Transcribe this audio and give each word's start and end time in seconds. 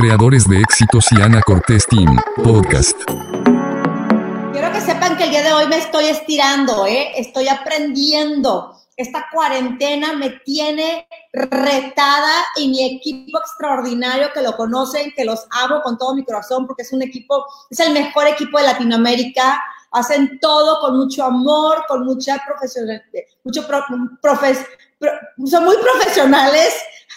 creadores 0.00 0.48
de 0.48 0.58
éxitos 0.58 1.04
y 1.12 1.20
Ana 1.20 1.42
Cortés 1.42 1.86
Team, 1.86 2.16
podcast. 2.42 2.96
Quiero 4.50 4.72
que 4.72 4.80
sepan 4.80 5.18
que 5.18 5.24
el 5.24 5.30
día 5.30 5.42
de 5.42 5.52
hoy 5.52 5.66
me 5.66 5.76
estoy 5.76 6.06
estirando, 6.06 6.86
¿eh? 6.86 7.12
Estoy 7.16 7.48
aprendiendo. 7.48 8.74
Esta 8.96 9.26
cuarentena 9.30 10.14
me 10.14 10.30
tiene 10.30 11.06
retada 11.34 12.32
y 12.56 12.68
mi 12.68 12.96
equipo 12.96 13.38
extraordinario 13.40 14.32
que 14.32 14.40
lo 14.40 14.56
conocen, 14.56 15.12
que 15.14 15.26
los 15.26 15.46
amo 15.50 15.82
con 15.82 15.98
todo 15.98 16.14
mi 16.14 16.24
corazón 16.24 16.66
porque 16.66 16.82
es 16.82 16.92
un 16.94 17.02
equipo, 17.02 17.44
es 17.68 17.80
el 17.80 17.92
mejor 17.92 18.26
equipo 18.26 18.56
de 18.58 18.64
Latinoamérica. 18.64 19.62
Hacen 19.92 20.38
todo 20.40 20.80
con 20.80 20.96
mucho 20.96 21.24
amor, 21.24 21.84
con 21.86 22.06
mucha 22.06 22.42
profesionalidad, 22.46 23.02
mucho 23.44 23.66
profes, 24.22 24.64
son 25.44 25.64
muy 25.64 25.76
profesionales, 25.76 26.72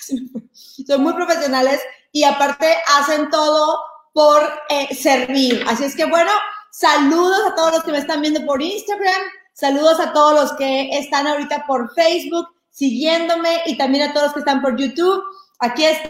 son 0.85 1.01
muy 1.01 1.13
profesionales 1.13 1.79
y 2.13 2.23
aparte 2.23 2.77
hacen 2.97 3.29
todo 3.29 3.77
por 4.13 4.41
eh, 4.69 4.95
servir. 4.95 5.65
Así 5.67 5.83
es 5.83 5.95
que 5.95 6.05
bueno, 6.05 6.31
saludos 6.71 7.41
a 7.47 7.55
todos 7.55 7.73
los 7.73 7.83
que 7.83 7.91
me 7.91 7.97
están 7.97 8.21
viendo 8.21 8.45
por 8.45 8.61
Instagram, 8.61 9.21
saludos 9.53 9.99
a 9.99 10.13
todos 10.13 10.33
los 10.33 10.53
que 10.53 10.97
están 10.97 11.27
ahorita 11.27 11.65
por 11.67 11.93
Facebook 11.93 12.47
siguiéndome 12.69 13.63
y 13.65 13.77
también 13.77 14.09
a 14.09 14.13
todos 14.13 14.27
los 14.27 14.33
que 14.33 14.39
están 14.39 14.61
por 14.61 14.77
YouTube. 14.77 15.23
Aquí 15.59 15.83
está 15.85 16.09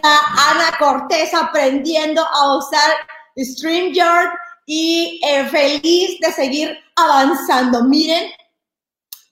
Ana 0.50 0.76
Cortés 0.78 1.32
aprendiendo 1.34 2.22
a 2.22 2.56
usar 2.56 2.90
StreamYard 3.38 4.30
y 4.66 5.20
eh, 5.24 5.46
feliz 5.46 6.20
de 6.20 6.32
seguir 6.32 6.78
avanzando. 6.96 7.84
Miren 7.84 8.30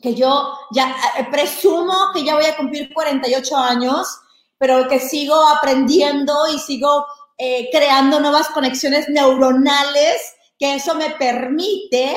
que 0.01 0.15
yo 0.15 0.59
ya 0.73 0.95
eh, 1.19 1.27
presumo 1.31 1.95
que 2.13 2.25
ya 2.25 2.35
voy 2.35 2.47
a 2.47 2.57
cumplir 2.57 2.93
48 2.93 3.57
años 3.57 4.22
pero 4.63 4.87
que 4.87 5.01
sigo 5.01 5.35
aprendiendo 5.45 6.33
y 6.55 6.57
sigo 6.57 7.05
eh, 7.37 7.69
creando 7.73 8.21
nuevas 8.21 8.47
conexiones 8.51 9.09
neuronales, 9.09 10.23
que 10.57 10.77
eso 10.77 10.95
me 10.95 11.11
permite 11.11 12.17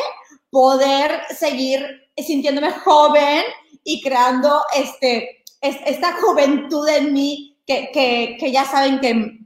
poder 0.51 1.23
seguir 1.35 1.83
sintiéndome 2.15 2.71
joven 2.71 3.45
y 3.83 3.99
creando 3.99 4.61
este, 4.75 5.43
esta 5.59 6.17
juventud 6.21 6.87
en 6.87 7.13
mí 7.13 7.57
que, 7.65 7.89
que, 7.91 8.37
que 8.39 8.51
ya 8.51 8.63
saben 8.63 8.99
que 8.99 9.39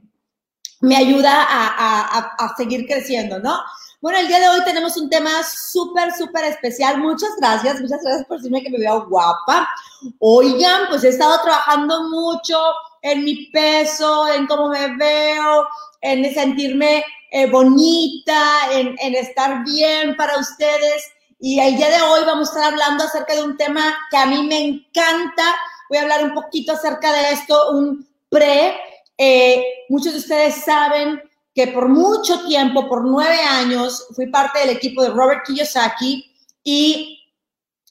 me 0.82 0.96
ayuda 0.96 1.42
a, 1.42 2.18
a, 2.18 2.18
a, 2.38 2.54
seguir 2.54 2.86
creciendo, 2.86 3.38
¿no? 3.38 3.60
Bueno, 4.02 4.18
el 4.18 4.28
día 4.28 4.40
de 4.40 4.48
hoy 4.50 4.60
tenemos 4.66 4.98
un 4.98 5.08
tema 5.08 5.42
súper, 5.42 6.12
súper 6.12 6.44
especial. 6.44 6.98
Muchas 6.98 7.30
gracias, 7.38 7.80
muchas 7.80 8.02
gracias 8.02 8.26
por 8.26 8.36
decirme 8.36 8.62
que 8.62 8.68
me 8.68 8.78
veo 8.78 9.06
guapa. 9.06 9.70
Oigan, 10.18 10.82
pues 10.90 11.02
he 11.04 11.08
estado 11.08 11.40
trabajando 11.42 12.10
mucho 12.10 12.58
en 13.02 13.24
mi 13.24 13.46
peso, 13.46 14.28
en 14.28 14.46
cómo 14.46 14.68
me 14.68 14.96
veo, 14.96 15.66
en 16.00 16.32
sentirme 16.34 17.04
eh, 17.30 17.46
bonita, 17.46 18.42
en, 18.72 18.96
estar 19.14 19.64
bien 19.64 20.16
para 20.16 20.38
ustedes. 20.38 21.10
Y 21.38 21.60
el 21.60 21.76
día 21.76 21.88
de 21.88 22.02
hoy 22.02 22.20
vamos 22.26 22.48
a 22.48 22.52
estar 22.52 22.72
hablando 22.72 23.04
acerca 23.04 23.34
de 23.34 23.42
un 23.42 23.56
tema 23.56 23.96
que 24.10 24.16
a 24.16 24.26
mí 24.26 24.42
me 24.42 24.58
encanta. 24.58 25.56
Voy 25.88 25.98
a 25.98 26.02
hablar 26.02 26.24
un 26.24 26.34
poquito 26.34 26.72
acerca 26.72 27.12
de 27.12 27.32
esto, 27.32 27.70
un 27.72 28.06
pre. 28.28 28.76
Eh, 29.16 29.64
muchos 29.88 30.12
de 30.12 30.18
ustedes 30.18 30.64
saben 30.64 31.22
que 31.54 31.68
por 31.68 31.88
mucho 31.88 32.44
tiempo, 32.46 32.88
por 32.88 33.04
nueve 33.04 33.40
años, 33.42 34.06
fui 34.14 34.26
parte 34.26 34.60
del 34.60 34.70
equipo 34.70 35.02
de 35.02 35.10
Robert 35.10 35.44
Kiyosaki 35.46 36.30
y 36.62 37.20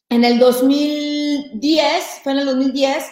en 0.10 0.24
el 0.26 0.40
2010, 0.40 2.22
fue 2.24 2.32
en 2.32 2.40
el 2.40 2.46
2010, 2.46 3.06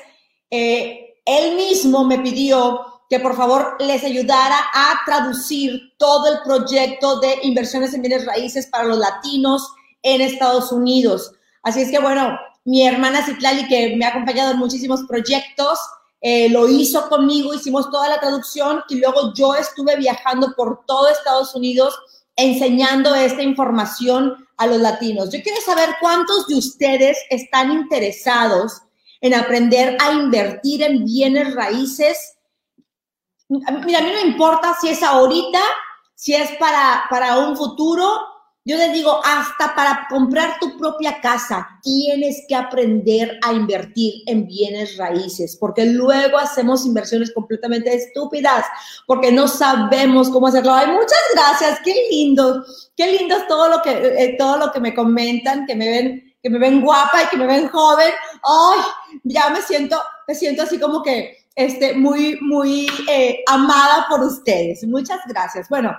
eh, 0.50 1.07
él 1.28 1.56
mismo 1.56 2.06
me 2.06 2.20
pidió 2.20 2.86
que 3.10 3.20
por 3.20 3.36
favor 3.36 3.76
les 3.80 4.04
ayudara 4.04 4.58
a 4.74 5.00
traducir 5.06 5.94
todo 5.98 6.28
el 6.28 6.40
proyecto 6.44 7.20
de 7.20 7.40
inversiones 7.44 7.94
en 7.94 8.02
bienes 8.02 8.26
raíces 8.26 8.68
para 8.68 8.86
los 8.86 8.98
latinos 8.98 9.72
en 10.04 10.22
Estados 10.22 10.72
Unidos. 10.72 11.32
Así 11.64 11.82
es 11.82 11.92
que 11.92 12.00
bueno, 12.00 12.38
mi 12.66 12.86
hermana 12.86 13.26
Citlali, 13.26 13.68
que 13.68 13.96
me 13.96 14.06
ha 14.06 14.10
acompañado 14.10 14.52
en 14.52 14.60
muchísimos 14.60 15.02
proyectos, 15.08 15.80
eh, 16.22 16.50
lo 16.50 16.68
hizo 16.68 17.08
conmigo, 17.10 17.54
hicimos 17.54 17.90
toda 17.92 18.10
la 18.10 18.20
traducción 18.20 18.82
y 18.90 18.96
luego 18.96 19.34
yo 19.34 19.56
estuve 19.56 19.96
viajando 19.98 20.54
por 20.56 20.86
todo 20.86 21.08
Estados 21.10 21.56
Unidos 21.56 21.98
enseñando 22.36 23.16
esta 23.16 23.42
información 23.42 24.48
a 24.58 24.68
los 24.68 24.80
latinos. 24.80 25.32
Yo 25.32 25.42
quiero 25.44 25.62
saber 25.62 25.96
cuántos 26.02 26.48
de 26.48 26.56
ustedes 26.56 27.18
están 27.30 27.72
interesados 27.72 28.82
en 29.22 29.34
aprender 29.34 29.98
a 30.00 30.12
invertir 30.12 30.84
en 30.84 31.06
bienes 31.06 31.54
raíces. 31.54 32.38
Mira, 33.50 34.00
a 34.00 34.02
mí 34.02 34.12
no 34.12 34.28
importa 34.28 34.76
si 34.80 34.90
es 34.90 35.02
ahorita, 35.02 35.60
si 36.16 36.34
es 36.34 36.52
para, 36.58 37.06
para 37.10 37.38
un 37.38 37.56
futuro. 37.56 38.06
Yo 38.66 38.76
les 38.76 38.92
digo, 38.92 39.22
hasta 39.24 39.74
para 39.74 40.08
comprar 40.10 40.60
tu 40.60 40.78
propia 40.78 41.22
casa, 41.22 41.80
tienes 41.82 42.44
que 42.50 42.56
aprender 42.56 43.40
a 43.42 43.54
invertir 43.54 44.24
en 44.26 44.46
bienes 44.46 44.98
raíces, 44.98 45.56
porque 45.56 45.86
luego 45.86 46.38
hacemos 46.38 46.86
inversiones 46.86 47.32
completamente 47.34 47.96
estúpidas, 47.96 48.66
porque 49.06 49.32
no 49.32 49.48
sabemos 49.48 50.28
cómo 50.28 50.48
hacerlo. 50.48 50.74
Ay, 50.74 50.88
muchas 50.88 51.18
gracias, 51.34 51.80
qué 51.86 51.96
lindo, 52.12 52.66
qué 52.98 53.10
lindo 53.18 53.38
es 53.38 53.48
todo 53.48 53.70
lo 53.70 53.82
que, 53.82 53.92
eh, 53.92 54.36
todo 54.38 54.58
lo 54.58 54.70
que 54.74 54.82
me 54.82 54.94
comentan, 54.94 55.66
que 55.66 55.76
me 55.76 55.88
ven 55.88 56.27
que 56.42 56.50
me 56.50 56.60
ven 56.60 56.82
guapa 56.82 57.24
y 57.24 57.28
que 57.28 57.38
me 57.38 57.48
ven 57.48 57.68
joven, 57.70 58.12
ay, 58.44 58.80
ya 59.24 59.50
me 59.50 59.62
siento, 59.62 60.00
me 60.28 60.36
siento 60.36 60.64
así 60.64 60.80
como 60.80 61.02
que 61.02 61.38
este, 61.56 61.96
muy, 61.96 62.38
muy 62.42 62.88
eh, 63.10 63.44
amada 63.48 64.06
por 64.10 64.22
ustedes. 64.22 64.86
Muchas 64.86 65.20
gracias. 65.28 65.68
Bueno, 65.70 65.96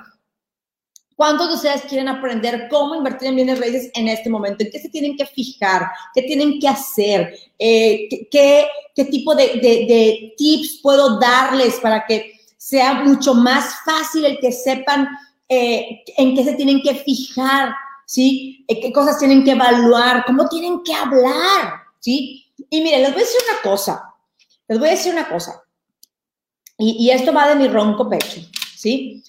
¿cuántos 1.16 1.48
de 1.48 1.54
ustedes 1.56 1.82
quieren 1.82 2.08
aprender 2.08 2.68
cómo 2.70 2.94
invertir 2.94 3.28
en 3.28 3.36
bienes 3.36 3.58
raíces 3.58 3.90
en 3.94 4.06
este 4.06 4.30
momento? 4.30 4.64
¿En 4.64 4.70
qué 4.70 4.78
se 4.78 4.88
tienen 4.88 5.16
que 5.16 5.26
fijar? 5.26 5.90
¿Qué 6.14 6.22
tienen 6.22 6.60
que 6.60 6.68
hacer? 6.68 7.34
Eh, 7.58 8.08
¿qué, 8.30 8.68
qué, 8.94 9.04
tipo 9.06 9.34
de, 9.34 9.46
de, 9.54 9.86
de 9.88 10.34
tips 10.36 10.78
puedo 10.80 11.18
darles 11.18 11.80
para 11.80 12.06
que 12.06 12.38
sea 12.56 12.94
mucho 12.94 13.34
más 13.34 13.80
fácil 13.84 14.24
el 14.26 14.38
que 14.38 14.52
sepan 14.52 15.08
eh, 15.48 16.04
en 16.16 16.36
qué 16.36 16.44
se 16.44 16.54
tienen 16.54 16.80
que 16.82 16.94
fijar? 16.94 17.74
¿Sí? 18.08 18.64
Eh, 18.66 18.80
¿Qué 18.80 18.90
cosas 18.90 19.18
tienen 19.18 19.44
que 19.44 19.50
evaluar? 19.50 20.24
¿Cómo 20.26 20.48
tienen 20.48 20.82
que 20.82 20.94
hablar? 20.94 21.82
¿Sí? 22.00 22.46
Y 22.70 22.80
miren, 22.80 23.02
les 23.02 23.12
voy 23.12 23.20
a 23.20 23.24
decir 23.24 23.40
una 23.50 23.70
cosa, 23.70 24.14
les 24.66 24.78
voy 24.78 24.88
a 24.88 24.92
decir 24.92 25.12
una 25.12 25.28
cosa, 25.28 25.62
y, 26.80 27.10
esto 27.10 27.32
va 27.32 27.48
de 27.48 27.56
mi 27.56 27.66
ronco 27.66 28.08
pecho, 28.08 28.40
¿sí? 28.76 29.22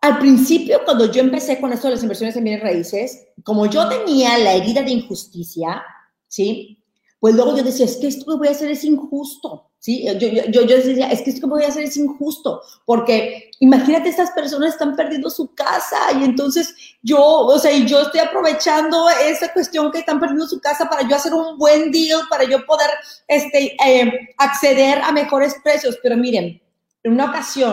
Al 0.00 0.18
principio, 0.18 0.80
cuando 0.84 1.12
yo 1.12 1.20
empecé 1.20 1.60
con 1.60 1.72
esto 1.72 1.88
de 1.88 1.94
las 1.94 2.02
inversiones 2.02 2.34
en 2.36 2.44
bienes 2.44 2.62
raíces, 2.62 3.26
como 3.44 3.66
yo 3.66 3.86
tenía 3.88 4.38
la 4.38 4.54
herida 4.54 4.82
de 4.82 4.92
injusticia, 4.92 5.82
¿sí? 6.26 6.82
Pues 7.20 7.34
luego 7.34 7.54
yo 7.56 7.62
decía, 7.62 7.84
es 7.84 7.98
que 7.98 8.06
esto 8.08 8.24
que 8.24 8.38
voy 8.38 8.48
a 8.48 8.52
hacer 8.52 8.70
es 8.70 8.82
injusto, 8.82 9.71
¿sí? 9.82 10.04
Yo, 10.04 10.28
yo, 10.28 10.44
yo, 10.44 10.62
yo 10.62 10.76
decía, 10.76 11.10
es 11.10 11.22
que 11.22 11.30
esto 11.30 11.40
que 11.40 11.54
voy 11.54 11.64
a 11.64 11.68
hacer 11.68 11.82
es 11.82 11.96
injusto, 11.96 12.62
porque 12.84 13.50
imagínate, 13.58 14.08
estas 14.08 14.30
personas 14.30 14.74
están 14.74 14.94
perdiendo 14.94 15.28
su 15.28 15.52
casa 15.54 15.98
y 16.20 16.22
entonces 16.22 16.72
yo, 17.02 17.20
o 17.20 17.58
sea, 17.58 17.72
y 17.72 17.84
yo 17.84 18.00
estoy 18.02 18.20
aprovechando 18.20 19.10
esa 19.10 19.52
cuestión 19.52 19.90
que 19.90 19.98
están 19.98 20.20
perdiendo 20.20 20.46
su 20.46 20.60
casa 20.60 20.88
para 20.88 21.06
yo 21.08 21.16
hacer 21.16 21.34
un 21.34 21.58
buen 21.58 21.90
deal, 21.90 22.20
para 22.30 22.44
yo 22.44 22.64
poder 22.64 22.90
este, 23.26 23.76
eh, 23.84 24.34
acceder 24.38 25.02
a 25.02 25.10
mejores 25.10 25.56
precios. 25.64 25.98
Pero 26.00 26.16
miren, 26.16 26.62
en 27.02 27.12
una 27.12 27.30
ocasión, 27.30 27.72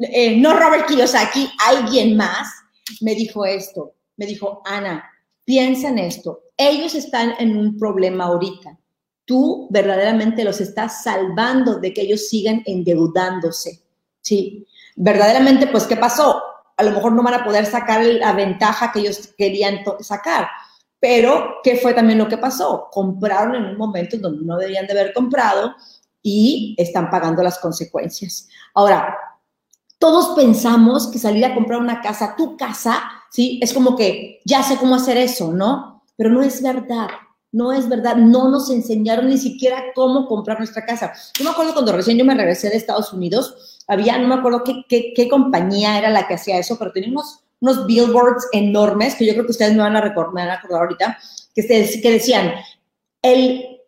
eh, 0.00 0.36
no 0.36 0.52
Robert 0.52 0.86
Kiyosaki, 0.86 1.50
alguien 1.66 2.18
más 2.18 2.48
me 3.00 3.14
dijo 3.14 3.46
esto, 3.46 3.94
me 4.18 4.26
dijo, 4.26 4.60
Ana, 4.66 5.10
piensa 5.46 5.88
en 5.88 6.00
esto, 6.00 6.42
ellos 6.58 6.94
están 6.94 7.34
en 7.38 7.56
un 7.56 7.78
problema 7.78 8.24
ahorita 8.24 8.78
tú 9.24 9.68
verdaderamente 9.70 10.44
los 10.44 10.60
estás 10.60 11.02
salvando 11.02 11.78
de 11.78 11.92
que 11.92 12.02
ellos 12.02 12.28
sigan 12.28 12.62
endeudándose. 12.66 13.82
Sí, 14.20 14.66
verdaderamente, 14.96 15.66
pues, 15.66 15.84
¿qué 15.84 15.96
pasó? 15.96 16.42
A 16.76 16.82
lo 16.82 16.90
mejor 16.92 17.12
no 17.12 17.22
van 17.22 17.34
a 17.34 17.44
poder 17.44 17.66
sacar 17.66 18.04
la 18.04 18.32
ventaja 18.32 18.90
que 18.92 19.00
ellos 19.00 19.30
querían 19.36 19.80
sacar. 20.00 20.48
Pero, 20.98 21.56
¿qué 21.62 21.76
fue 21.76 21.92
también 21.92 22.18
lo 22.18 22.28
que 22.28 22.38
pasó? 22.38 22.88
Compraron 22.90 23.54
en 23.54 23.64
un 23.64 23.76
momento 23.76 24.16
en 24.16 24.22
donde 24.22 24.44
no 24.44 24.56
deberían 24.56 24.86
de 24.86 24.92
haber 24.92 25.12
comprado 25.12 25.74
y 26.22 26.74
están 26.78 27.10
pagando 27.10 27.42
las 27.42 27.58
consecuencias. 27.58 28.48
Ahora, 28.72 29.14
todos 29.98 30.34
pensamos 30.34 31.08
que 31.08 31.18
salir 31.18 31.44
a 31.44 31.54
comprar 31.54 31.80
una 31.80 32.00
casa, 32.00 32.34
tu 32.36 32.56
casa, 32.56 33.02
¿sí? 33.30 33.60
Es 33.62 33.72
como 33.72 33.96
que 33.96 34.40
ya 34.44 34.62
sé 34.62 34.76
cómo 34.76 34.94
hacer 34.94 35.16
eso, 35.18 35.52
¿no? 35.52 36.02
Pero 36.16 36.30
no 36.30 36.42
es 36.42 36.62
verdad. 36.62 37.08
No 37.54 37.72
es 37.72 37.88
verdad, 37.88 38.16
no 38.16 38.48
nos 38.48 38.68
enseñaron 38.68 39.28
ni 39.28 39.38
siquiera 39.38 39.80
cómo 39.94 40.26
comprar 40.26 40.58
nuestra 40.58 40.84
casa. 40.84 41.12
Yo 41.38 41.44
me 41.44 41.50
acuerdo 41.50 41.72
cuando 41.72 41.92
recién 41.92 42.18
yo 42.18 42.24
me 42.24 42.34
regresé 42.34 42.68
de 42.68 42.76
Estados 42.76 43.12
Unidos, 43.12 43.78
había, 43.86 44.18
no 44.18 44.26
me 44.26 44.34
acuerdo 44.34 44.64
qué, 44.64 45.12
qué, 45.14 45.28
compañía 45.28 45.96
era 45.96 46.10
la 46.10 46.26
que 46.26 46.34
hacía 46.34 46.58
eso, 46.58 46.76
pero 46.76 46.90
teníamos 46.90 47.44
unos 47.60 47.86
billboards 47.86 48.48
enormes 48.50 49.14
que 49.14 49.24
yo 49.24 49.34
creo 49.34 49.44
que 49.44 49.52
ustedes 49.52 49.72
me 49.72 49.82
van 49.82 49.94
a 49.94 50.00
recordar, 50.00 50.34
van 50.34 50.48
a 50.48 50.54
acordar 50.54 50.82
ahorita, 50.82 51.16
que, 51.54 51.62
que 52.02 52.10
decían, 52.10 52.54
el, 53.22 53.78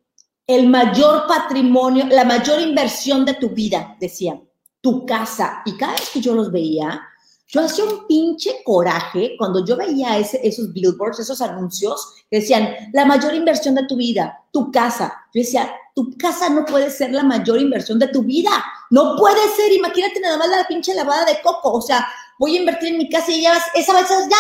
el 0.47 0.69
mayor 0.69 1.27
patrimonio, 1.27 2.07
la 2.09 2.25
mayor 2.25 2.61
inversión 2.61 3.25
de 3.25 3.35
tu 3.35 3.49
vida, 3.49 3.97
decían, 3.99 4.43
tu 4.81 5.05
casa. 5.05 5.63
Y 5.67 5.77
cada 5.77 5.95
vez 5.95 6.11
que 6.13 6.21
yo 6.21 6.37
los 6.37 6.53
veía, 6.53 7.03
yo 7.49 7.61
hacía 7.61 7.85
un 7.85 8.07
pinche 8.07 8.63
coraje 8.65 9.37
cuando 9.39 9.65
yo 9.65 9.77
veía 9.77 10.19
esos 10.19 10.73
billboards, 10.73 11.21
esos 11.21 11.41
anuncios 11.41 12.15
que 12.29 12.41
decían, 12.41 12.75
la 12.93 13.05
mayor 13.05 13.35
inversión 13.35 13.77
de 13.77 13.87
tu 13.87 13.97
vida, 13.97 14.43
tu 14.53 14.73
casa. 14.73 15.15
Yo 15.33 15.43
decía, 15.43 15.73
tu 15.95 16.17
casa 16.19 16.49
no 16.49 16.65
puede 16.65 16.91
ser 16.91 17.13
la 17.13 17.23
mayor 17.23 17.61
inversión 17.61 18.01
de 18.01 18.09
tu 18.09 18.23
vida. 18.23 18.51
No 18.91 19.17
puede 19.17 19.49
ser, 19.55 19.73
imagínate 19.73 20.19
nada 20.19 20.37
más 20.37 20.49
la 20.49 20.67
pinche 20.67 20.93
lavada 20.93 21.25
de 21.25 21.41
coco. 21.41 21.73
O 21.73 21.81
sea, 21.81 22.07
voy 22.39 22.57
a 22.57 22.61
invertir 22.61 22.89
en 22.91 22.99
mi 22.99 23.09
casa 23.09 23.31
y 23.31 23.43
ya, 23.43 23.57
esa 23.75 23.93
va 23.93 24.01
a 24.01 24.07
ser 24.07 24.29
ya 24.29 24.37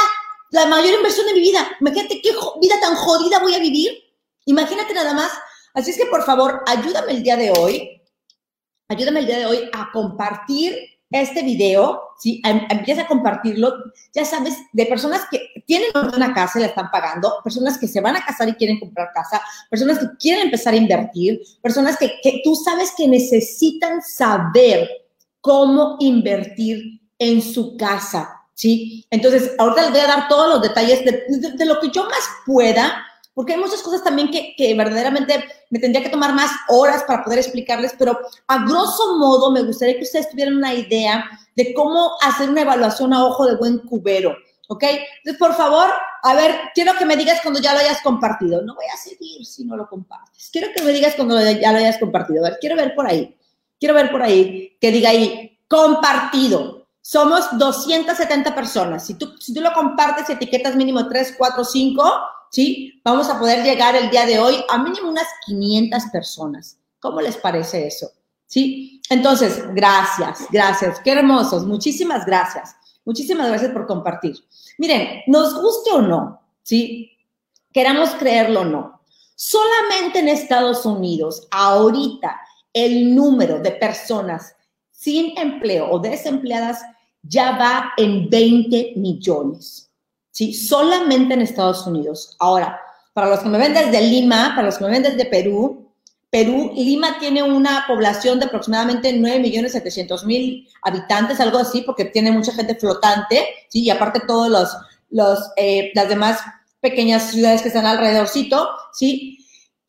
la 0.50 0.67
mayor 0.67 0.94
inversión 0.94 1.26
de 1.26 1.35
mi 1.35 1.41
vida. 1.41 1.64
Imagínate 1.81 2.20
qué 2.20 2.31
vida 2.61 2.81
tan 2.81 2.97
jodida 2.97 3.38
voy 3.38 3.55
a 3.55 3.61
vivir. 3.61 3.93
Imagínate 4.47 4.93
nada 4.94 5.14
más. 5.14 5.31
Así 5.75 5.91
es 5.91 5.97
que 5.97 6.06
por 6.06 6.25
favor, 6.25 6.62
ayúdame 6.67 7.12
el 7.12 7.23
día 7.23 7.37
de 7.37 7.53
hoy, 7.56 8.03
ayúdame 8.88 9.20
el 9.20 9.26
día 9.26 9.38
de 9.38 9.47
hoy 9.47 9.70
a 9.73 9.91
compartir 9.93 10.95
este 11.11 11.43
video, 11.43 12.03
¿sí? 12.19 12.43
Em, 12.44 12.67
empieza 12.69 13.03
a 13.03 13.06
compartirlo, 13.06 13.73
ya 14.12 14.25
sabes, 14.25 14.55
de 14.73 14.87
personas 14.87 15.23
que 15.31 15.41
tienen 15.67 15.88
una 15.94 16.35
casa 16.35 16.58
y 16.58 16.62
la 16.62 16.69
están 16.69 16.91
pagando, 16.91 17.41
personas 17.44 17.79
que 17.79 17.88
se 17.88 18.00
van 18.00 18.17
a 18.17 18.25
casar 18.25 18.49
y 18.49 18.55
quieren 18.55 18.81
comprar 18.81 19.11
casa, 19.14 19.41
personas 19.70 19.99
que 19.99 20.06
quieren 20.19 20.47
empezar 20.47 20.75
a 20.75 20.79
invertir, 20.79 21.41
personas 21.62 21.97
que, 21.97 22.12
que 22.23 22.41
tú 22.43 22.55
sabes 22.56 22.93
que 22.97 23.06
necesitan 23.06 24.03
saber 24.03 24.88
cómo 25.41 25.97
invertir 26.00 27.00
en 27.19 27.41
su 27.41 27.76
casa, 27.76 28.43
¿sí? 28.55 29.06
Entonces, 29.11 29.53
ahorita 29.58 29.82
les 29.82 29.91
voy 29.93 30.00
a 30.00 30.06
dar 30.06 30.29
todos 30.29 30.49
los 30.49 30.62
detalles 30.62 31.05
de, 31.05 31.53
de 31.56 31.64
lo 31.64 31.79
que 31.81 31.91
yo 31.91 32.05
más 32.05 32.29
pueda, 32.44 33.06
porque 33.37 33.53
hay 33.53 33.61
muchas 33.61 33.83
cosas 33.83 34.03
también 34.03 34.31
que, 34.31 34.55
que, 34.56 34.75
verdaderamente 34.75 35.44
me 35.69 35.79
tendría 35.79 36.03
que 36.03 36.09
tomar 36.09 36.33
más 36.33 36.50
horas 36.71 37.05
para 37.06 37.23
poder 37.23 37.41
explicarles, 37.41 37.93
pero 37.99 38.19
a 38.47 38.65
grosso 38.65 39.19
modo 39.19 39.50
me 39.50 39.62
gustaría 39.62 39.99
que 39.99 40.05
ustedes 40.05 40.31
tuvieran 40.31 40.56
una 40.56 40.73
idea 40.73 41.23
de 41.55 41.75
cómo 41.75 42.12
hacer 42.23 42.49
una 42.49 42.62
evaluación 42.62 43.12
a 43.12 43.27
ojo 43.27 43.44
de 43.44 43.56
buen 43.56 43.81
cubero, 43.81 44.35
¿ok? 44.69 44.85
Entonces, 45.19 45.38
por 45.38 45.55
favor, 45.55 45.91
a 46.23 46.35
ver, 46.35 46.56
quiero 46.75 46.94
que 46.97 47.05
me 47.05 47.15
digas 47.15 47.41
cuando 47.43 47.61
ya 47.61 47.75
lo 47.75 47.81
hayas 47.81 48.00
compartido. 48.00 48.62
No 48.62 48.75
voy 48.75 48.87
a 48.87 48.97
seguir 48.97 49.44
si 49.44 49.67
no 49.67 49.77
lo 49.77 49.87
compartes. 49.87 50.49
Quiero 50.50 50.69
que 50.75 50.82
me 50.82 50.93
digas 50.93 51.12
cuando 51.15 51.39
ya 51.39 51.73
lo 51.73 51.79
hayas 51.79 51.99
compartido. 51.99 52.43
A 52.43 52.49
ver, 52.49 52.59
quiero 52.59 52.75
ver 52.75 52.94
por 52.94 53.06
ahí. 53.06 53.37
Quiero 53.79 53.94
ver 53.94 54.11
por 54.11 54.23
ahí 54.23 54.79
que 54.81 54.91
diga 54.91 55.11
ahí, 55.11 55.61
compartido. 55.69 56.87
Somos 57.03 57.47
270 57.59 58.55
personas. 58.55 59.05
Si 59.06 59.12
tú, 59.12 59.35
si 59.39 59.53
tú 59.53 59.61
lo 59.61 59.75
compartes, 59.75 60.31
etiquetas 60.31 60.75
mínimo 60.75 61.06
3, 61.06 61.35
4, 61.37 61.65
5 61.65 62.21
¿sí? 62.56 63.03
Vamos 63.05 63.29
a 63.29 63.38
poder 63.38 63.62
llegar 63.62 63.94
el 63.97 64.08
día 64.08 64.25
de 64.25 64.38
hoy 64.38 64.64
a 64.70 64.79
mínimo 64.79 65.11
unas 65.11 65.26
500 65.44 66.05
personas. 66.06 66.79
¿Cómo 67.00 67.20
les 67.20 67.37
parece 67.37 67.87
eso? 67.87 68.11
¿Sí? 68.47 69.03
Entonces, 69.11 69.62
gracias, 69.75 70.47
gracias. 70.50 70.99
Qué 71.00 71.12
hermosos. 71.12 71.67
Muchísimas 71.67 72.25
gracias. 72.25 72.75
Muchísimas 73.05 73.49
gracias 73.49 73.73
por 73.73 73.87
compartir. 73.87 74.37
Miren, 74.79 75.20
nos 75.26 75.61
guste 75.61 75.91
o 75.93 76.00
no, 76.00 76.41
¿sí? 76.62 77.12
Queramos 77.75 78.08
creerlo 78.19 78.62
o 78.62 78.64
no. 78.64 79.03
Solamente 79.35 80.20
en 80.20 80.29
Estados 80.29 80.87
Unidos, 80.87 81.47
ahorita, 81.50 82.41
el 82.73 83.14
número 83.14 83.58
de 83.58 83.73
personas 83.73 84.56
sin 84.91 85.37
empleo 85.37 85.91
o 85.91 85.99
desempleadas 85.99 86.81
ya 87.23 87.58
va 87.58 87.93
en 87.99 88.31
20 88.31 88.94
millones. 88.97 89.86
¿Sí? 90.37 90.53
Solamente 90.53 91.33
en 91.33 91.41
Estados 91.41 91.87
Unidos. 91.87 92.37
Ahora, 92.38 92.79
para 93.15 93.31
los 93.31 93.41
que 93.41 93.49
me 93.49 93.56
ven 93.56 93.73
desde 93.73 94.03
Lima, 94.03 94.53
para 94.55 94.67
los 94.67 94.77
que 94.77 94.85
me 94.85 94.91
ven 94.91 95.03
desde 95.03 95.25
Perú, 95.25 95.91
Perú, 96.29 96.73
Lima 96.77 97.19
tiene 97.19 97.43
una 97.43 97.85
población 97.88 98.38
de 98.38 98.44
aproximadamente 98.44 99.15
9 99.15 99.41
millones 99.41 99.73
700 99.73 100.27
mil 100.27 100.69
habitantes, 100.83 101.41
algo 101.41 101.56
así, 101.56 101.81
porque 101.81 102.05
tiene 102.05 102.31
mucha 102.33 102.53
gente 102.53 102.75
flotante, 102.75 103.47
¿sí? 103.71 103.85
Y 103.85 103.88
aparte 103.88 104.21
todos 104.27 104.50
los, 104.50 104.77
los 105.09 105.38
eh, 105.56 105.91
las 105.94 106.11
demás 106.11 106.41
pequeñas 106.81 107.31
ciudades 107.31 107.62
que 107.62 107.69
están 107.69 107.87
alrededorcito, 107.87 108.69
¿sí? 108.93 109.39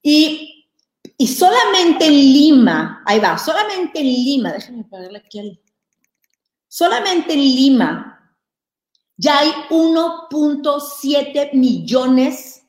Y, 0.02 0.70
y 1.18 1.28
solamente 1.28 2.06
en 2.06 2.14
Lima, 2.14 3.04
ahí 3.06 3.20
va, 3.20 3.38
solamente 3.38 4.00
en 4.00 4.06
Lima, 4.06 4.54
déjenme 4.54 4.86
ponerle 4.86 5.18
aquí 5.26 5.60
solamente 6.70 7.34
en 7.34 7.40
Lima 7.40 8.17
ya 9.18 9.40
hay 9.40 9.52
1.7 9.70 11.54
millones, 11.54 12.64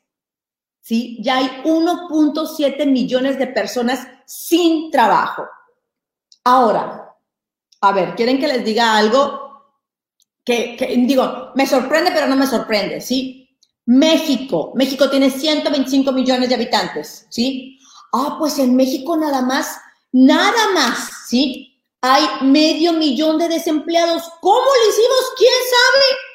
¿sí? 0.81 1.19
Ya 1.23 1.37
hay 1.37 1.62
1.7 1.65 2.87
millones 2.87 3.39
de 3.39 3.49
personas 3.49 4.06
sin 4.25 4.91
trabajo. 4.91 5.47
Ahora, 6.45 7.15
a 7.83 7.93
ver, 7.93 8.15
¿quieren 8.15 8.41
que 8.41 8.49
les 8.49 8.65
diga 8.65 8.97
algo? 8.97 9.47
Que, 10.45 10.77
digo, 11.06 11.53
me 11.55 11.67
sorprende, 11.67 12.11
pero 12.12 12.27
no 12.27 12.35
me 12.35 12.47
sorprende, 12.47 13.03
¿sí? 13.03 13.50
México, 13.85 14.73
México 14.75 15.11
tiene 15.11 15.31
125 15.31 16.11
millones 16.12 16.49
de 16.49 16.55
habitantes, 16.55 17.27
¿sí? 17.29 17.79
Ah, 18.15 18.37
pues 18.39 18.59
en 18.59 18.75
México 18.75 19.17
nada 19.19 19.43
más, 19.43 19.79
nada 20.12 20.73
más, 20.73 21.11
¿sí? 21.29 21.85
Hay 22.00 22.25
medio 22.47 22.95
millón 22.95 23.39
de 23.39 23.49
desempleados. 23.49 24.23
¿Cómo 24.41 24.65
lo 24.65 24.91
hicimos? 24.91 25.33
¿Quién 25.37 25.53
sabe? 25.53 26.28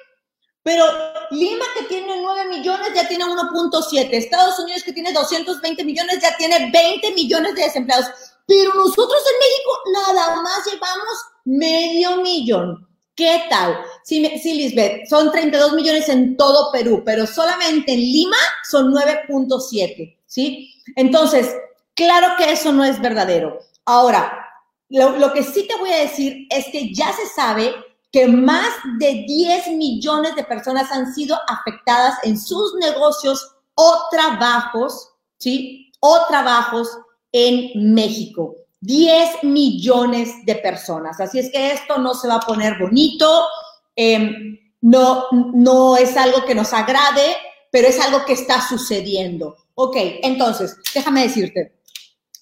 Pero 0.63 0.85
Lima, 1.31 1.65
que 1.77 1.85
tiene 1.85 2.21
9 2.21 2.47
millones, 2.47 2.93
ya 2.95 3.07
tiene 3.07 3.25
1.7. 3.25 4.07
Estados 4.11 4.57
Unidos, 4.59 4.83
que 4.83 4.93
tiene 4.93 5.11
220 5.11 5.83
millones, 5.83 6.19
ya 6.21 6.35
tiene 6.37 6.71
20 6.71 7.11
millones 7.11 7.55
de 7.55 7.63
desempleados. 7.63 8.07
Pero 8.47 8.73
nosotros 8.73 9.21
en 9.33 9.39
México 9.39 9.71
nada 9.93 10.41
más 10.41 10.65
llevamos 10.65 11.17
medio 11.43 12.21
millón. 12.21 12.87
¿Qué 13.15 13.43
tal? 13.49 13.77
Sí, 14.03 14.25
sí, 14.41 14.53
Lisbeth, 14.53 15.05
son 15.07 15.31
32 15.31 15.73
millones 15.73 16.09
en 16.09 16.35
todo 16.35 16.71
Perú, 16.71 17.03
pero 17.05 17.27
solamente 17.27 17.93
en 17.93 17.99
Lima 17.99 18.37
son 18.67 18.91
9.7, 18.91 20.17
¿sí? 20.25 20.81
Entonces, 20.95 21.55
claro 21.93 22.35
que 22.37 22.51
eso 22.51 22.71
no 22.71 22.83
es 22.83 22.99
verdadero. 23.01 23.59
Ahora, 23.85 24.47
lo, 24.89 25.11
lo 25.17 25.31
que 25.31 25.43
sí 25.43 25.67
te 25.67 25.75
voy 25.75 25.91
a 25.91 25.99
decir 25.99 26.47
es 26.49 26.65
que 26.71 26.91
ya 26.93 27.13
se 27.13 27.27
sabe 27.27 27.75
que 28.13 28.27
más 28.27 28.69
de 28.99 29.25
10 29.27 29.69
millones 29.69 30.35
de 30.35 30.43
personas 30.43 30.91
han 30.91 31.11
sido 31.13 31.35
afectadas 31.47 32.19
en 32.21 32.39
sus 32.39 32.75
negocios 32.75 33.55
o 33.73 34.01
trabajos, 34.11 35.09
¿sí? 35.39 35.91
O 35.99 36.19
trabajos 36.27 36.87
en 37.31 37.93
México. 37.93 38.55
10 38.81 39.43
millones 39.43 40.45
de 40.45 40.55
personas. 40.55 41.19
Así 41.19 41.39
es 41.39 41.51
que 41.51 41.71
esto 41.71 41.97
no 41.97 42.13
se 42.13 42.27
va 42.27 42.35
a 42.35 42.41
poner 42.41 42.77
bonito, 42.77 43.47
em, 43.95 44.59
no, 44.81 45.25
no 45.31 45.97
es 45.97 46.15
algo 46.15 46.45
que 46.45 46.53
nos 46.53 46.71
agrade, 46.71 47.35
pero 47.71 47.87
es 47.87 47.99
algo 47.99 48.25
que 48.25 48.33
está 48.33 48.61
sucediendo. 48.61 49.57
Ok, 49.73 49.95
entonces, 50.21 50.77
déjame 50.93 51.23
decirte, 51.23 51.79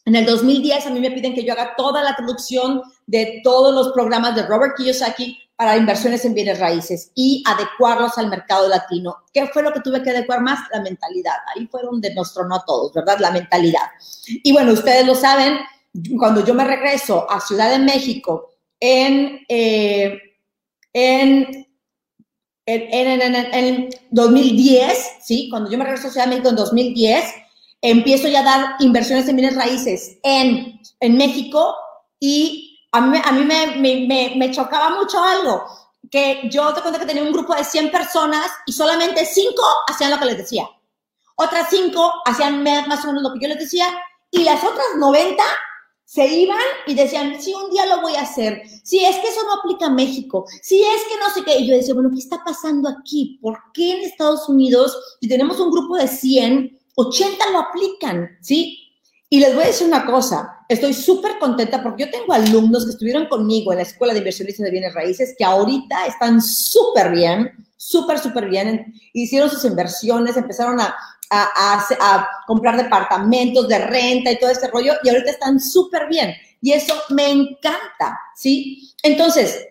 en 0.04 0.16
el 0.16 0.26
2010 0.26 0.86
a 0.86 0.90
mí 0.90 1.00
me 1.00 1.12
piden 1.12 1.34
que 1.34 1.46
yo 1.46 1.54
haga 1.54 1.76
toda 1.78 2.04
la 2.04 2.16
traducción 2.16 2.82
de 3.06 3.40
todos 3.42 3.74
los 3.74 3.94
programas 3.94 4.36
de 4.36 4.46
Robert 4.48 4.76
Kiyosaki 4.76 5.38
para 5.62 5.78
inversiones 5.78 6.26
en 6.26 6.34
bienes 6.34 6.58
raíces 6.58 7.12
y 7.14 7.44
adecuarlos 7.46 8.18
al 8.18 8.32
mercado 8.32 8.68
latino. 8.68 9.18
¿Qué 9.32 9.46
fue 9.46 9.62
lo 9.62 9.72
que 9.72 9.82
tuve 9.82 10.02
que 10.02 10.10
adecuar 10.10 10.42
más? 10.42 10.58
La 10.74 10.82
mentalidad. 10.82 11.36
Ahí 11.56 11.68
fue 11.68 11.84
donde 11.84 12.16
nos 12.16 12.34
tronó 12.34 12.56
a 12.56 12.66
todos, 12.66 12.92
¿verdad? 12.96 13.20
La 13.20 13.30
mentalidad. 13.30 13.84
Y 14.26 14.54
bueno, 14.54 14.72
ustedes 14.72 15.06
lo 15.06 15.14
saben, 15.14 15.60
cuando 16.18 16.44
yo 16.44 16.56
me 16.56 16.64
regreso 16.64 17.30
a 17.30 17.40
Ciudad 17.40 17.70
de 17.70 17.78
México 17.78 18.50
en, 18.80 19.42
eh, 19.48 20.20
en, 20.94 21.68
en, 22.66 23.22
en, 23.22 23.36
en, 23.36 23.90
2010, 24.10 25.10
¿sí? 25.24 25.48
Cuando 25.52 25.70
yo 25.70 25.78
me 25.78 25.84
regreso 25.84 26.08
a 26.08 26.10
Ciudad 26.12 26.26
de 26.26 26.32
México 26.32 26.50
en 26.50 26.56
2010, 26.56 27.24
empiezo 27.84 28.28
ya 28.30 28.40
a 28.40 28.44
dar 28.44 28.76
inversiones 28.80 29.28
en 29.28 29.36
bienes 29.36 29.56
raíces 29.56 30.18
en, 30.24 30.82
en 31.02 31.18
México 31.18 31.76
y 32.20 32.61
a 32.92 33.02
mí, 33.02 33.18
a 33.24 33.32
mí 33.32 33.44
me, 33.44 33.78
me, 33.78 34.34
me, 34.36 34.52
chocaba 34.52 34.90
mucho 34.90 35.24
algo, 35.24 35.66
que 36.10 36.50
yo 36.52 36.74
te 36.74 36.82
cuento 36.82 37.00
que 37.00 37.06
tenía 37.06 37.24
un 37.24 37.32
grupo 37.32 37.56
de 37.56 37.64
100 37.64 37.92
personas 37.92 38.48
y 38.66 38.74
solamente 38.74 39.26
5 39.26 39.54
hacían 39.88 40.12
lo 40.12 40.20
que 40.20 40.26
les 40.26 40.38
decía. 40.38 40.70
Otras 41.36 41.68
5 41.70 42.14
hacían 42.26 42.64
más 42.64 43.04
o 43.04 43.08
menos 43.08 43.24
lo 43.24 43.34
que 43.34 43.40
yo 43.40 43.48
les 43.48 43.60
decía 43.60 43.88
y 44.30 44.44
las 44.44 44.64
otras 44.64 44.86
90 44.98 45.44
se 46.12 46.28
iban 46.28 46.60
y 46.88 46.94
decían, 46.94 47.42
sí, 47.42 47.54
un 47.54 47.72
día 47.72 47.86
lo 47.86 48.02
voy 48.02 48.16
a 48.16 48.24
hacer. 48.24 48.64
Sí, 48.84 49.04
es 49.04 49.16
que 49.20 49.30
eso 49.30 49.44
no 49.46 49.54
aplica 49.62 49.86
a 49.86 49.90
México. 49.92 50.46
Sí, 50.62 50.84
es 50.84 51.04
que 51.04 51.18
no 51.18 51.30
sé 51.34 51.42
qué. 51.46 51.60
Y 51.60 51.68
yo 51.68 51.76
decía, 51.76 51.94
bueno, 51.94 52.10
¿qué 52.12 52.20
está 52.20 52.44
pasando 52.44 52.90
aquí? 52.90 53.40
¿Por 53.42 53.58
qué 53.74 53.94
en 53.94 54.02
Estados 54.02 54.50
Unidos, 54.50 55.18
si 55.22 55.30
tenemos 55.30 55.58
un 55.62 55.72
grupo 55.72 55.96
de 55.96 56.10
100, 56.10 56.80
80 56.96 57.52
lo 57.52 57.60
aplican? 57.60 58.38
¿Sí? 58.42 58.78
Y 59.30 59.40
les 59.40 59.56
voy 59.56 59.64
a 59.64 59.68
decir 59.68 59.88
una 59.88 60.06
cosa, 60.06 60.61
estoy 60.74 60.94
súper 60.94 61.38
contenta 61.40 61.84
porque 61.84 62.06
yo 62.06 62.12
tengo 62.12 62.34
alumnos 62.34 62.86
que 62.86 62.92
estuvieron 62.92 63.28
conmigo 63.28 63.72
en 63.72 63.80
la 63.80 63.84
Escuela 63.84 64.14
de 64.14 64.20
Inversionistas 64.20 64.66
de 64.66 64.72
Bienes 64.72 64.94
Raíces 64.94 65.36
que 65.38 65.44
ahorita 65.44 66.06
están 66.06 66.42
súper 66.42 67.12
bien, 67.12 67.52
súper, 67.78 68.20
súper 68.20 68.50
bien, 68.50 68.94
hicieron 69.14 69.50
sus 69.50 69.66
inversiones, 69.66 70.38
empezaron 70.38 70.80
a, 70.80 70.96
a, 71.32 72.28
comprar 72.46 72.78
departamentos 72.78 73.68
de 73.68 73.80
renta 73.80 74.32
y 74.32 74.40
todo 74.40 74.50
este 74.50 74.68
rollo, 74.68 74.94
y 75.04 75.10
ahorita 75.10 75.32
están 75.32 75.60
súper 75.60 76.08
bien. 76.08 76.34
Y 76.62 76.72
eso 76.74 76.94
me 77.10 77.32
encanta, 77.32 78.20
¿sí? 78.36 78.94
Entonces, 79.02 79.68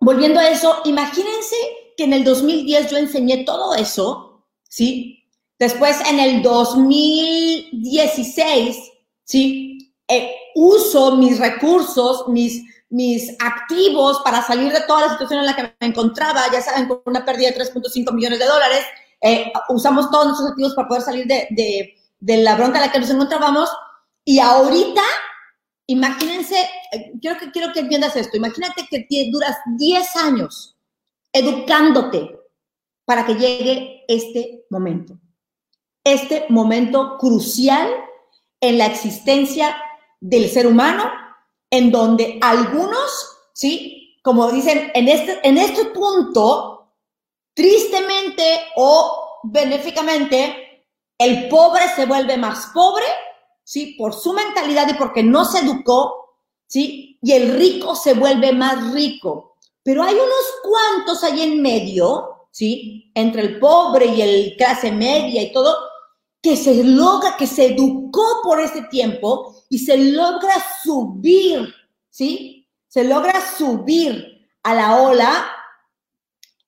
volviendo 0.00 0.40
a 0.40 0.48
eso, 0.48 0.80
imagínense 0.86 1.56
que 1.96 2.04
en 2.04 2.14
el 2.14 2.24
2010 2.24 2.90
yo 2.90 2.96
enseñé 2.96 3.44
todo 3.44 3.74
eso, 3.74 4.46
¿sí? 4.68 5.24
Después 5.58 5.96
en 6.08 6.20
el 6.20 6.42
2016, 6.42 8.76
¿sí? 9.24 9.65
Eh, 10.08 10.34
uso 10.54 11.16
mis 11.16 11.38
recursos, 11.38 12.28
mis, 12.28 12.62
mis 12.90 13.30
activos 13.40 14.20
para 14.24 14.40
salir 14.42 14.72
de 14.72 14.82
toda 14.82 15.06
la 15.06 15.12
situación 15.12 15.40
en 15.40 15.46
la 15.46 15.56
que 15.56 15.74
me 15.80 15.86
encontraba, 15.88 16.44
ya 16.52 16.60
saben, 16.60 16.86
con 16.86 17.02
una 17.06 17.24
pérdida 17.24 17.50
de 17.50 17.56
3.5 17.56 18.12
millones 18.12 18.38
de 18.38 18.44
dólares, 18.46 18.84
eh, 19.20 19.52
usamos 19.68 20.10
todos 20.10 20.26
nuestros 20.26 20.50
activos 20.50 20.74
para 20.74 20.88
poder 20.88 21.02
salir 21.02 21.26
de, 21.26 21.48
de, 21.50 21.94
de, 22.20 22.36
la 22.38 22.54
bronca 22.54 22.78
en 22.78 22.86
la 22.86 22.92
que 22.92 23.00
nos 23.00 23.10
encontrábamos. 23.10 23.68
Y 24.24 24.38
ahorita, 24.38 25.02
imagínense, 25.86 26.56
eh, 26.92 27.12
quiero 27.20 27.38
que, 27.38 27.50
quiero 27.50 27.72
que 27.72 27.80
entiendas 27.80 28.14
esto, 28.14 28.36
imagínate 28.36 28.86
que 28.88 29.30
duras 29.32 29.56
10 29.76 30.16
años 30.16 30.76
educándote 31.32 32.38
para 33.04 33.26
que 33.26 33.34
llegue 33.34 34.04
este 34.08 34.66
momento. 34.70 35.18
Este 36.04 36.46
momento 36.48 37.18
crucial 37.18 37.88
en 38.60 38.78
la 38.78 38.86
existencia 38.86 39.76
del 40.20 40.50
ser 40.50 40.66
humano, 40.66 41.10
en 41.70 41.90
donde 41.90 42.38
algunos, 42.40 43.36
¿sí? 43.52 44.18
Como 44.22 44.50
dicen, 44.50 44.90
en 44.94 45.08
este, 45.08 45.40
en 45.46 45.58
este 45.58 45.86
punto, 45.86 46.94
tristemente 47.54 48.60
o 48.76 49.40
benéficamente, 49.44 50.84
el 51.18 51.48
pobre 51.48 51.88
se 51.94 52.06
vuelve 52.06 52.36
más 52.36 52.66
pobre, 52.74 53.06
¿sí? 53.64 53.94
Por 53.98 54.12
su 54.14 54.32
mentalidad 54.32 54.88
y 54.88 54.94
porque 54.94 55.22
no 55.22 55.44
se 55.44 55.60
educó, 55.60 56.38
¿sí? 56.66 57.18
Y 57.22 57.32
el 57.32 57.56
rico 57.56 57.94
se 57.94 58.14
vuelve 58.14 58.52
más 58.52 58.92
rico. 58.92 59.56
Pero 59.82 60.02
hay 60.02 60.14
unos 60.14 60.44
cuantos 60.62 61.22
ahí 61.24 61.42
en 61.42 61.62
medio, 61.62 62.48
¿sí? 62.50 63.10
Entre 63.14 63.42
el 63.42 63.58
pobre 63.58 64.06
y 64.06 64.20
el 64.22 64.56
clase 64.56 64.92
media 64.92 65.42
y 65.42 65.52
todo, 65.52 65.76
que 66.42 66.56
se 66.56 66.84
logra, 66.84 67.36
que 67.36 67.46
se 67.46 67.66
educó 67.66 68.40
por 68.42 68.60
ese 68.60 68.82
tiempo 68.82 69.55
y 69.68 69.78
se 69.78 69.96
logra 70.12 70.54
subir, 70.82 71.72
¿sí? 72.10 72.68
Se 72.88 73.04
logra 73.04 73.34
subir 73.56 74.46
a 74.62 74.74
la 74.74 75.02
ola 75.02 75.46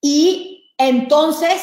y 0.01 0.73
entonces, 0.79 1.61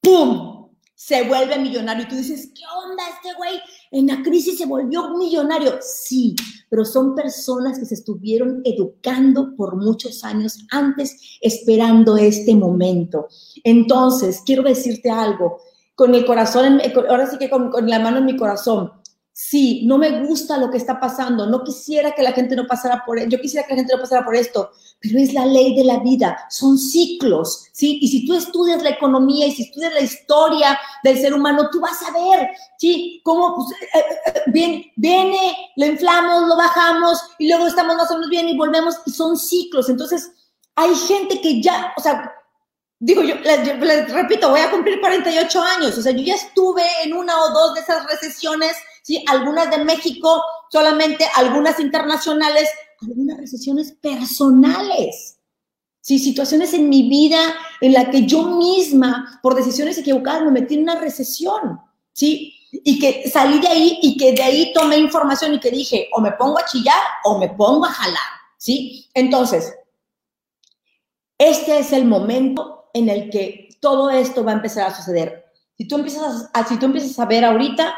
¡pum! 0.00 0.68
Se 0.94 1.22
vuelve 1.28 1.58
millonario. 1.58 2.04
Y 2.04 2.08
tú 2.08 2.16
dices, 2.16 2.50
¿qué 2.54 2.62
onda 2.84 3.04
este 3.08 3.36
güey? 3.36 3.60
En 3.92 4.08
la 4.08 4.20
crisis 4.22 4.58
se 4.58 4.66
volvió 4.66 5.16
millonario. 5.16 5.78
Sí, 5.80 6.34
pero 6.68 6.84
son 6.84 7.14
personas 7.14 7.78
que 7.78 7.86
se 7.86 7.94
estuvieron 7.94 8.60
educando 8.64 9.54
por 9.56 9.76
muchos 9.76 10.24
años 10.24 10.58
antes, 10.70 11.38
esperando 11.40 12.16
este 12.16 12.54
momento. 12.54 13.28
Entonces, 13.62 14.42
quiero 14.44 14.64
decirte 14.64 15.10
algo 15.10 15.60
con 15.94 16.14
el 16.14 16.24
corazón, 16.24 16.80
ahora 17.08 17.26
sí 17.26 17.38
que 17.38 17.50
con, 17.50 17.72
la 17.88 17.98
mano 17.98 18.18
en 18.18 18.24
mi 18.24 18.36
corazón. 18.36 18.92
Sí, 19.40 19.82
no 19.86 19.98
me 19.98 20.26
gusta 20.26 20.58
lo 20.58 20.68
que 20.68 20.78
está 20.78 20.98
pasando, 20.98 21.46
no 21.46 21.62
quisiera 21.62 22.10
que 22.10 22.24
la 22.24 22.32
gente 22.32 22.56
no 22.56 22.66
pasara 22.66 23.04
por, 23.06 23.24
yo 23.28 23.40
quisiera 23.40 23.64
que 23.64 23.74
la 23.74 23.78
gente 23.78 23.94
no 23.94 24.02
pasara 24.02 24.24
por 24.24 24.34
esto, 24.34 24.72
pero 25.00 25.16
es 25.16 25.32
la 25.32 25.46
ley 25.46 25.76
de 25.76 25.84
la 25.84 26.00
vida, 26.00 26.36
son 26.50 26.76
ciclos, 26.76 27.66
¿sí? 27.70 28.00
Y 28.02 28.08
si 28.08 28.26
tú 28.26 28.34
estudias 28.34 28.82
la 28.82 28.90
economía 28.90 29.46
y 29.46 29.52
si 29.52 29.62
estudias 29.62 29.94
la 29.94 30.00
historia 30.00 30.76
del 31.04 31.20
ser 31.20 31.34
humano, 31.34 31.70
tú 31.70 31.78
vas 31.80 32.02
a 32.02 32.10
ver, 32.10 32.48
¿sí? 32.78 33.20
Cómo 33.22 33.54
pues, 33.54 33.68
eh, 33.70 33.98
eh, 34.00 34.42
eh, 34.56 34.92
viene, 34.96 35.56
lo 35.76 35.86
inflamos, 35.86 36.48
lo 36.48 36.56
bajamos 36.56 37.22
y 37.38 37.48
luego 37.48 37.68
estamos 37.68 37.94
más 37.94 38.10
o 38.10 38.14
menos 38.14 38.30
bien 38.30 38.48
y 38.48 38.58
volvemos 38.58 38.96
y 39.06 39.12
son 39.12 39.36
ciclos. 39.36 39.88
Entonces, 39.88 40.32
hay 40.74 40.92
gente 40.96 41.40
que 41.40 41.62
ya, 41.62 41.92
o 41.96 42.00
sea, 42.00 42.32
digo, 42.98 43.22
yo 43.22 43.36
les, 43.36 44.12
repito, 44.12 44.50
voy 44.50 44.60
a 44.60 44.70
cumplir 44.72 45.00
48 45.00 45.62
años, 45.62 45.96
o 45.96 46.02
sea, 46.02 46.10
yo 46.10 46.22
ya 46.22 46.34
estuve 46.34 46.82
en 47.04 47.12
una 47.12 47.40
o 47.40 47.50
dos 47.50 47.74
de 47.74 47.80
esas 47.82 48.04
recesiones, 48.06 48.76
¿sí? 49.08 49.24
Algunas 49.26 49.70
de 49.70 49.82
México, 49.84 50.42
solamente 50.70 51.26
algunas 51.34 51.80
internacionales, 51.80 52.68
algunas 53.00 53.38
recesiones 53.38 53.92
personales, 53.92 55.38
¿sí? 56.02 56.18
Situaciones 56.18 56.74
en 56.74 56.90
mi 56.90 57.08
vida 57.08 57.38
en 57.80 57.94
la 57.94 58.10
que 58.10 58.26
yo 58.26 58.42
misma, 58.42 59.40
por 59.42 59.54
decisiones 59.54 59.96
equivocadas, 59.96 60.42
me 60.42 60.50
metí 60.50 60.74
en 60.74 60.82
una 60.82 60.96
recesión, 60.96 61.80
¿sí? 62.12 62.54
Y 62.70 62.98
que 62.98 63.30
salí 63.30 63.60
de 63.60 63.68
ahí 63.68 63.98
y 64.02 64.18
que 64.18 64.32
de 64.32 64.42
ahí 64.42 64.72
tomé 64.74 64.98
información 64.98 65.54
y 65.54 65.60
que 65.60 65.70
dije, 65.70 66.10
o 66.12 66.20
me 66.20 66.32
pongo 66.32 66.58
a 66.58 66.66
chillar 66.66 67.02
o 67.24 67.38
me 67.38 67.48
pongo 67.48 67.86
a 67.86 67.92
jalar, 67.92 68.30
¿sí? 68.58 69.08
Entonces, 69.14 69.72
este 71.38 71.78
es 71.78 71.94
el 71.94 72.04
momento 72.04 72.90
en 72.92 73.08
el 73.08 73.30
que 73.30 73.70
todo 73.80 74.10
esto 74.10 74.44
va 74.44 74.52
a 74.52 74.56
empezar 74.56 74.86
a 74.86 74.94
suceder. 74.94 75.46
Si 75.78 75.88
tú 75.88 75.96
empiezas 75.96 76.50
a, 76.52 76.66
si 76.66 76.78
tú 76.78 76.84
empiezas 76.84 77.18
a 77.18 77.24
ver 77.24 77.46
ahorita, 77.46 77.94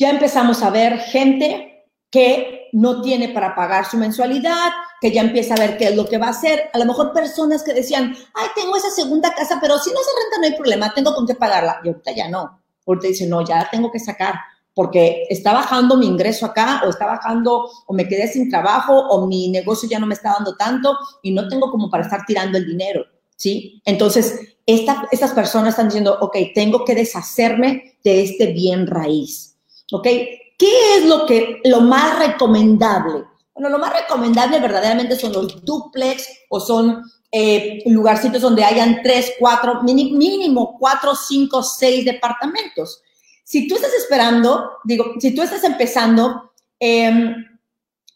ya 0.00 0.10
empezamos 0.10 0.62
a 0.62 0.70
ver 0.70 0.98
gente 0.98 1.86
que 2.10 2.68
no 2.72 3.02
tiene 3.02 3.28
para 3.28 3.54
pagar 3.54 3.84
su 3.84 3.98
mensualidad, 3.98 4.70
que 5.00 5.12
ya 5.12 5.20
empieza 5.20 5.54
a 5.54 5.58
ver 5.58 5.76
qué 5.76 5.88
es 5.88 5.96
lo 5.96 6.08
que 6.08 6.16
va 6.16 6.28
a 6.28 6.30
hacer. 6.30 6.70
A 6.72 6.78
lo 6.78 6.86
mejor 6.86 7.12
personas 7.12 7.62
que 7.62 7.74
decían, 7.74 8.16
ay, 8.34 8.48
tengo 8.56 8.76
esa 8.76 8.90
segunda 8.90 9.32
casa, 9.34 9.58
pero 9.60 9.78
si 9.78 9.90
no 9.90 9.98
se 10.00 10.10
renta 10.22 10.38
no 10.38 10.46
hay 10.46 10.58
problema, 10.58 10.94
tengo 10.94 11.14
con 11.14 11.26
qué 11.26 11.34
pagarla. 11.34 11.80
Y 11.84 11.88
ahorita 11.88 12.12
ya 12.12 12.28
no. 12.28 12.60
Ahorita 12.86 13.08
dicen, 13.08 13.28
no, 13.28 13.44
ya 13.44 13.56
la 13.56 13.70
tengo 13.70 13.92
que 13.92 14.00
sacar 14.00 14.34
porque 14.74 15.26
está 15.28 15.52
bajando 15.52 15.96
mi 15.96 16.06
ingreso 16.06 16.46
acá 16.46 16.82
o 16.86 16.88
está 16.88 17.04
bajando 17.04 17.68
o 17.86 17.92
me 17.92 18.08
quedé 18.08 18.26
sin 18.26 18.48
trabajo 18.48 18.94
o 18.94 19.26
mi 19.26 19.50
negocio 19.50 19.86
ya 19.86 19.98
no 19.98 20.06
me 20.06 20.14
está 20.14 20.32
dando 20.32 20.56
tanto 20.56 20.96
y 21.22 21.32
no 21.32 21.46
tengo 21.48 21.70
como 21.70 21.90
para 21.90 22.04
estar 22.04 22.24
tirando 22.24 22.56
el 22.56 22.66
dinero. 22.66 23.04
¿sí? 23.36 23.82
Entonces, 23.84 24.56
estas 24.66 25.32
personas 25.32 25.70
están 25.70 25.88
diciendo, 25.88 26.16
ok, 26.20 26.36
tengo 26.54 26.84
que 26.84 26.94
deshacerme 26.94 27.98
de 28.04 28.22
este 28.22 28.52
bien 28.52 28.86
raíz, 28.86 29.49
¿ok? 29.92 30.04
¿Qué 30.04 30.96
es 30.96 31.06
lo, 31.06 31.26
que, 31.26 31.60
lo 31.64 31.80
más 31.80 32.18
recomendable? 32.18 33.24
Bueno, 33.54 33.70
lo 33.70 33.78
más 33.78 33.92
recomendable 33.92 34.60
verdaderamente 34.60 35.16
son 35.16 35.32
los 35.32 35.64
duplex 35.64 36.26
o 36.48 36.60
son 36.60 37.02
eh, 37.32 37.82
lugarcitos 37.86 38.42
donde 38.42 38.64
hayan 38.64 39.02
tres, 39.02 39.34
cuatro, 39.38 39.82
mínimo 39.82 40.76
cuatro, 40.78 41.14
cinco, 41.14 41.62
seis 41.62 42.04
departamentos. 42.04 43.02
Si 43.44 43.66
tú 43.66 43.76
estás 43.76 43.92
esperando, 43.94 44.70
digo, 44.84 45.14
si 45.18 45.34
tú 45.34 45.42
estás 45.42 45.64
empezando, 45.64 46.52
eh, 46.78 47.34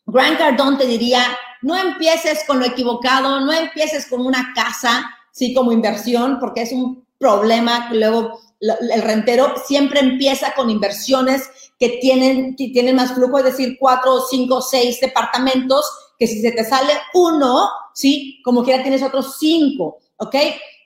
Grant 0.06 0.38
Cardone 0.38 0.78
te 0.78 0.86
diría, 0.86 1.36
no 1.62 1.76
empieces 1.76 2.44
con 2.46 2.58
lo 2.58 2.66
equivocado, 2.66 3.40
no 3.40 3.52
empieces 3.52 4.06
con 4.06 4.20
una 4.20 4.52
casa, 4.54 5.10
sí, 5.32 5.54
como 5.54 5.72
inversión, 5.72 6.38
porque 6.38 6.62
es 6.62 6.72
un 6.72 7.06
problema. 7.18 7.88
Luego, 7.92 8.38
el 8.60 9.02
rentero 9.02 9.54
siempre 9.66 10.00
empieza 10.00 10.52
con 10.52 10.70
inversiones 10.70 11.48
que 11.78 11.98
tienen, 12.00 12.56
que 12.56 12.68
tienen 12.68 12.96
más 12.96 13.12
flujo, 13.12 13.38
es 13.38 13.44
decir, 13.44 13.76
cuatro, 13.78 14.20
cinco, 14.28 14.62
seis 14.62 15.00
departamentos, 15.00 15.84
que 16.18 16.26
si 16.26 16.40
se 16.40 16.52
te 16.52 16.64
sale 16.64 16.92
uno, 17.14 17.68
sí, 17.94 18.40
como 18.44 18.62
quiera 18.62 18.82
tienes 18.82 19.02
otros 19.02 19.36
cinco, 19.38 19.98
¿ok? 20.16 20.36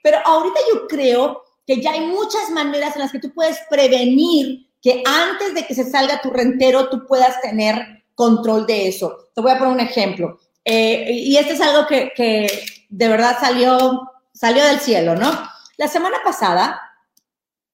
Pero 0.01 0.17
ahorita 0.25 0.59
yo 0.73 0.87
creo 0.87 1.43
que 1.65 1.81
ya 1.81 1.91
hay 1.91 2.01
muchas 2.01 2.49
maneras 2.49 2.95
en 2.95 3.01
las 3.01 3.11
que 3.11 3.19
tú 3.19 3.33
puedes 3.33 3.59
prevenir 3.69 4.67
que 4.81 5.03
antes 5.05 5.53
de 5.53 5.65
que 5.65 5.75
se 5.75 5.89
salga 5.89 6.21
tu 6.21 6.29
rentero, 6.31 6.89
tú 6.89 7.05
puedas 7.05 7.41
tener 7.41 8.03
control 8.15 8.65
de 8.65 8.87
eso. 8.87 9.29
Te 9.35 9.41
voy 9.41 9.51
a 9.51 9.59
poner 9.59 9.73
un 9.73 9.79
ejemplo. 9.79 10.39
Eh, 10.63 11.11
y 11.11 11.37
este 11.37 11.53
es 11.53 11.61
algo 11.61 11.85
que, 11.85 12.11
que, 12.15 12.47
de 12.89 13.07
verdad 13.07 13.37
salió, 13.39 14.01
salió 14.33 14.63
del 14.65 14.79
cielo, 14.79 15.15
¿no? 15.15 15.31
La 15.77 15.87
semana 15.87 16.17
pasada, 16.23 16.81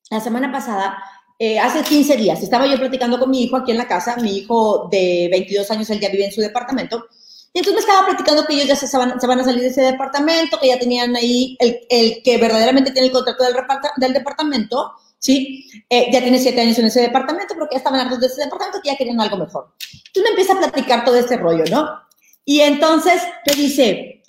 la 0.10 0.20
semana 0.20 0.52
pasada, 0.52 1.02
eh, 1.40 1.60
hace 1.60 1.84
15 1.84 2.18
días, 2.18 2.42
estaba 2.42 2.68
yo 2.68 2.78
platicando 2.78 3.20
con 3.20 3.30
mi 3.30 3.44
hijo 3.44 3.58
aquí 3.58 3.72
en 3.72 3.78
la 3.78 3.88
casa, 3.88 4.16
mi 4.18 4.38
hijo 4.38 4.88
de 4.92 5.28
22 5.32 5.70
años, 5.72 5.90
él 5.90 6.00
ya 6.00 6.10
vive 6.10 6.26
en 6.26 6.32
su 6.32 6.42
departamento, 6.42 7.06
y 7.54 7.60
entonces 7.60 7.86
me 7.86 7.92
estaba 7.92 8.08
platicando 8.08 8.46
que 8.46 8.54
ellos 8.54 8.68
ya 8.68 8.76
se 8.76 8.98
van, 8.98 9.20
se 9.20 9.28
van 9.28 9.40
a 9.40 9.44
salir 9.46 9.62
de 9.62 9.68
ese 9.68 9.82
departamento, 9.82 10.60
que 10.60 10.68
ya 10.68 10.78
tenían 10.78 11.16
ahí 11.16 11.56
el, 11.60 11.80
el 11.90 12.22
que 12.22 12.38
verdaderamente 12.38 12.92
tiene 12.92 13.08
el 13.08 13.14
contrato 13.14 13.46
del, 13.46 13.56
del 13.96 14.14
departamento, 14.14 14.92
¿sí? 15.20 15.66
Eh, 15.90 16.10
ya 16.12 16.22
tiene 16.22 16.38
siete 16.38 16.60
años 16.60 16.78
en 16.80 16.86
ese 16.88 17.00
departamento, 17.00 17.56
porque 17.58 17.76
ya 17.76 17.78
estaban 17.78 18.02
hartos 18.02 18.20
de 18.20 18.28
ese 18.28 18.42
departamento, 18.44 18.82
que 18.82 18.90
ya 18.90 18.98
querían 18.98 19.22
algo 19.22 19.38
mejor. 19.38 19.74
Entonces 19.80 20.24
me 20.24 20.30
empieza 20.30 20.54
a 20.54 20.58
platicar 20.58 21.06
todo 21.06 21.16
este 21.16 21.38
rollo, 21.38 21.64
¿no? 21.72 21.90
Y 22.44 22.60
entonces 22.60 23.22
me 23.48 23.56
dice, 23.56 24.22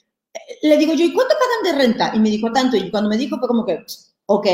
le 0.63 0.77
digo 0.79 0.95
yo, 0.95 1.05
¿y 1.05 1.13
cuánto 1.13 1.35
pagan 1.35 1.79
de 1.79 1.85
renta? 1.85 2.13
Y 2.15 2.21
me 2.21 2.31
dijo 2.31 2.51
tanto. 2.53 2.77
Y 2.77 2.91
cuando 2.91 3.11
me 3.11 3.17
dijo 3.17 3.39
fue 3.39 3.49
como 3.49 3.65
que, 3.65 3.85
ok. 4.27 4.47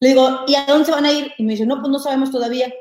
Le 0.00 0.08
digo, 0.08 0.44
¿y 0.46 0.54
a 0.54 0.66
dónde 0.66 0.84
se 0.84 0.92
van 0.92 1.06
a 1.06 1.12
ir? 1.12 1.32
Y 1.38 1.44
me 1.44 1.52
dice, 1.52 1.66
no, 1.66 1.80
pues 1.80 1.90
no 1.90 1.98
sabemos 1.98 2.30
todavía. 2.30 2.72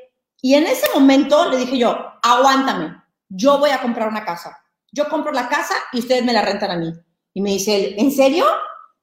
Y 0.41 0.53
en 0.53 0.65
ese 0.65 0.87
momento 0.93 1.49
le 1.49 1.57
dije 1.57 1.77
yo, 1.77 1.97
aguántame, 2.21 2.95
yo 3.29 3.57
voy 3.57 3.71
a 3.71 3.81
comprar 3.81 4.09
una 4.09 4.25
casa. 4.25 4.57
Yo 4.91 5.09
compro 5.09 5.31
la 5.31 5.49
casa 5.49 5.73
y 5.91 5.99
ustedes 5.99 6.23
me 6.23 6.33
la 6.33 6.41
rentan 6.41 6.71
a 6.71 6.77
mí. 6.77 6.93
Y 7.33 7.41
me 7.41 7.51
dice 7.51 7.95
¿en 7.97 8.11
serio? 8.11 8.45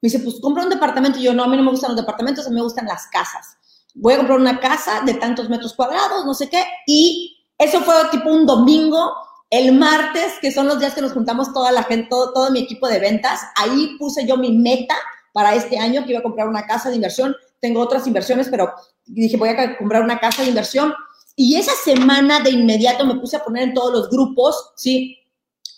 Me 0.00 0.08
dice, 0.08 0.20
pues 0.20 0.40
compra 0.40 0.64
un 0.64 0.70
departamento. 0.70 1.18
Y 1.18 1.22
yo, 1.22 1.34
no, 1.34 1.44
a 1.44 1.48
mí 1.48 1.56
no 1.56 1.62
me 1.62 1.70
gustan 1.70 1.90
los 1.90 2.00
departamentos, 2.00 2.46
a 2.46 2.50
mí 2.50 2.56
me 2.56 2.62
gustan 2.62 2.86
las 2.86 3.06
casas. 3.08 3.56
voy 3.94 4.14
a 4.14 4.18
comprar 4.18 4.38
una 4.38 4.60
casa 4.60 5.02
de 5.04 5.14
tantos 5.14 5.48
metros 5.48 5.74
cuadrados, 5.74 6.24
no 6.24 6.34
sé 6.34 6.48
qué, 6.48 6.64
y 6.86 7.46
eso 7.58 7.80
fue 7.82 7.94
tipo 8.10 8.30
un 8.30 8.46
domingo, 8.46 9.14
el 9.50 9.72
martes, 9.72 10.34
que 10.40 10.50
son 10.50 10.66
los 10.66 10.80
días 10.80 10.94
que 10.94 11.02
nos 11.02 11.12
juntamos 11.12 11.52
toda 11.52 11.70
la 11.72 11.84
gente, 11.84 12.08
todo, 12.08 12.32
todo 12.32 12.50
mi 12.50 12.60
equipo 12.60 12.88
de 12.88 12.98
ventas, 12.98 13.40
ahí 13.54 13.96
puse 13.98 14.26
yo 14.26 14.36
mi 14.36 14.50
meta 14.50 14.96
para 15.32 15.54
este 15.54 15.78
año, 15.78 16.04
que 16.04 16.12
iba 16.12 16.20
a 16.20 16.22
comprar 16.22 16.48
una 16.48 16.66
casa 16.66 16.88
de 16.88 16.96
inversión, 16.96 17.36
tengo 17.62 17.80
otras 17.80 18.06
inversiones, 18.08 18.48
pero 18.48 18.74
dije, 19.06 19.36
voy 19.36 19.50
a 19.50 19.78
comprar 19.78 20.02
una 20.02 20.18
casa 20.18 20.42
de 20.42 20.48
inversión, 20.48 20.92
y 21.36 21.56
esa 21.56 21.72
semana 21.72 22.40
de 22.40 22.50
inmediato 22.50 23.06
me 23.06 23.14
puse 23.14 23.36
a 23.36 23.44
poner 23.44 23.62
en 23.62 23.74
todos 23.74 23.92
los 23.92 24.10
grupos, 24.10 24.72
¿sí? 24.76 25.16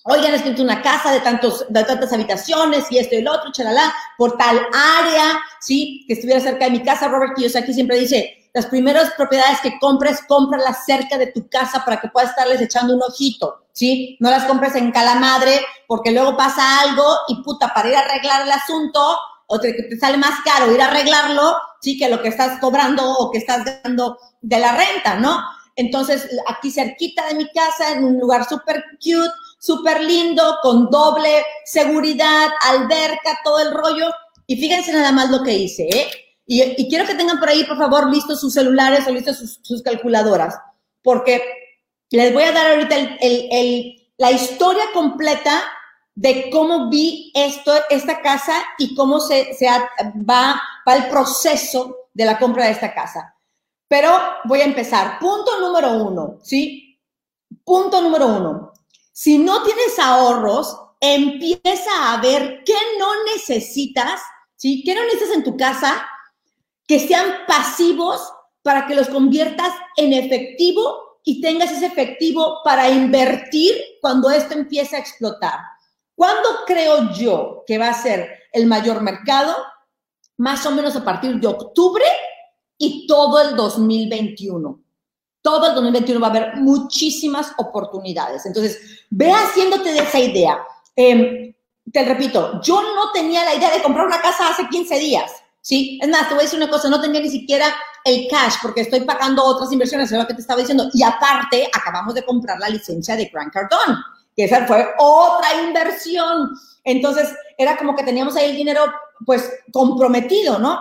Oigan, 0.04 0.34
escrito 0.34 0.62
una 0.62 0.82
casa 0.82 1.12
de, 1.12 1.20
tantos, 1.20 1.66
de 1.68 1.84
tantas 1.84 2.12
habitaciones 2.12 2.90
y 2.90 2.98
esto 2.98 3.14
y 3.14 3.18
el 3.18 3.28
otro, 3.28 3.52
chalala, 3.52 3.94
por 4.18 4.36
tal 4.36 4.58
área, 4.72 5.38
¿sí? 5.60 6.04
Que 6.06 6.14
estuviera 6.14 6.40
cerca 6.40 6.64
de 6.64 6.72
mi 6.72 6.82
casa. 6.82 7.08
Robert 7.08 7.34
Kiyosaki 7.36 7.72
siempre 7.72 7.98
dice, 7.98 8.48
las 8.52 8.66
primeras 8.66 9.10
propiedades 9.16 9.60
que 9.60 9.78
compres, 9.78 10.22
cómpralas 10.26 10.84
cerca 10.84 11.18
de 11.18 11.28
tu 11.28 11.48
casa 11.48 11.84
para 11.84 12.00
que 12.00 12.08
puedas 12.08 12.30
estarles 12.30 12.60
echando 12.60 12.94
un 12.94 13.02
ojito, 13.02 13.66
¿sí? 13.72 14.16
No 14.20 14.30
las 14.30 14.44
compres 14.44 14.74
en 14.74 14.90
calamadre 14.90 15.60
porque 15.86 16.12
luego 16.12 16.36
pasa 16.36 16.80
algo 16.80 17.04
y 17.28 17.42
puta, 17.42 17.72
para 17.72 17.88
ir 17.88 17.96
a 17.96 18.00
arreglar 18.00 18.42
el 18.42 18.52
asunto, 18.52 19.18
o 19.46 19.60
te, 19.60 19.72
te 19.72 19.96
sale 19.98 20.16
más 20.16 20.40
caro 20.44 20.72
ir 20.72 20.80
a 20.80 20.86
arreglarlo, 20.86 21.56
sí, 21.80 21.98
que 21.98 22.08
lo 22.08 22.22
que 22.22 22.28
estás 22.28 22.58
cobrando 22.60 23.02
o 23.18 23.30
que 23.30 23.38
estás 23.38 23.64
dando 23.82 24.18
de 24.40 24.58
la 24.58 24.76
renta, 24.76 25.16
¿no? 25.16 25.42
Entonces, 25.76 26.28
aquí 26.46 26.70
cerquita 26.70 27.26
de 27.28 27.34
mi 27.34 27.48
casa, 27.50 27.92
en 27.92 28.04
un 28.04 28.18
lugar 28.18 28.48
súper 28.48 28.84
cute, 29.02 29.32
súper 29.58 30.02
lindo, 30.02 30.58
con 30.62 30.88
doble 30.90 31.44
seguridad, 31.64 32.48
alberca, 32.62 33.40
todo 33.42 33.60
el 33.60 33.72
rollo. 33.72 34.10
Y 34.46 34.56
fíjense 34.56 34.92
nada 34.92 35.10
más 35.10 35.30
lo 35.30 35.42
que 35.42 35.54
hice, 35.54 35.88
¿eh? 35.88 36.08
Y, 36.46 36.88
quiero 36.88 37.06
que 37.06 37.14
tengan 37.14 37.40
por 37.40 37.48
ahí, 37.48 37.64
por 37.64 37.78
favor, 37.78 38.10
listos 38.10 38.40
sus 38.40 38.52
celulares 38.52 39.06
o 39.06 39.10
listos 39.10 39.58
sus, 39.62 39.82
calculadoras, 39.82 40.54
porque 41.02 41.42
les 42.10 42.32
voy 42.32 42.42
a 42.42 42.52
dar 42.52 42.72
ahorita 42.72 42.96
la 44.18 44.30
historia 44.30 44.84
completa 44.92 45.62
de 46.14 46.48
cómo 46.50 46.88
vi 46.88 47.32
esto, 47.34 47.72
esta 47.90 48.22
casa 48.22 48.62
y 48.78 48.94
cómo 48.94 49.20
se, 49.20 49.56
va, 50.28 50.62
va 50.86 50.94
el 50.94 51.08
proceso 51.08 52.08
de 52.12 52.24
la 52.24 52.38
compra 52.38 52.66
de 52.66 52.72
esta 52.72 52.94
casa. 52.94 53.34
Pero 53.88 54.10
voy 54.44 54.60
a 54.60 54.64
empezar. 54.64 55.18
Punto 55.18 55.60
número 55.60 55.92
uno, 55.92 56.38
¿sí? 56.42 56.98
Punto 57.64 58.00
número 58.00 58.28
uno. 58.28 58.72
Si 59.12 59.38
no 59.38 59.62
tienes 59.62 59.98
ahorros, 59.98 60.76
empieza 61.00 62.12
a 62.12 62.20
ver 62.20 62.62
qué 62.64 62.74
no 62.98 63.24
necesitas, 63.34 64.20
¿sí? 64.56 64.82
¿Qué 64.84 64.94
no 64.94 65.02
necesitas 65.04 65.36
en 65.36 65.44
tu 65.44 65.56
casa 65.56 66.06
que 66.86 66.98
sean 66.98 67.26
pasivos 67.46 68.20
para 68.62 68.86
que 68.86 68.94
los 68.94 69.08
conviertas 69.08 69.72
en 69.96 70.12
efectivo 70.12 71.20
y 71.24 71.40
tengas 71.40 71.70
ese 71.72 71.86
efectivo 71.86 72.60
para 72.64 72.88
invertir 72.88 73.74
cuando 74.00 74.30
esto 74.30 74.54
empiece 74.54 74.96
a 74.96 75.00
explotar? 75.00 75.73
¿Cuándo 76.14 76.48
creo 76.66 77.12
yo 77.12 77.64
que 77.66 77.78
va 77.78 77.88
a 77.88 77.94
ser 78.02 78.28
el 78.52 78.66
mayor 78.66 79.02
mercado? 79.02 79.54
Más 80.36 80.64
o 80.66 80.70
menos 80.70 80.94
a 80.96 81.04
partir 81.04 81.40
de 81.40 81.46
octubre 81.46 82.04
y 82.78 83.06
todo 83.06 83.40
el 83.40 83.56
2021. 83.56 84.80
Todo 85.42 85.66
el 85.66 85.74
2021 85.74 86.20
va 86.20 86.28
a 86.28 86.30
haber 86.30 86.56
muchísimas 86.56 87.52
oportunidades. 87.58 88.46
Entonces, 88.46 89.06
ve 89.10 89.30
haciéndote 89.30 89.92
de 89.92 89.98
esa 89.98 90.18
idea. 90.18 90.58
Em, 90.96 91.52
te 91.92 92.04
repito, 92.04 92.60
yo 92.62 92.80
no 92.80 93.12
tenía 93.12 93.44
la 93.44 93.54
idea 93.54 93.70
de 93.70 93.82
comprar 93.82 94.06
una 94.06 94.20
casa 94.20 94.48
hace 94.48 94.68
15 94.68 94.98
días. 94.98 95.30
¿sí? 95.60 95.98
Es 96.00 96.08
más, 96.08 96.28
te 96.28 96.34
voy 96.34 96.42
a 96.42 96.44
decir 96.44 96.58
una 96.58 96.70
cosa, 96.70 96.88
no 96.88 97.00
tenía 97.00 97.20
ni 97.20 97.28
siquiera 97.28 97.66
el 98.04 98.28
cash 98.28 98.54
porque 98.62 98.82
estoy 98.82 99.00
pagando 99.00 99.44
otras 99.44 99.72
inversiones, 99.72 100.10
es 100.10 100.18
lo 100.18 100.26
que 100.26 100.34
te 100.34 100.40
estaba 100.40 100.60
diciendo. 100.60 100.88
Y 100.92 101.02
aparte, 101.02 101.68
acabamos 101.72 102.14
de 102.14 102.24
comprar 102.24 102.58
la 102.58 102.68
licencia 102.68 103.16
de 103.16 103.26
Grant 103.26 103.52
Cardone 103.52 103.96
que 104.36 104.44
esa 104.44 104.66
fue 104.66 104.86
otra 104.98 105.62
inversión. 105.62 106.50
Entonces, 106.84 107.34
era 107.56 107.76
como 107.76 107.94
que 107.94 108.04
teníamos 108.04 108.36
ahí 108.36 108.50
el 108.50 108.56
dinero, 108.56 108.82
pues, 109.24 109.50
comprometido, 109.72 110.58
¿no? 110.58 110.78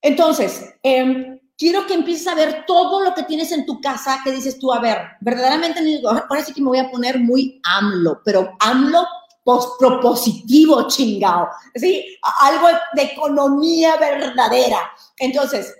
Entonces, 0.00 0.74
em, 0.82 1.38
quiero 1.56 1.86
que 1.86 1.94
empieces 1.94 2.26
a 2.26 2.34
ver 2.34 2.64
todo 2.66 3.00
lo 3.00 3.14
que 3.14 3.22
tienes 3.22 3.52
en 3.52 3.64
tu 3.64 3.80
casa, 3.80 4.20
que 4.24 4.32
dices 4.32 4.58
tú, 4.58 4.72
a 4.72 4.80
ver, 4.80 4.98
verdaderamente, 5.20 5.80
ahora 6.04 6.44
sí 6.44 6.52
que 6.52 6.60
me 6.60 6.68
voy 6.68 6.78
a 6.78 6.90
poner 6.90 7.18
muy 7.18 7.60
AMLO, 7.64 8.20
pero 8.24 8.56
AMLO 8.60 9.06
propositivo, 9.78 10.88
chingado, 10.88 11.48
¿sí? 11.74 12.18
Algo 12.40 12.68
de 12.94 13.02
economía 13.02 13.96
verdadera. 13.96 14.78
Entonces, 15.18 15.74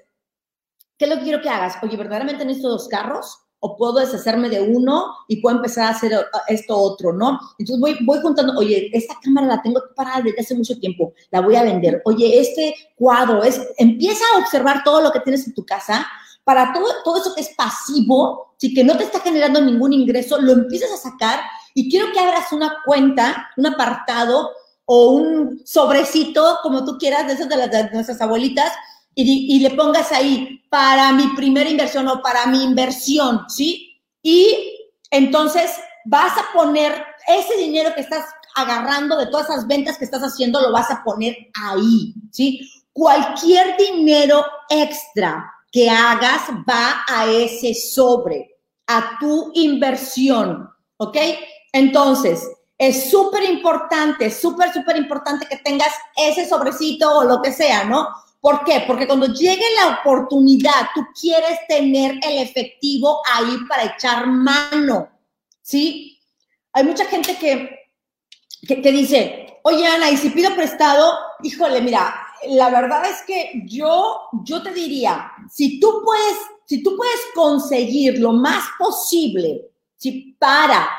¿qué 0.98 1.06
es 1.06 1.10
lo 1.10 1.16
que 1.16 1.24
quiero 1.24 1.42
que 1.42 1.48
hagas? 1.48 1.76
Oye, 1.82 1.96
¿verdaderamente 1.96 2.42
en 2.42 2.50
estos 2.50 2.70
dos 2.70 2.88
carros? 2.88 3.43
O 3.66 3.76
puedo 3.78 3.94
deshacerme 3.94 4.50
de 4.50 4.60
uno 4.60 5.06
y 5.26 5.36
puedo 5.40 5.56
empezar 5.56 5.86
a 5.86 5.96
hacer 5.96 6.12
esto 6.48 6.76
otro, 6.76 7.14
¿no? 7.14 7.40
Entonces 7.58 7.80
voy, 7.80 7.96
voy 8.04 8.20
juntando, 8.20 8.52
oye, 8.58 8.90
esta 8.92 9.14
cámara 9.22 9.46
la 9.46 9.62
tengo 9.62 9.80
parada 9.96 10.20
desde 10.20 10.38
hace 10.40 10.54
mucho 10.54 10.78
tiempo, 10.78 11.14
la 11.30 11.40
voy 11.40 11.56
a 11.56 11.62
vender. 11.62 12.02
Oye, 12.04 12.38
este 12.38 12.74
cuadro 12.94 13.42
es, 13.42 13.58
empieza 13.78 14.22
a 14.34 14.40
observar 14.40 14.84
todo 14.84 15.00
lo 15.00 15.10
que 15.10 15.20
tienes 15.20 15.46
en 15.46 15.54
tu 15.54 15.64
casa 15.64 16.06
para 16.44 16.74
todo, 16.74 16.84
todo 17.04 17.16
eso 17.16 17.34
que 17.34 17.40
es 17.40 17.54
pasivo, 17.56 18.54
si 18.58 18.74
que 18.74 18.84
no 18.84 18.98
te 18.98 19.04
está 19.04 19.20
generando 19.20 19.62
ningún 19.62 19.94
ingreso, 19.94 20.38
lo 20.38 20.52
empiezas 20.52 20.92
a 20.92 21.10
sacar 21.10 21.40
y 21.72 21.90
quiero 21.90 22.12
que 22.12 22.20
abras 22.20 22.52
una 22.52 22.82
cuenta, 22.84 23.48
un 23.56 23.64
apartado 23.64 24.50
o 24.84 25.12
un 25.12 25.62
sobrecito, 25.64 26.58
como 26.62 26.84
tú 26.84 26.98
quieras, 26.98 27.26
de 27.26 27.32
esos 27.32 27.48
de, 27.48 27.56
las, 27.56 27.70
de 27.70 27.90
nuestras 27.92 28.20
abuelitas, 28.20 28.70
y, 29.14 29.60
le 29.60 29.70
pongas 29.70 30.12
ahí 30.12 30.62
para 30.68 31.12
mi 31.12 31.28
primera 31.36 31.70
inversión 31.70 32.08
o 32.08 32.20
para 32.20 32.46
mi 32.46 32.64
inversión, 32.64 33.44
¿sí? 33.48 34.00
Y 34.22 34.76
entonces 35.10 35.70
vas 36.04 36.32
a 36.36 36.52
poner 36.52 36.92
ese 37.26 37.56
dinero 37.56 37.94
que 37.94 38.00
estás 38.00 38.24
agarrando 38.56 39.16
de 39.16 39.26
todas 39.26 39.48
esas 39.50 39.66
ventas 39.66 39.98
que 39.98 40.04
estás 40.04 40.22
haciendo, 40.22 40.60
lo 40.60 40.72
vas 40.72 40.90
a 40.90 41.02
poner 41.04 41.36
ahí, 41.62 42.14
¿sí? 42.30 42.68
Cualquier 42.92 43.76
dinero 43.76 44.44
extra 44.68 45.50
que 45.70 45.90
hagas 45.90 46.42
va 46.68 47.04
a 47.08 47.26
ese 47.26 47.74
sobre, 47.74 48.56
a 48.86 49.18
tu 49.18 49.50
inversión, 49.54 50.68
¿ok? 50.98 51.16
Entonces, 51.72 52.48
es 52.78 53.10
súper 53.10 53.44
importante, 53.44 54.30
súper, 54.30 54.72
súper 54.72 54.96
importante 54.96 55.46
que 55.46 55.56
tengas 55.58 55.92
ese 56.16 56.48
sobrecito 56.48 57.18
o 57.18 57.24
lo 57.24 57.40
que 57.40 57.52
sea, 57.52 57.84
¿no? 57.84 58.08
¿Por 58.44 58.62
qué? 58.62 58.84
Porque 58.86 59.06
cuando 59.06 59.28
llegue 59.28 59.64
la 59.74 60.00
oportunidad, 60.00 60.90
tú 60.94 61.00
quieres 61.18 61.60
tener 61.66 62.20
el 62.22 62.42
efectivo 62.42 63.22
ahí 63.32 63.56
para 63.66 63.84
echar 63.84 64.26
mano, 64.26 65.08
¿sí? 65.62 66.20
Hay 66.74 66.84
mucha 66.84 67.06
gente 67.06 67.38
que, 67.38 67.70
que, 68.66 68.92
dice, 68.92 69.60
oye 69.62 69.86
Ana, 69.86 70.10
y 70.10 70.18
si 70.18 70.28
pido 70.28 70.54
prestado, 70.54 71.14
híjole, 71.42 71.80
mira, 71.80 72.14
la 72.48 72.68
verdad 72.68 73.06
es 73.06 73.22
que 73.22 73.62
yo, 73.64 74.28
yo 74.44 74.62
te 74.62 74.74
diría, 74.74 75.32
si 75.50 75.80
tú 75.80 76.02
puedes, 76.04 76.36
si 76.66 76.82
tú 76.82 76.98
puedes 76.98 77.20
conseguir 77.34 78.18
lo 78.18 78.34
más 78.34 78.62
posible, 78.78 79.70
si 79.96 80.36
para 80.38 80.90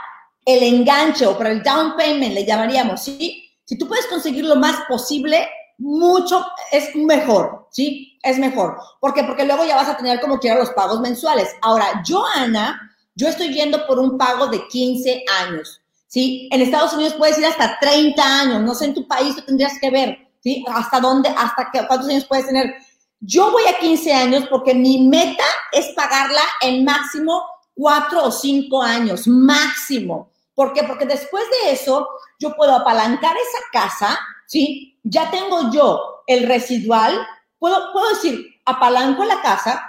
el 0.44 0.64
enganche 0.64 1.28
o 1.28 1.38
para 1.38 1.52
el 1.52 1.62
down 1.62 1.96
payment, 1.96 2.34
le 2.34 2.44
llamaríamos, 2.44 3.04
¿sí? 3.04 3.52
Si 3.64 3.78
tú 3.78 3.88
puedes 3.88 4.08
conseguir 4.08 4.46
lo 4.46 4.56
más 4.56 4.80
posible, 4.90 5.48
mucho, 5.78 6.46
es 6.72 6.96
mejor, 6.96 7.68
¿sí? 7.72 8.18
Es 8.24 8.38
mejor. 8.38 8.78
¿Por 9.00 9.14
qué? 9.14 9.24
Porque 9.24 9.46
luego 9.46 9.66
ya 9.66 9.76
vas 9.76 9.90
a 9.90 9.98
tener 9.98 10.20
como 10.20 10.40
quiera 10.40 10.60
los 10.60 10.72
pagos 10.72 11.00
mensuales. 11.00 11.50
Ahora, 11.62 12.02
yo, 12.06 12.24
Ana, 12.36 12.96
yo 13.16 13.28
estoy 13.28 13.54
yendo 13.54 13.86
por 13.88 14.00
un 14.00 14.18
pago 14.18 14.48
de 14.48 14.68
15 14.68 15.24
años, 15.42 15.82
¿sí? 16.08 16.50
En 16.52 16.62
Estados 16.62 16.94
Unidos 16.94 17.16
puedes 17.18 17.38
ir 17.38 17.46
hasta 17.46 17.78
30 17.80 18.24
años, 18.24 18.62
no 18.62 18.74
sé, 18.76 18.86
en 18.86 18.94
tu 18.94 19.08
país 19.08 19.36
tú 19.36 19.42
tendrías 19.44 19.80
que 19.80 19.90
ver, 19.90 20.18
¿sí? 20.42 20.66
Hasta 20.68 21.00
dónde, 21.00 21.30
hasta 21.30 21.70
qué, 21.72 21.86
cuántos 21.88 22.10
años 22.10 22.26
puedes 22.26 22.48
tener. 22.48 22.76
Yo 23.20 23.52
voy 23.52 23.64
a 23.68 23.80
15 23.80 24.14
años 24.14 24.46
porque 24.50 24.74
mi 24.74 25.08
meta 25.08 25.44
es 25.72 25.88
pagarla 25.96 26.42
en 26.62 26.84
máximo 26.84 27.44
4 27.76 28.24
o 28.24 28.32
5 28.32 28.82
años, 28.82 29.28
máximo. 29.28 30.32
¿Por 30.54 30.74
qué? 30.74 30.84
Porque 30.84 31.06
después 31.06 31.44
de 31.50 31.72
eso 31.72 32.08
yo 32.40 32.56
puedo 32.56 32.74
apalancar 32.74 33.36
esa 33.36 33.64
casa, 33.72 34.20
¿sí? 34.48 35.00
ya 35.04 35.30
tengo 35.30 35.72
yo 35.72 36.24
el 36.28 36.48
residual, 36.48 37.16
puedo, 37.60 37.94
puedo 37.94 38.10
decir, 38.10 38.46
apalanco 38.66 39.24
la 39.24 39.42
casa, 39.42 39.82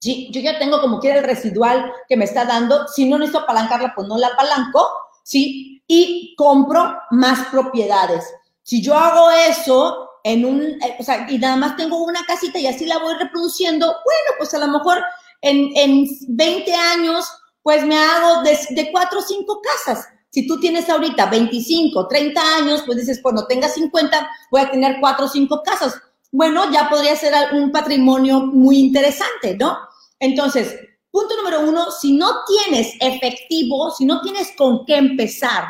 ¿sí? 0.00 0.30
yo 0.32 0.40
ya 0.40 0.58
tengo 0.58 0.80
como 0.80 0.98
quiera 0.98 1.18
el 1.18 1.24
residual 1.24 1.92
que 2.08 2.16
me 2.16 2.24
está 2.24 2.44
dando, 2.44 2.88
si 2.88 3.08
no 3.08 3.18
necesito 3.18 3.40
apalancarla, 3.40 3.92
pues 3.94 4.08
no 4.08 4.16
la 4.16 4.28
apalanco, 4.28 4.86
¿sí? 5.22 5.82
Y 5.86 6.34
compro 6.36 6.98
más 7.10 7.48
propiedades. 7.48 8.24
Si 8.62 8.82
yo 8.82 8.94
hago 8.94 9.30
eso 9.30 10.10
en 10.24 10.44
un, 10.44 10.62
eh, 10.62 10.96
o 10.98 11.02
sea, 11.02 11.26
y 11.28 11.38
nada 11.38 11.56
más 11.56 11.76
tengo 11.76 11.98
una 12.02 12.24
casita 12.24 12.58
y 12.58 12.66
así 12.66 12.86
la 12.86 12.98
voy 12.98 13.14
reproduciendo, 13.14 13.86
bueno, 13.86 14.36
pues 14.38 14.54
a 14.54 14.58
lo 14.58 14.68
mejor 14.68 15.02
en, 15.42 15.70
en 15.76 16.06
20 16.28 16.74
años, 16.74 17.26
pues 17.62 17.84
me 17.84 17.98
hago 17.98 18.42
de, 18.42 18.58
de 18.70 18.90
cuatro 18.92 19.18
o 19.18 19.22
cinco 19.22 19.60
casas. 19.60 20.08
Si 20.30 20.46
tú 20.46 20.60
tienes 20.60 20.88
ahorita 20.88 21.26
25, 21.26 22.06
30 22.06 22.56
años, 22.56 22.82
pues 22.86 22.98
dices, 22.98 23.20
cuando 23.20 23.46
tenga 23.46 23.68
50, 23.68 24.30
voy 24.50 24.60
a 24.60 24.70
tener 24.70 24.96
4 25.00 25.24
o 25.24 25.28
5 25.28 25.62
casas. 25.64 26.00
bueno, 26.32 26.70
ya 26.70 26.88
podría 26.88 27.16
ser 27.16 27.34
un 27.54 27.72
patrimonio 27.72 28.40
muy 28.40 28.78
interesante, 28.78 29.56
¿no? 29.58 29.76
Entonces, 30.20 30.76
punto 31.10 31.36
número 31.36 31.68
uno, 31.68 31.90
si 31.90 32.12
no 32.12 32.44
tienes 32.46 32.94
efectivo, 33.00 33.90
si 33.90 34.04
no 34.04 34.20
tienes 34.20 34.52
con 34.56 34.84
qué 34.86 34.96
empezar 34.96 35.64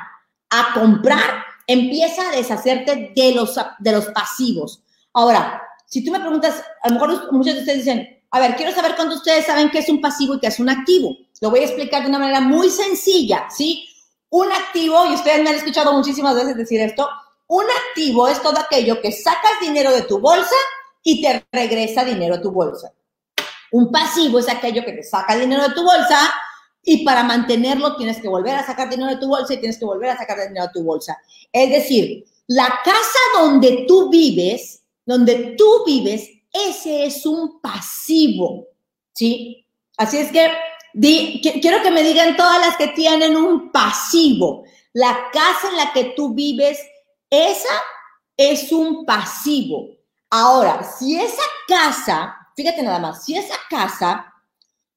a 0.50 0.74
comprar, 0.74 1.44
empieza 1.66 2.28
a 2.28 2.36
deshacerte 2.36 3.12
de 3.16 3.34
los, 3.34 3.58
de 3.78 3.92
los 3.92 4.06
pasivos. 4.06 4.82
Ahora, 5.14 5.62
si 5.86 6.04
tú 6.04 6.12
me 6.12 6.20
preguntas, 6.20 6.62
a 6.82 6.88
lo 6.88 6.94
mejor 6.94 7.32
muchos 7.32 7.54
de 7.54 7.60
ustedes 7.60 7.78
dicen, 7.78 8.22
a 8.30 8.38
ver, 8.38 8.54
quiero 8.56 8.72
saber 8.72 8.94
cuántos 8.94 9.18
ustedes 9.18 9.46
saben 9.46 9.70
qué 9.70 9.78
es 9.78 9.88
un 9.88 10.00
pasivo 10.00 10.34
y 10.34 10.40
qué 10.40 10.48
es 10.48 10.60
un 10.60 10.68
activo. 10.68 11.16
Lo 11.40 11.50
voy 11.50 11.60
a 11.60 11.64
explicar 11.64 12.02
de 12.02 12.08
una 12.10 12.18
manera 12.18 12.40
muy 12.40 12.70
sencilla, 12.70 13.48
¿sí? 13.50 13.88
Un 14.30 14.50
activo, 14.52 15.06
y 15.06 15.14
ustedes 15.14 15.42
me 15.42 15.50
han 15.50 15.56
escuchado 15.56 15.92
muchísimas 15.92 16.34
veces 16.34 16.56
decir 16.56 16.80
esto, 16.80 17.08
un 17.48 17.64
activo 17.88 18.28
es 18.28 18.40
todo 18.40 18.58
aquello 18.58 19.00
que 19.00 19.10
sacas 19.10 19.60
dinero 19.60 19.92
de 19.92 20.02
tu 20.02 20.20
bolsa 20.20 20.54
y 21.02 21.20
te 21.20 21.44
regresa 21.50 22.04
dinero 22.04 22.36
a 22.36 22.40
tu 22.40 22.52
bolsa. 22.52 22.92
Un 23.72 23.90
pasivo 23.90 24.38
es 24.38 24.48
aquello 24.48 24.84
que 24.84 24.92
te 24.92 25.02
saca 25.02 25.36
dinero 25.36 25.62
de 25.68 25.74
tu 25.74 25.82
bolsa 25.82 26.32
y 26.82 27.04
para 27.04 27.24
mantenerlo 27.24 27.96
tienes 27.96 28.20
que 28.20 28.28
volver 28.28 28.54
a 28.54 28.66
sacar 28.66 28.88
dinero 28.88 29.10
de 29.10 29.16
tu 29.16 29.28
bolsa 29.28 29.54
y 29.54 29.58
tienes 29.58 29.78
que 29.78 29.84
volver 29.84 30.10
a 30.10 30.16
sacar 30.16 30.40
dinero 30.40 30.66
de 30.66 30.72
tu 30.72 30.84
bolsa. 30.84 31.18
Es 31.52 31.70
decir, 31.70 32.24
la 32.46 32.68
casa 32.84 33.18
donde 33.36 33.84
tú 33.86 34.10
vives, 34.10 34.82
donde 35.04 35.56
tú 35.58 35.84
vives, 35.84 36.28
ese 36.52 37.04
es 37.04 37.26
un 37.26 37.60
pasivo, 37.60 38.68
¿sí? 39.12 39.66
Así 39.96 40.18
es 40.18 40.32
que 40.32 40.50
quiero 40.92 41.82
que 41.82 41.90
me 41.90 42.02
digan 42.02 42.36
todas 42.36 42.60
las 42.60 42.76
que 42.76 42.88
tienen 42.88 43.36
un 43.36 43.70
pasivo. 43.70 44.64
La 44.92 45.30
casa 45.32 45.68
en 45.70 45.76
la 45.76 45.92
que 45.92 46.12
tú 46.16 46.34
vives, 46.34 46.78
esa 47.28 47.74
es 48.36 48.72
un 48.72 49.04
pasivo. 49.04 49.88
Ahora, 50.30 50.82
si 50.84 51.18
esa 51.20 51.42
casa, 51.66 52.36
fíjate 52.56 52.82
nada 52.82 52.98
más, 52.98 53.24
si 53.24 53.36
esa 53.36 53.56
casa 53.68 54.32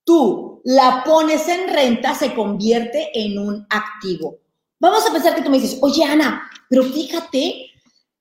tú 0.04 0.62
la 0.64 1.04
pones 1.04 1.48
en 1.48 1.70
renta, 1.70 2.16
se 2.16 2.34
convierte 2.34 3.10
en 3.14 3.38
un 3.38 3.66
activo. 3.70 4.38
Vamos 4.80 5.06
a 5.08 5.12
pensar 5.12 5.36
que 5.36 5.42
tú 5.42 5.50
me 5.50 5.60
dices, 5.60 5.80
oye 5.82 6.04
Ana, 6.04 6.50
pero 6.70 6.84
fíjate 6.84 7.72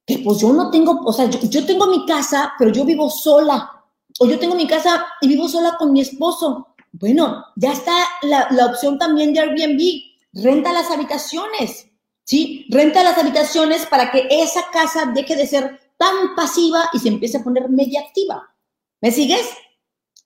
que 0.07 0.19
pues 0.19 0.39
yo 0.39 0.53
no 0.53 0.71
tengo, 0.71 1.01
o 1.05 1.13
sea, 1.13 1.29
yo, 1.29 1.67
tengo 1.67 1.87
mi 1.87 2.05
casa, 2.07 2.53
pero 2.59 2.73
yo 2.73 2.85
vivo 2.85 3.11
sola. 3.11 3.71
O 4.19 4.27
yo 4.27 4.39
tengo 4.39 4.55
mi 4.55 4.67
casa 4.67 5.07
y 5.21 5.29
vivo 5.29 5.49
sola 5.49 5.77
con 5.79 5.93
mi 5.93 6.01
esposo. 6.01 6.72
Bueno, 6.93 7.45
ya 7.57 7.73
está 7.73 7.95
la, 8.23 8.49
la 8.51 8.67
opción 8.67 8.99
también 8.99 9.33
de 9.33 9.41
Airbnb. 9.41 9.81
Renta 10.35 10.73
las 10.73 10.91
habitaciones, 10.91 11.89
¿sí? 12.25 12.67
Renta 12.71 13.03
las 13.03 13.19
habitaciones 13.19 13.87
para 13.87 14.11
que 14.11 14.29
esa 14.31 14.63
casa 14.73 15.13
deje 15.15 15.37
de 15.37 15.47
ser 15.47 15.81
tan 15.99 16.35
pasiva 16.35 16.89
y 16.93 16.99
se 16.99 17.09
empiece 17.09 17.39
a 17.39 17.45
poner 17.45 17.69
media 17.69 18.01
activa. 18.01 18.55
¿Me 19.01 19.11
sigues? 19.11 19.49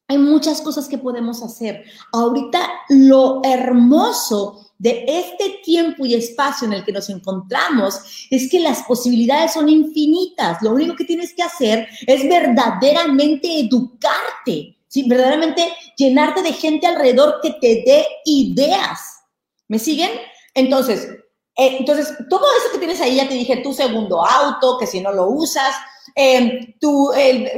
Hay 0.08 0.18
muchas 0.18 0.60
cosas 0.62 0.88
que 0.88 0.98
podemos 0.98 1.42
hacer. 1.42 1.84
Ahorita 2.12 2.68
lo 2.88 3.40
hermoso 3.42 4.70
de 4.78 5.04
este 5.08 5.60
tiempo 5.64 6.06
y 6.06 6.14
espacio 6.14 6.66
en 6.66 6.74
el 6.74 6.84
que 6.84 6.92
nos 6.92 7.08
encontramos 7.08 8.26
es 8.30 8.48
que 8.50 8.60
las 8.60 8.82
posibilidades 8.84 9.54
son 9.54 9.68
infinitas. 9.68 10.62
Lo 10.62 10.72
único 10.72 10.94
que 10.94 11.04
tienes 11.04 11.34
que 11.34 11.42
hacer 11.42 11.88
es 12.06 12.28
verdaderamente 12.28 13.60
educarte, 13.60 14.75
¿sí? 15.02 15.08
verdaderamente 15.08 15.72
llenarte 15.96 16.42
de 16.42 16.52
gente 16.52 16.86
alrededor 16.86 17.40
que 17.42 17.52
te 17.52 17.82
dé 17.86 18.06
ideas. 18.24 19.20
¿Me 19.68 19.78
siguen? 19.78 20.10
Entonces, 20.54 21.08
eh, 21.56 21.76
entonces, 21.78 22.14
todo 22.28 22.46
eso 22.58 22.72
que 22.72 22.78
tienes 22.78 23.00
ahí, 23.00 23.16
ya 23.16 23.28
te 23.28 23.34
dije, 23.34 23.58
tu 23.58 23.72
segundo 23.72 24.24
auto, 24.24 24.78
que 24.78 24.86
si 24.86 25.00
no 25.00 25.12
lo 25.12 25.28
usas, 25.28 25.74
eh, 26.14 26.76
tu, 26.80 27.10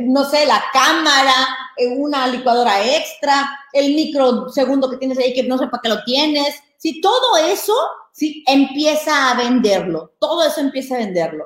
no 0.03 0.25
sé, 0.25 0.47
la 0.47 0.63
cámara, 0.73 1.35
eh, 1.77 1.89
una 1.89 2.27
licuadora 2.27 2.85
extra, 2.85 3.49
el 3.73 3.95
microsegundo 3.95 4.91
que 4.91 4.97
tienes 4.97 5.19
ahí 5.19 5.33
que 5.33 5.45
no 5.45 5.59
sé 5.59 5.67
para 5.69 5.81
qué 5.83 5.89
lo 5.89 6.05
tienes, 6.05 6.57
si 6.77 7.01
todo 7.01 7.37
eso, 7.37 7.75
si 8.13 8.43
empieza 8.47 9.31
a 9.31 9.35
venderlo, 9.35 10.13
todo 10.19 10.45
eso 10.45 10.61
empieza 10.61 10.97
a 10.97 10.99
venderlo. 10.99 11.45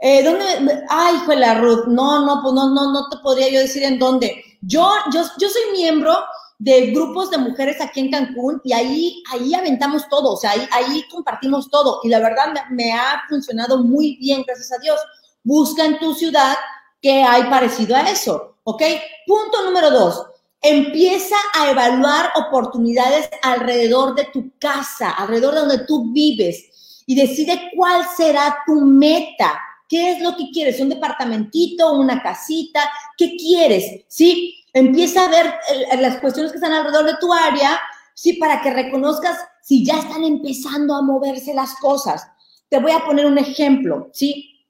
Eh, 0.00 0.22
¿dónde? 0.22 0.84
Ay, 0.88 1.16
la 1.36 1.54
Ruth, 1.54 1.86
no, 1.86 2.24
no, 2.24 2.40
pues 2.42 2.54
no, 2.54 2.70
no, 2.70 2.92
no 2.92 3.08
te 3.08 3.18
podría 3.18 3.48
yo 3.50 3.60
decir 3.60 3.82
en 3.82 3.98
dónde. 3.98 4.42
Yo, 4.60 4.90
yo, 5.12 5.22
yo 5.38 5.48
soy 5.48 5.72
miembro 5.72 6.16
de 6.58 6.90
grupos 6.90 7.30
de 7.30 7.38
mujeres 7.38 7.80
aquí 7.80 8.00
en 8.00 8.10
Cancún 8.10 8.60
y 8.64 8.72
ahí, 8.72 9.22
ahí 9.30 9.54
aventamos 9.54 10.08
todo, 10.08 10.32
o 10.32 10.36
sea, 10.36 10.50
ahí, 10.50 10.68
ahí 10.72 11.04
compartimos 11.10 11.70
todo 11.70 12.00
y 12.02 12.08
la 12.08 12.18
verdad 12.18 12.52
me, 12.70 12.92
ha 12.92 13.22
funcionado 13.28 13.84
muy 13.84 14.16
bien, 14.16 14.42
gracias 14.46 14.72
a 14.72 14.82
Dios. 14.82 14.98
Busca 15.44 15.84
en 15.84 15.98
tu 15.98 16.14
ciudad 16.14 16.56
qué 17.00 17.22
hay 17.22 17.44
parecido 17.44 17.94
a 17.94 18.10
eso, 18.10 18.56
¿ok? 18.64 18.82
Punto 19.26 19.64
número 19.64 19.90
dos, 19.90 20.26
Empieza 20.60 21.36
a 21.54 21.70
evaluar 21.70 22.32
oportunidades 22.34 23.30
alrededor 23.42 24.16
de 24.16 24.24
tu 24.24 24.50
casa, 24.58 25.10
alrededor 25.10 25.54
de 25.54 25.60
donde 25.60 25.84
tú 25.84 26.12
vives 26.12 27.04
y 27.06 27.14
decide 27.14 27.70
cuál 27.76 28.04
será 28.16 28.58
tu 28.66 28.80
meta. 28.80 29.56
¿Qué 29.88 30.12
es 30.12 30.20
lo 30.20 30.36
que 30.36 30.50
quieres? 30.50 30.80
¿Un 30.80 30.90
departamentito, 30.90 31.94
una 31.94 32.22
casita? 32.22 32.80
¿Qué 33.16 33.36
quieres? 33.36 34.04
¿Sí? 34.06 34.54
Empieza 34.72 35.24
a 35.24 35.28
ver 35.28 35.54
las 35.98 36.18
cuestiones 36.18 36.52
que 36.52 36.58
están 36.58 36.72
alrededor 36.72 37.06
de 37.06 37.16
tu 37.18 37.32
área, 37.32 37.80
¿sí? 38.14 38.34
Para 38.34 38.60
que 38.60 38.70
reconozcas 38.70 39.38
si 39.62 39.84
ya 39.84 39.98
están 39.98 40.24
empezando 40.24 40.94
a 40.94 41.02
moverse 41.02 41.54
las 41.54 41.74
cosas. 41.76 42.26
Te 42.68 42.78
voy 42.78 42.92
a 42.92 43.04
poner 43.04 43.24
un 43.24 43.38
ejemplo, 43.38 44.10
¿sí? 44.12 44.66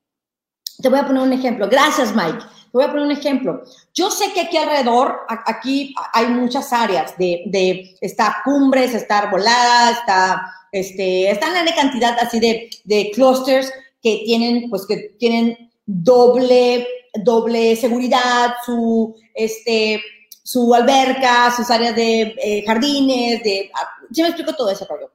Te 0.81 0.89
voy 0.89 1.01
a 1.01 1.07
poner 1.07 1.23
un 1.23 1.33
ejemplo. 1.33 1.69
Gracias, 1.69 2.15
Mike. 2.15 2.39
Te 2.39 2.71
voy 2.73 2.85
a 2.85 2.89
poner 2.89 3.05
un 3.05 3.13
ejemplo. 3.13 3.63
Yo 3.93 4.11
sé 4.11 4.33
que 4.33 4.43
aquí 4.43 4.57
alrededor, 4.57 5.21
aquí 5.29 5.95
hay 6.13 6.29
muchas 6.29 6.73
áreas 6.73 7.17
de, 7.19 7.43
de 7.47 7.97
está 8.01 8.37
cumbres, 8.45 8.95
está 8.95 9.19
arbolada, 9.19 9.91
está, 9.91 10.53
este, 10.71 11.31
está 11.31 11.59
en 11.59 11.65
la 11.65 11.75
cantidad 11.75 12.17
así 12.21 12.39
de, 12.39 12.71
de 12.85 13.11
clusters 13.13 13.73
que 14.03 14.23
tienen, 14.25 14.69
pues 14.71 14.87
que 14.87 15.15
tienen 15.19 15.71
doble, 15.87 16.87
doble 17.25 17.77
seguridad, 17.77 18.55
su, 18.65 19.15
este, 19.35 20.03
su 20.43 20.75
alberca, 20.75 21.55
sus 21.55 21.71
áreas 21.71 21.97
de 21.97 22.35
eh, 22.43 22.65
jardines, 22.67 23.43
de, 23.43 23.71
yo 24.11 24.23
me 24.23 24.29
explico 24.29 24.55
todo 24.55 24.71
eso, 24.71 24.87
rollo. 24.89 25.11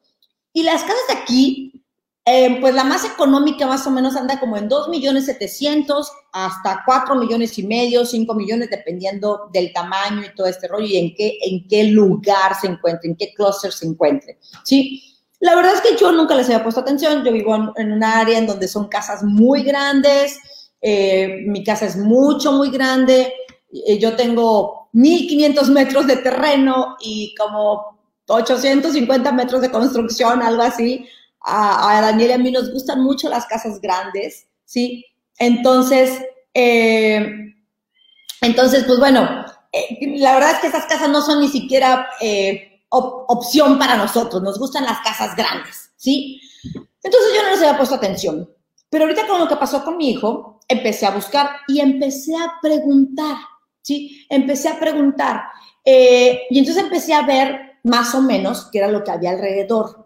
Y 0.52 0.64
las 0.64 0.82
casas 0.82 1.08
de 1.08 1.14
aquí 1.16 1.74
eh, 2.26 2.58
pues 2.62 2.74
la 2.74 2.86
más 2.86 3.04
económica 3.04 3.68
más 3.68 3.86
o 3.86 3.92
menos 3.92 4.16
anda 4.16 4.40
como 4.40 4.56
en 4.56 4.70
2 4.70 4.88
millones 4.88 5.26
700 5.26 6.10
hasta 6.32 6.82
4 6.86 7.16
millones 7.16 7.60
y 7.60 7.68
medio, 7.68 8.06
5 8.06 8.34
millones, 8.34 8.70
dependiendo 8.70 9.50
del 9.52 9.74
tamaño 9.74 10.22
y 10.24 10.34
todo 10.34 10.48
este 10.48 10.70
rollo 10.70 10.86
y 10.86 10.98
en 10.98 11.16
qué, 11.16 11.38
en 11.42 11.68
qué 11.68 11.84
lugar 11.86 12.56
se 12.60 12.68
encuentre, 12.68 13.10
en 13.10 13.18
qué 13.18 13.34
cluster 13.34 13.74
se 13.74 13.88
encuentre. 13.88 14.40
¿sí? 14.64 15.13
La 15.44 15.56
verdad 15.56 15.74
es 15.74 15.82
que 15.82 15.98
yo 15.98 16.10
nunca 16.14 16.36
les 16.36 16.46
había 16.46 16.64
puesto 16.64 16.80
atención. 16.80 17.22
Yo 17.26 17.34
vivo 17.34 17.74
en, 17.76 17.92
un 17.92 18.02
área 18.02 18.38
en 18.38 18.48
donde 18.48 18.66
son 18.66 18.88
casas 18.88 19.24
muy 19.24 19.64
grandes. 19.64 20.40
Eh, 20.80 21.44
mi 21.48 21.66
casa 21.66 21.86
es 21.86 21.98
mucho, 21.98 22.54
muy 22.54 22.70
grande. 22.70 23.34
Eh, 23.86 24.00
yo 24.00 24.16
tengo 24.16 24.88
1500 24.94 25.70
metros 25.72 26.08
de 26.08 26.16
terreno 26.16 26.96
y 27.02 27.36
como 27.36 28.00
850 28.26 29.34
metros 29.34 29.60
de 29.60 29.70
construcción, 29.70 30.42
algo 30.42 30.64
así 30.64 31.06
a, 31.42 32.00
Daniel 32.00 32.30
y 32.30 32.34
a 32.34 32.38
mí 32.38 32.50
nos 32.50 32.72
gustan 32.72 33.04
mucho 33.04 33.28
las 33.28 33.46
casas 33.46 33.82
grandes, 33.82 34.48
¿sí? 34.64 35.06
Entonces, 35.40 36.24
eh, 36.54 37.54
entonces, 38.40 38.86
pues 38.86 38.98
bueno, 38.98 39.28
la 40.00 40.36
verdad 40.36 40.52
es 40.52 40.60
que 40.60 40.68
esas 40.68 40.86
casas 40.86 41.10
no 41.10 41.22
son 41.22 41.42
ni 41.42 41.50
siquiera 41.50 42.08
opción 42.98 43.80
para 43.80 43.98
nosotros, 43.98 44.42
nos 44.42 44.60
gustan 44.60 44.86
las 44.86 45.00
casas 45.00 45.36
grandes, 45.36 45.92
¿sí? 45.96 46.40
Entonces 46.64 47.32
yo 47.36 47.44
no 47.44 47.50
les 47.50 47.60
había 47.60 47.78
puesto 47.78 47.96
atención. 47.96 48.50
Pero 48.90 49.06
ahorita 49.06 49.28
con 49.28 49.40
lo 49.40 49.48
que 49.48 49.56
pasó 49.56 49.84
con 49.84 49.98
mi 49.98 50.12
hijo, 50.12 50.60
empecé 50.68 51.06
a 51.06 51.12
buscar 51.12 51.50
y 51.68 51.80
empecé 51.80 52.36
a 52.36 52.54
preguntar, 52.62 53.38
¿sí? 53.82 54.26
Empecé 54.30 54.70
a 54.70 54.80
preguntar. 54.80 55.42
y 55.86 56.60
entonces 56.60 56.84
empecé 56.84 57.14
a 57.14 57.24
ver 57.24 57.80
más 57.84 58.16
o 58.16 58.22
menos 58.22 58.70
qué 58.72 58.80
era 58.80 58.88
lo 58.88 59.04
que 59.04 59.12
había 59.12 59.32
alrededor. 59.32 60.04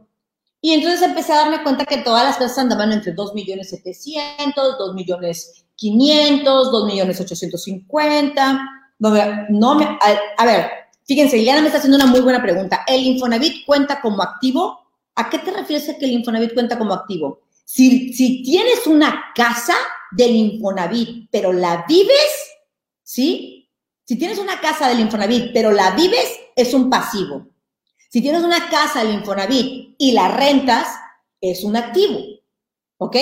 Y 0.62 0.74
entonces 0.74 1.02
empecé 1.02 1.34
a 1.34 1.38
darme 1.38 1.64
cuenta 1.64 1.86
que 1.86 1.98
todas 1.98 2.24
las 2.24 2.38
casas 2.38 2.58
andaban 2.58 2.92
entre 2.92 3.14
2 3.14 3.36
millones 3.36 3.70
700, 3.70 4.78
2 4.78 4.96
millones 4.96 5.66
500, 5.76 6.72
2 6.72 6.86
millones 6.86 7.22
850. 7.22 8.60
No, 9.00 9.12
no 9.50 9.76
me, 9.76 10.00
a, 10.38 10.46
ver, 10.46 10.72
fíjense, 11.08 11.38
Liliana 11.38 11.62
me 11.62 11.68
está 11.68 11.80
haciendo 11.80 11.98
una 11.98 12.06
muy 12.06 12.20
buena 12.20 12.42
pregunta. 12.42 12.84
¿El 12.88 13.04
Infonavit 13.04 13.66
cuenta 13.66 14.02
como 14.02 14.22
activo? 14.22 14.80
¿A 15.16 15.30
qué 15.30 15.40
te 15.40 15.52
refieres 15.52 15.86
que 15.98 16.06
el 16.06 16.12
Infonavit 16.12 16.54
cuenta 16.54 16.78
como 16.78 16.94
activo? 16.94 17.42
Si, 17.66 18.14
si 18.14 18.44
tienes 18.44 18.86
una 18.86 19.32
casa 19.36 19.76
del 20.12 20.36
Infonavit, 20.36 21.28
pero 21.32 21.52
la 21.52 21.86
vives, 21.88 22.52
¿sí? 23.04 23.70
Si 24.06 24.18
tienes 24.18 24.38
una 24.38 24.62
casa 24.62 24.88
del 24.88 25.00
Infonavit, 25.00 25.52
pero 25.54 25.72
la 25.72 25.92
vives, 25.92 26.40
es 26.56 26.74
un 26.74 26.90
pasivo. 26.90 27.48
Si 28.10 28.22
tienes 28.22 28.44
una 28.44 28.70
casa 28.70 29.04
del 29.04 29.16
Infonavit 29.16 29.96
y 29.98 30.12
la 30.14 30.30
rentas, 30.30 30.88
es 31.42 31.64
un 31.64 31.76
activo. 31.76 32.20
¿Ok? 32.98 33.16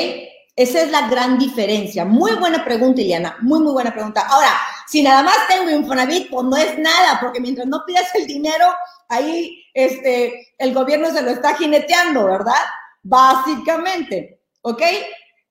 Esa 0.55 0.81
es 0.83 0.91
la 0.91 1.09
gran 1.09 1.37
diferencia. 1.37 2.05
Muy 2.05 2.33
buena 2.35 2.63
pregunta, 2.63 3.01
Iliana. 3.01 3.35
Muy, 3.41 3.59
muy 3.59 3.73
buena 3.73 3.91
pregunta. 3.93 4.25
Ahora, 4.29 4.51
si 4.87 5.01
nada 5.01 5.23
más 5.23 5.35
tengo 5.47 5.69
Infonavit, 5.69 6.29
pues 6.29 6.45
no 6.45 6.57
es 6.57 6.77
nada, 6.77 7.19
porque 7.19 7.39
mientras 7.39 7.67
no 7.67 7.83
pidas 7.85 8.13
el 8.15 8.27
dinero, 8.27 8.65
ahí 9.09 9.63
este, 9.73 10.53
el 10.57 10.73
gobierno 10.73 11.11
se 11.11 11.21
lo 11.21 11.31
está 11.31 11.55
jineteando, 11.55 12.25
¿verdad? 12.25 12.53
Básicamente. 13.03 14.41
¿Ok? 14.61 14.81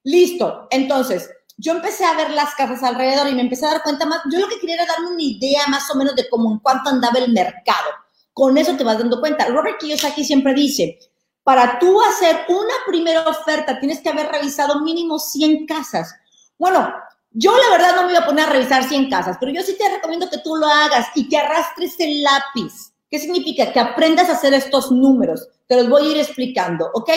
Listo. 0.04 0.66
Entonces, 0.70 1.30
yo 1.56 1.72
empecé 1.72 2.04
a 2.04 2.14
ver 2.14 2.30
las 2.30 2.54
casas 2.54 2.82
alrededor 2.82 3.28
y 3.28 3.34
me 3.34 3.42
empecé 3.42 3.66
a 3.66 3.72
dar 3.72 3.82
cuenta 3.82 4.06
más. 4.06 4.20
Yo 4.30 4.40
lo 4.40 4.48
que 4.48 4.58
quería 4.58 4.76
era 4.76 4.86
darme 4.86 5.08
una 5.08 5.22
idea 5.22 5.66
más 5.68 5.90
o 5.90 5.94
menos 5.94 6.16
de 6.16 6.28
cómo 6.28 6.50
en 6.50 6.58
cuánto 6.58 6.90
andaba 6.90 7.18
el 7.18 7.32
mercado. 7.32 7.90
Con 8.32 8.58
eso 8.58 8.76
te 8.76 8.84
vas 8.84 8.98
dando 8.98 9.20
cuenta. 9.20 9.46
Robert 9.46 9.78
Kiyosaki 9.78 10.24
siempre 10.24 10.54
dice, 10.54 10.98
para 11.44 11.78
tú 11.78 12.00
hacer 12.02 12.40
una 12.48 12.74
primera 12.86 13.22
oferta, 13.22 13.78
tienes 13.78 14.00
que 14.00 14.08
haber 14.08 14.28
revisado 14.28 14.80
mínimo 14.80 15.18
100 15.18 15.66
casas. 15.66 16.14
Bueno, 16.58 16.92
yo 17.36 17.52
la 17.56 17.70
verdad 17.76 17.96
no 17.96 18.02
me 18.02 18.08
voy 18.08 18.16
a 18.16 18.24
poner 18.24 18.44
a 18.44 18.52
revisar 18.52 18.84
100 18.84 19.10
casas, 19.10 19.36
pero 19.40 19.52
yo 19.52 19.60
sí 19.62 19.76
te 19.76 19.88
recomiendo 19.88 20.30
que 20.30 20.38
tú 20.38 20.54
lo 20.54 20.66
hagas 20.66 21.08
y 21.16 21.28
que 21.28 21.36
arrastres 21.36 21.98
el 21.98 22.22
lápiz. 22.22 22.92
¿Qué 23.10 23.18
significa? 23.18 23.72
Que 23.72 23.80
aprendas 23.80 24.28
a 24.28 24.32
hacer 24.32 24.54
estos 24.54 24.92
números. 24.92 25.48
Te 25.66 25.76
los 25.76 25.88
voy 25.88 26.06
a 26.06 26.10
ir 26.12 26.18
explicando, 26.18 26.88
¿ok? 26.94 27.10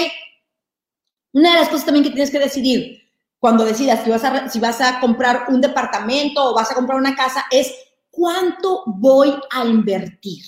Una 1.34 1.53
de 1.53 1.60
las 1.60 1.69
cosas 1.69 1.86
también 1.86 2.03
que 2.03 2.10
tienes 2.10 2.32
que 2.32 2.39
decidir 2.39 3.08
cuando 3.39 3.63
decidas 3.63 4.03
si 4.03 4.10
vas 4.10 4.23
a, 4.23 4.49
si 4.49 4.60
vas 4.60 4.82
a 4.82 4.99
comprar 4.99 5.45
un 5.49 5.62
departamento 5.62 6.43
o 6.43 6.56
vas 6.56 6.71
a 6.71 6.75
comprar 6.75 6.97
una 6.97 7.15
casa 7.15 7.45
es 7.51 7.71
cuánto 8.10 8.84
voy 8.88 9.36
a 9.51 9.65
invertir, 9.65 10.43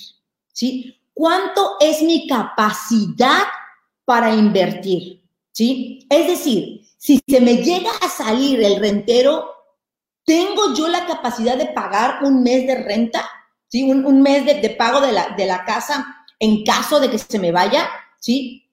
¿sí? 0.52 1.00
¿Cuánto 1.14 1.76
es 1.78 2.02
mi 2.02 2.26
capacidad 2.26 3.44
para 4.04 4.34
invertir, 4.34 5.22
¿sí? 5.52 6.06
Es 6.10 6.26
decir, 6.26 6.80
si 6.96 7.20
se 7.26 7.40
me 7.40 7.58
llega 7.58 7.90
a 8.02 8.08
salir 8.08 8.62
el 8.64 8.80
rentero, 8.80 9.59
¿tengo 10.30 10.72
yo 10.74 10.86
la 10.86 11.06
capacidad 11.06 11.56
de 11.56 11.66
pagar 11.66 12.22
un 12.22 12.44
mes 12.44 12.64
de 12.64 12.76
renta? 12.76 13.28
¿Sí? 13.66 13.82
Un, 13.82 14.22
mes 14.22 14.46
de, 14.46 14.70
pago 14.70 15.00
de 15.00 15.10
la, 15.10 15.34
de 15.36 15.44
la 15.44 15.64
casa 15.64 16.24
en 16.38 16.62
caso 16.62 17.00
de 17.00 17.10
que 17.10 17.18
se 17.18 17.40
me 17.40 17.50
vaya, 17.50 17.90
¿sí? 18.20 18.64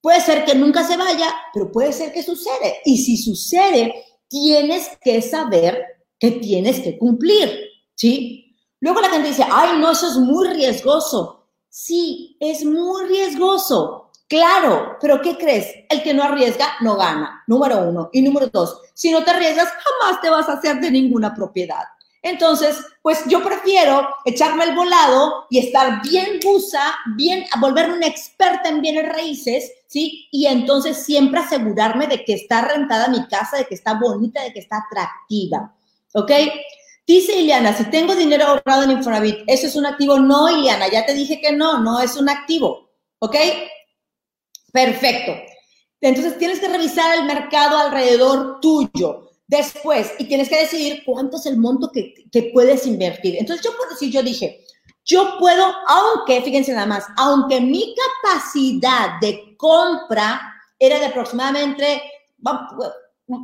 Puede 0.00 0.20
ser 0.20 0.44
que 0.44 0.54
nunca 0.54 0.84
se 0.84 0.96
vaya, 0.96 1.34
pero 1.52 1.72
puede 1.72 1.92
ser 1.92 2.12
que 2.12 2.22
sucede. 2.22 2.76
Y 2.84 2.98
si 2.98 3.16
sucede, 3.16 3.92
tienes 4.28 4.88
que 5.02 5.20
saber 5.20 5.84
que 6.16 6.30
tienes 6.30 6.78
que 6.78 6.96
cumplir, 6.96 7.58
¿sí? 7.96 8.56
Luego 8.78 9.00
la 9.00 9.10
gente 9.10 9.30
dice, 9.30 9.44
ay, 9.50 9.80
no, 9.80 9.90
eso 9.90 10.06
es 10.06 10.16
muy 10.16 10.46
riesgoso. 10.48 11.48
Sí, 11.68 12.36
es 12.38 12.64
muy 12.64 13.06
riesgoso. 13.08 13.99
Claro, 14.30 14.96
pero 15.00 15.20
¿qué 15.20 15.36
crees? 15.36 15.66
El 15.88 16.04
que 16.04 16.14
no 16.14 16.22
arriesga 16.22 16.74
no 16.82 16.96
gana, 16.96 17.42
número 17.48 17.80
uno. 17.80 18.10
Y 18.12 18.22
número 18.22 18.46
dos, 18.46 18.80
si 18.94 19.10
no 19.10 19.24
te 19.24 19.32
arriesgas, 19.32 19.66
jamás 19.66 20.20
te 20.20 20.30
vas 20.30 20.48
a 20.48 20.52
hacer 20.52 20.78
de 20.78 20.88
ninguna 20.88 21.34
propiedad. 21.34 21.82
Entonces, 22.22 22.78
pues 23.02 23.24
yo 23.26 23.42
prefiero 23.42 24.08
echarme 24.24 24.62
el 24.62 24.76
volado 24.76 25.46
y 25.50 25.58
estar 25.58 26.00
bien 26.02 26.38
busa, 26.44 26.94
bien, 27.16 27.44
volverme 27.58 27.96
una 27.96 28.06
experta 28.06 28.68
en 28.68 28.80
bienes 28.82 29.08
raíces, 29.08 29.72
¿sí? 29.88 30.28
Y 30.30 30.46
entonces 30.46 31.04
siempre 31.04 31.40
asegurarme 31.40 32.06
de 32.06 32.24
que 32.24 32.34
está 32.34 32.60
rentada 32.60 33.08
mi 33.08 33.26
casa, 33.26 33.56
de 33.56 33.64
que 33.64 33.74
está 33.74 33.94
bonita, 33.94 34.42
de 34.42 34.52
que 34.52 34.60
está 34.60 34.84
atractiva, 34.86 35.74
¿ok? 36.12 36.30
Dice 37.04 37.36
Ileana, 37.36 37.76
si 37.76 37.82
tengo 37.90 38.14
dinero 38.14 38.44
ahorrado 38.46 38.84
en 38.84 38.92
Infonavit, 38.92 39.38
¿eso 39.48 39.66
es 39.66 39.74
un 39.74 39.86
activo? 39.86 40.20
No, 40.20 40.48
Ileana, 40.48 40.88
ya 40.88 41.04
te 41.04 41.14
dije 41.14 41.40
que 41.40 41.50
no, 41.50 41.80
no 41.80 41.98
es 41.98 42.16
un 42.16 42.28
activo, 42.28 42.90
¿ok? 43.18 43.34
Perfecto. 44.72 45.32
Entonces 46.00 46.38
tienes 46.38 46.60
que 46.60 46.68
revisar 46.68 47.18
el 47.18 47.24
mercado 47.24 47.76
alrededor 47.76 48.60
tuyo. 48.60 49.30
Después, 49.46 50.12
y 50.20 50.26
tienes 50.26 50.48
que 50.48 50.60
decidir 50.60 51.02
cuánto 51.04 51.36
es 51.36 51.46
el 51.46 51.56
monto 51.56 51.90
que, 51.90 52.14
puedes 52.54 52.86
invertir. 52.86 53.34
Entonces, 53.36 53.64
yo 53.64 53.76
puedo 53.76 53.90
decir, 53.90 54.08
yo 54.12 54.22
dije, 54.22 54.64
yo 55.04 55.38
puedo, 55.40 55.66
aunque, 55.88 56.40
fíjense 56.42 56.72
nada 56.72 56.86
más, 56.86 57.04
aunque 57.16 57.60
mi 57.60 57.96
capacidad 58.22 59.18
de 59.20 59.56
compra 59.56 60.40
era 60.78 61.00
de 61.00 61.06
aproximadamente 61.06 62.00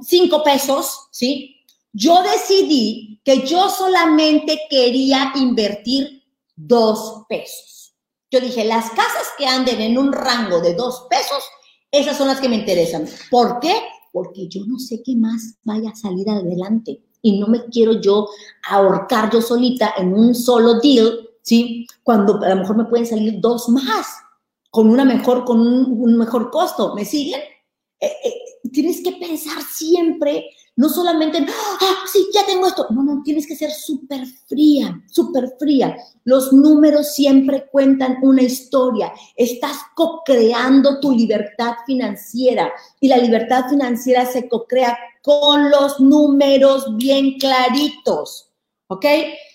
5 0.00 0.42
pesos, 0.44 1.08
¿sí? 1.10 1.56
Yo 1.92 2.22
decidí 2.22 3.20
que 3.24 3.40
yo 3.44 3.68
solamente 3.68 4.60
quería 4.70 5.32
invertir 5.34 6.22
2 6.54 7.24
pesos. 7.28 7.75
Yo 8.36 8.46
dije, 8.46 8.64
las 8.64 8.90
casas 8.90 9.28
que 9.38 9.46
anden 9.46 9.80
en 9.80 9.98
un 9.98 10.12
rango 10.12 10.60
de 10.60 10.74
2 10.74 11.06
pesos, 11.08 11.44
esas 11.90 12.16
son 12.16 12.28
las 12.28 12.40
que 12.40 12.48
me 12.48 12.56
interesan. 12.56 13.06
¿Por 13.30 13.60
qué? 13.60 13.72
porque 14.16 14.48
yo 14.48 14.64
no 14.64 14.78
sé 14.78 15.02
qué 15.04 15.14
más 15.14 15.58
vaya 15.62 15.90
a 15.90 15.94
salir 15.94 16.30
adelante 16.30 17.02
y 17.20 17.38
no 17.38 17.48
me 17.48 17.66
quiero 17.66 18.00
yo 18.00 18.26
ahorcar 18.66 19.30
yo 19.30 19.42
solita 19.42 19.92
en 19.98 20.14
un 20.14 20.34
solo 20.34 20.80
deal, 20.80 21.28
¿sí? 21.42 21.86
Cuando 22.02 22.42
a 22.42 22.48
lo 22.48 22.56
mejor 22.56 22.78
me 22.78 22.86
pueden 22.86 23.04
salir 23.04 23.40
dos 23.42 23.68
más 23.68 24.06
con 24.70 24.88
una 24.88 25.04
mejor, 25.04 25.44
con 25.44 25.60
un, 25.60 26.16
mejor 26.16 26.50
costo. 26.50 26.94
¿Me 26.94 27.04
siguen? 27.04 27.42
Eh, 28.00 28.10
eh, 28.24 28.68
tienes 28.72 29.02
que 29.02 29.12
pensar 29.12 29.62
siempre 29.62 30.46
no 30.76 30.90
solamente, 30.90 31.38
ah, 31.48 31.94
sí, 32.12 32.28
ya 32.32 32.44
tengo 32.44 32.66
esto. 32.66 32.86
No, 32.90 33.02
no, 33.02 33.22
tienes 33.22 33.46
que 33.46 33.56
ser 33.56 33.70
súper 33.70 34.26
fría, 34.46 35.02
súper 35.10 35.54
fría. 35.58 35.96
Los 36.24 36.52
números 36.52 37.14
siempre 37.14 37.66
cuentan 37.72 38.18
una 38.22 38.42
historia. 38.42 39.10
Estás 39.36 39.78
co-creando 39.94 41.00
tu 41.00 41.12
libertad 41.12 41.76
financiera 41.86 42.70
y 43.00 43.08
la 43.08 43.16
libertad 43.16 43.70
financiera 43.70 44.26
se 44.26 44.48
co-crea 44.48 44.98
con 45.22 45.70
los 45.70 45.98
números 45.98 46.94
bien 46.96 47.38
claritos. 47.38 48.50
¿Ok? 48.88 49.06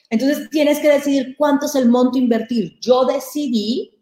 Entonces 0.10 0.50
tienes 0.50 0.80
que 0.80 0.90
decidir 0.90 1.36
cuánto 1.38 1.68
es 1.68 1.76
el 1.76 1.88
monto 1.88 2.18
invertir. 2.18 2.80
Yo 2.82 3.06
decidí 3.06 4.01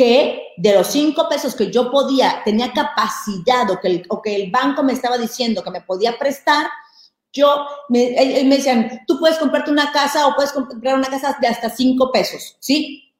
que 0.00 0.54
de 0.56 0.72
los 0.72 0.86
cinco 0.86 1.28
pesos 1.28 1.54
que 1.54 1.70
yo 1.70 1.90
podía, 1.90 2.40
tenía 2.42 2.72
capacidad 2.72 3.70
o 3.70 3.78
que, 3.78 3.88
el, 3.88 4.06
o 4.08 4.22
que 4.22 4.34
el 4.34 4.50
banco 4.50 4.82
me 4.82 4.94
estaba 4.94 5.18
diciendo 5.18 5.62
que 5.62 5.70
me 5.70 5.82
podía 5.82 6.18
prestar, 6.18 6.68
yo, 7.34 7.66
me, 7.90 8.16
me 8.46 8.56
decían, 8.56 9.02
tú 9.06 9.20
puedes 9.20 9.36
comprarte 9.36 9.70
una 9.70 9.92
casa 9.92 10.26
o 10.26 10.34
puedes 10.34 10.52
comprar 10.52 10.94
una 10.94 11.08
casa 11.08 11.36
de 11.38 11.48
hasta 11.48 11.68
cinco 11.68 12.10
pesos, 12.10 12.56
¿sí? 12.60 13.12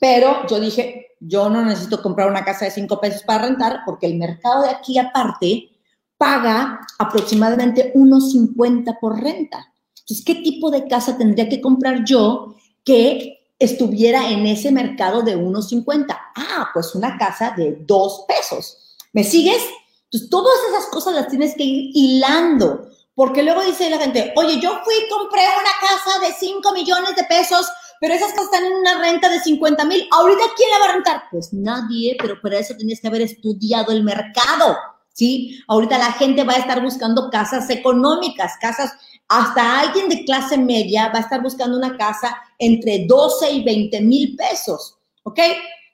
Pero 0.00 0.46
yo 0.46 0.60
dije, 0.60 1.16
yo 1.18 1.48
no 1.48 1.64
necesito 1.64 2.02
comprar 2.02 2.28
una 2.28 2.44
casa 2.44 2.66
de 2.66 2.72
cinco 2.72 3.00
pesos 3.00 3.22
para 3.22 3.46
rentar 3.46 3.80
porque 3.86 4.04
el 4.04 4.18
mercado 4.18 4.64
de 4.64 4.68
aquí 4.68 4.98
aparte 4.98 5.70
paga 6.18 6.78
aproximadamente 6.98 7.90
unos 7.94 8.32
50 8.32 8.98
por 9.00 9.18
renta. 9.18 9.72
Entonces, 10.00 10.26
¿qué 10.26 10.34
tipo 10.34 10.70
de 10.70 10.86
casa 10.88 11.16
tendría 11.16 11.48
que 11.48 11.62
comprar 11.62 12.04
yo 12.04 12.54
que 12.84 13.37
estuviera 13.58 14.30
en 14.30 14.46
ese 14.46 14.70
mercado 14.70 15.22
de 15.22 15.36
1.50. 15.36 16.06
Ah, 16.36 16.70
pues 16.72 16.94
una 16.94 17.18
casa 17.18 17.54
de 17.56 17.78
2 17.80 18.24
pesos. 18.28 18.96
¿Me 19.12 19.24
sigues? 19.24 19.62
Entonces, 20.04 20.30
todas 20.30 20.54
esas 20.70 20.86
cosas 20.86 21.14
las 21.14 21.28
tienes 21.28 21.54
que 21.54 21.64
ir 21.64 21.90
hilando, 21.94 22.88
porque 23.14 23.42
luego 23.42 23.62
dice 23.62 23.90
la 23.90 23.98
gente, 23.98 24.32
oye, 24.36 24.58
yo 24.60 24.80
fui 24.84 24.94
y 24.94 25.08
compré 25.10 25.42
una 25.42 25.88
casa 25.88 26.18
de 26.20 26.32
5 26.32 26.72
millones 26.72 27.16
de 27.16 27.24
pesos, 27.24 27.66
pero 28.00 28.14
esas 28.14 28.30
casas 28.30 28.44
están 28.44 28.64
en 28.64 28.74
una 28.74 28.98
renta 29.00 29.28
de 29.28 29.40
50 29.40 29.84
mil. 29.84 30.08
¿Ahorita 30.12 30.42
quién 30.56 30.70
la 30.70 30.78
va 30.78 30.84
a 30.84 30.94
rentar? 30.94 31.22
Pues 31.30 31.52
nadie, 31.52 32.16
pero 32.20 32.40
para 32.40 32.58
eso 32.58 32.74
tienes 32.76 33.00
que 33.00 33.08
haber 33.08 33.22
estudiado 33.22 33.92
el 33.92 34.04
mercado. 34.04 34.76
¿Sí? 35.12 35.60
Ahorita 35.66 35.98
la 35.98 36.12
gente 36.12 36.44
va 36.44 36.52
a 36.52 36.58
estar 36.58 36.80
buscando 36.80 37.28
casas 37.28 37.68
económicas, 37.70 38.52
casas 38.60 38.92
hasta 39.26 39.80
alguien 39.80 40.08
de 40.08 40.24
clase 40.24 40.56
media 40.56 41.08
va 41.08 41.18
a 41.18 41.22
estar 41.22 41.42
buscando 41.42 41.76
una 41.76 41.96
casa 41.96 42.36
entre 42.58 43.06
12 43.06 43.50
y 43.50 43.64
20 43.64 44.00
mil 44.02 44.36
pesos, 44.36 44.96
¿ok? 45.22 45.40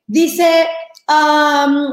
Dice 0.07 0.67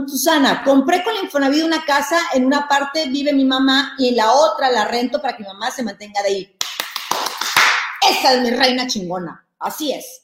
Susana, 0.08 0.64
compré 0.64 1.04
con 1.04 1.14
la 1.14 1.22
Infonavit 1.22 1.64
una 1.64 1.84
casa, 1.84 2.18
en 2.34 2.46
una 2.46 2.68
parte 2.68 3.08
vive 3.08 3.34
mi 3.34 3.44
mamá 3.44 3.96
y 3.98 4.10
en 4.10 4.16
la 4.16 4.32
otra 4.32 4.70
la 4.70 4.86
rento 4.86 5.22
para 5.22 5.36
que 5.36 5.44
mi 5.44 5.50
mamá 5.50 5.70
se 5.72 5.84
mantenga 5.84 6.22
de 6.22 6.28
ahí. 6.30 6.58
Esa 8.10 8.34
es 8.34 8.42
mi 8.42 8.52
reina 8.52 8.88
chingona, 8.88 9.46
así 9.60 9.92
es. 9.92 10.24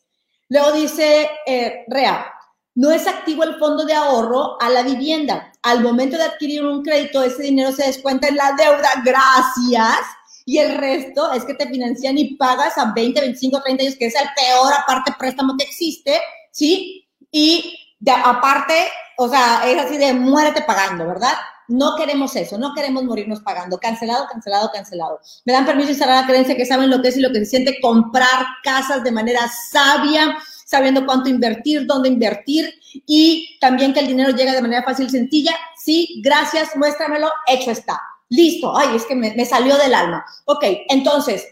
Luego 0.50 0.72
dice 0.72 1.30
eh, 1.46 1.84
Rea, 1.88 2.34
no 2.76 2.92
es 2.92 3.08
activo 3.08 3.44
el 3.44 3.58
fondo 3.58 3.86
de 3.86 3.94
ahorro 3.94 4.62
a 4.62 4.70
la 4.70 4.84
vivienda. 4.84 5.52
Al 5.64 5.82
momento 5.82 6.16
de 6.16 6.24
adquirir 6.24 6.66
un 6.66 6.84
crédito, 6.84 7.24
ese 7.24 7.44
dinero 7.44 7.72
se 7.72 7.88
descuenta 7.88 8.28
en 8.28 8.38
la 8.38 8.54
deuda. 8.54 8.90
Gracias 9.04 10.00
y 10.48 10.60
el 10.60 10.78
resto 10.78 11.30
es 11.34 11.44
que 11.44 11.56
te 11.56 11.68
financian 11.68 12.18
y 12.18 12.36
pagas 12.36 12.78
a 12.78 12.94
20, 12.94 13.20
25, 13.20 13.62
30 13.62 13.84
años, 13.84 13.96
que 13.98 14.06
es 14.06 14.16
el 14.16 14.30
peor 14.34 14.72
aparte 14.74 15.14
préstamo 15.20 15.58
que 15.58 15.66
existe, 15.66 16.22
¿sí? 16.52 17.06
Y 17.30 17.78
de, 18.00 18.12
aparte, 18.12 18.74
o 19.18 19.28
sea, 19.28 19.70
es 19.70 19.78
así 19.78 19.98
de 19.98 20.14
muérete 20.14 20.62
pagando, 20.62 21.06
¿verdad? 21.06 21.34
No 21.68 21.98
queremos 21.98 22.34
eso, 22.38 22.58
no 22.58 22.74
queremos 22.74 23.04
morirnos 23.04 23.42
pagando. 23.42 23.78
Cancelado, 23.78 24.26
cancelado, 24.32 24.72
cancelado. 24.72 25.20
Me 25.44 25.52
dan 25.52 25.66
permiso 25.66 25.90
instalar 25.90 26.22
la 26.22 26.28
creencia 26.28 26.56
que 26.56 26.66
saben 26.66 26.90
lo 26.90 27.02
que 27.02 27.10
es 27.10 27.18
y 27.18 27.22
lo 27.22 27.34
que 27.34 27.40
se 27.40 27.48
siente 27.48 27.82
comprar 27.82 28.46
casas 28.64 29.04
de 29.04 29.12
manera 29.12 29.42
sabia, 29.70 30.38
sabiendo 30.66 31.06
cuánto 31.06 31.28
invertir, 31.28 31.86
dónde 31.86 32.08
invertir 32.08 32.74
y 33.06 33.58
también 33.60 33.94
que 33.94 34.00
el 34.00 34.08
dinero 34.08 34.30
llega 34.30 34.54
de 34.54 34.62
manera 34.62 34.84
fácil 34.84 35.08
y 35.08 35.10
sencilla. 35.10 35.58
Sí, 35.76 36.22
gracias, 36.24 36.74
muéstramelo, 36.78 37.30
hecho 37.48 37.72
está. 37.72 38.00
Listo. 38.30 38.76
Ay, 38.78 38.96
es 38.96 39.06
que 39.06 39.16
me, 39.16 39.34
me 39.36 39.46
salió 39.46 39.78
del 39.78 39.94
alma. 39.94 40.26
Ok, 40.46 40.64
entonces, 40.90 41.48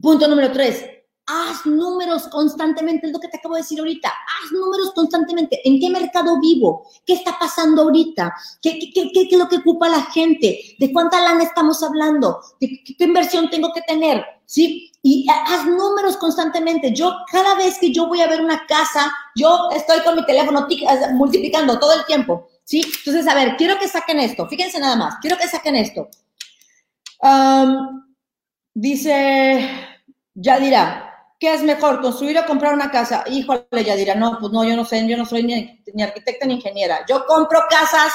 punto 0.00 0.26
número 0.28 0.52
tres. 0.52 0.84
Haz 1.26 1.64
números 1.66 2.26
constantemente, 2.28 3.06
es 3.06 3.12
lo 3.12 3.20
que 3.20 3.28
te 3.28 3.36
acabo 3.36 3.54
de 3.54 3.60
decir 3.60 3.78
ahorita. 3.78 4.08
Haz 4.08 4.52
números 4.52 4.92
constantemente. 4.92 5.60
¿En 5.64 5.78
qué 5.78 5.88
mercado 5.88 6.40
vivo? 6.40 6.84
¿Qué 7.06 7.12
está 7.12 7.38
pasando 7.38 7.82
ahorita? 7.82 8.34
¿Qué, 8.60 8.78
qué, 8.78 8.92
qué, 8.92 9.12
qué 9.12 9.28
es 9.30 9.38
lo 9.38 9.48
que 9.48 9.58
ocupa 9.58 9.88
la 9.88 10.02
gente? 10.02 10.76
¿De 10.78 10.92
cuánta 10.92 11.20
lana 11.20 11.44
estamos 11.44 11.80
hablando? 11.82 12.40
¿De 12.60 12.82
qué, 12.84 13.04
inversión 13.04 13.48
tengo 13.50 13.72
que 13.72 13.82
tener? 13.82 14.24
¿Sí? 14.46 14.90
Y 15.00 15.26
haz 15.30 15.64
números 15.64 16.16
constantemente. 16.16 16.92
Yo, 16.92 17.14
cada 17.30 17.54
vez 17.54 17.78
que 17.78 17.92
yo 17.92 18.08
voy 18.08 18.20
a 18.20 18.28
ver 18.28 18.40
una 18.40 18.66
casa, 18.66 19.12
yo 19.36 19.68
estoy 19.74 20.00
con 20.00 20.16
mi 20.16 20.26
teléfono 20.26 20.66
multiplicando 21.12 21.78
todo 21.78 21.92
el 21.92 22.04
tiempo. 22.04 22.48
¿Sí? 22.64 22.82
Entonces, 22.98 23.26
a 23.26 23.34
ver, 23.34 23.56
quiero 23.56 23.78
que 23.78 23.88
saquen 23.88 24.20
esto. 24.20 24.46
Fíjense 24.48 24.78
nada 24.78 24.96
más. 24.96 25.16
Quiero 25.20 25.36
que 25.36 25.48
saquen 25.48 25.76
esto. 25.76 26.08
Dice 28.74 29.68
Yadira, 30.34 31.12
¿qué 31.38 31.54
es 31.54 31.62
mejor, 31.62 32.00
construir 32.00 32.38
o 32.38 32.46
comprar 32.46 32.72
una 32.74 32.90
casa? 32.90 33.24
Híjole, 33.28 33.84
Yadira, 33.84 34.14
no, 34.14 34.38
pues 34.40 34.52
no, 34.52 34.64
yo 34.64 34.76
no 34.76 34.84
sé, 34.84 35.06
yo 35.06 35.16
no 35.16 35.26
soy 35.26 35.42
ni, 35.42 36.02
arquitecta 36.02 36.46
ni 36.46 36.54
ingeniera. 36.54 37.04
Yo 37.08 37.26
compro 37.26 37.64
casas 37.68 38.12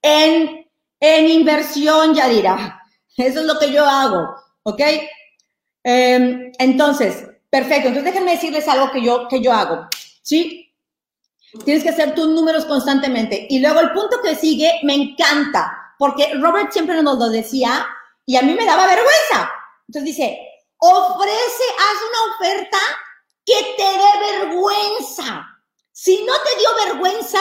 en, 0.00 0.66
en 0.98 1.28
inversión, 1.28 2.14
Yadira. 2.14 2.82
Eso 3.16 3.40
es 3.40 3.46
lo 3.46 3.58
que 3.58 3.72
yo 3.72 3.84
hago, 3.84 4.34
¿ok? 4.62 4.80
Eh, 5.84 6.52
entonces, 6.58 7.26
perfecto. 7.50 7.88
Entonces, 7.88 8.12
déjenme 8.12 8.32
decirles 8.32 8.66
algo 8.68 8.90
que 8.90 9.02
yo, 9.02 9.28
que 9.28 9.40
yo 9.40 9.52
hago, 9.52 9.88
¿sí? 10.22 10.67
Tienes 11.64 11.82
que 11.82 11.90
hacer 11.90 12.14
tus 12.14 12.28
números 12.28 12.64
constantemente. 12.66 13.46
Y 13.48 13.60
luego 13.60 13.80
el 13.80 13.92
punto 13.92 14.20
que 14.22 14.36
sigue 14.36 14.80
me 14.82 14.94
encanta, 14.94 15.94
porque 15.98 16.34
Robert 16.34 16.72
siempre 16.72 17.02
nos 17.02 17.18
lo 17.18 17.28
decía 17.30 17.86
y 18.26 18.36
a 18.36 18.42
mí 18.42 18.54
me 18.54 18.66
daba 18.66 18.86
vergüenza. 18.86 19.50
Entonces 19.88 20.16
dice, 20.16 20.38
ofrece, 20.78 21.64
haz 21.78 21.98
una 22.08 22.34
oferta 22.34 22.78
que 23.44 23.74
te 23.76 23.82
dé 23.82 24.38
vergüenza. 24.38 25.46
Si 25.90 26.24
no 26.24 26.34
te 26.34 26.58
dio 26.58 26.68
vergüenza, 26.86 27.40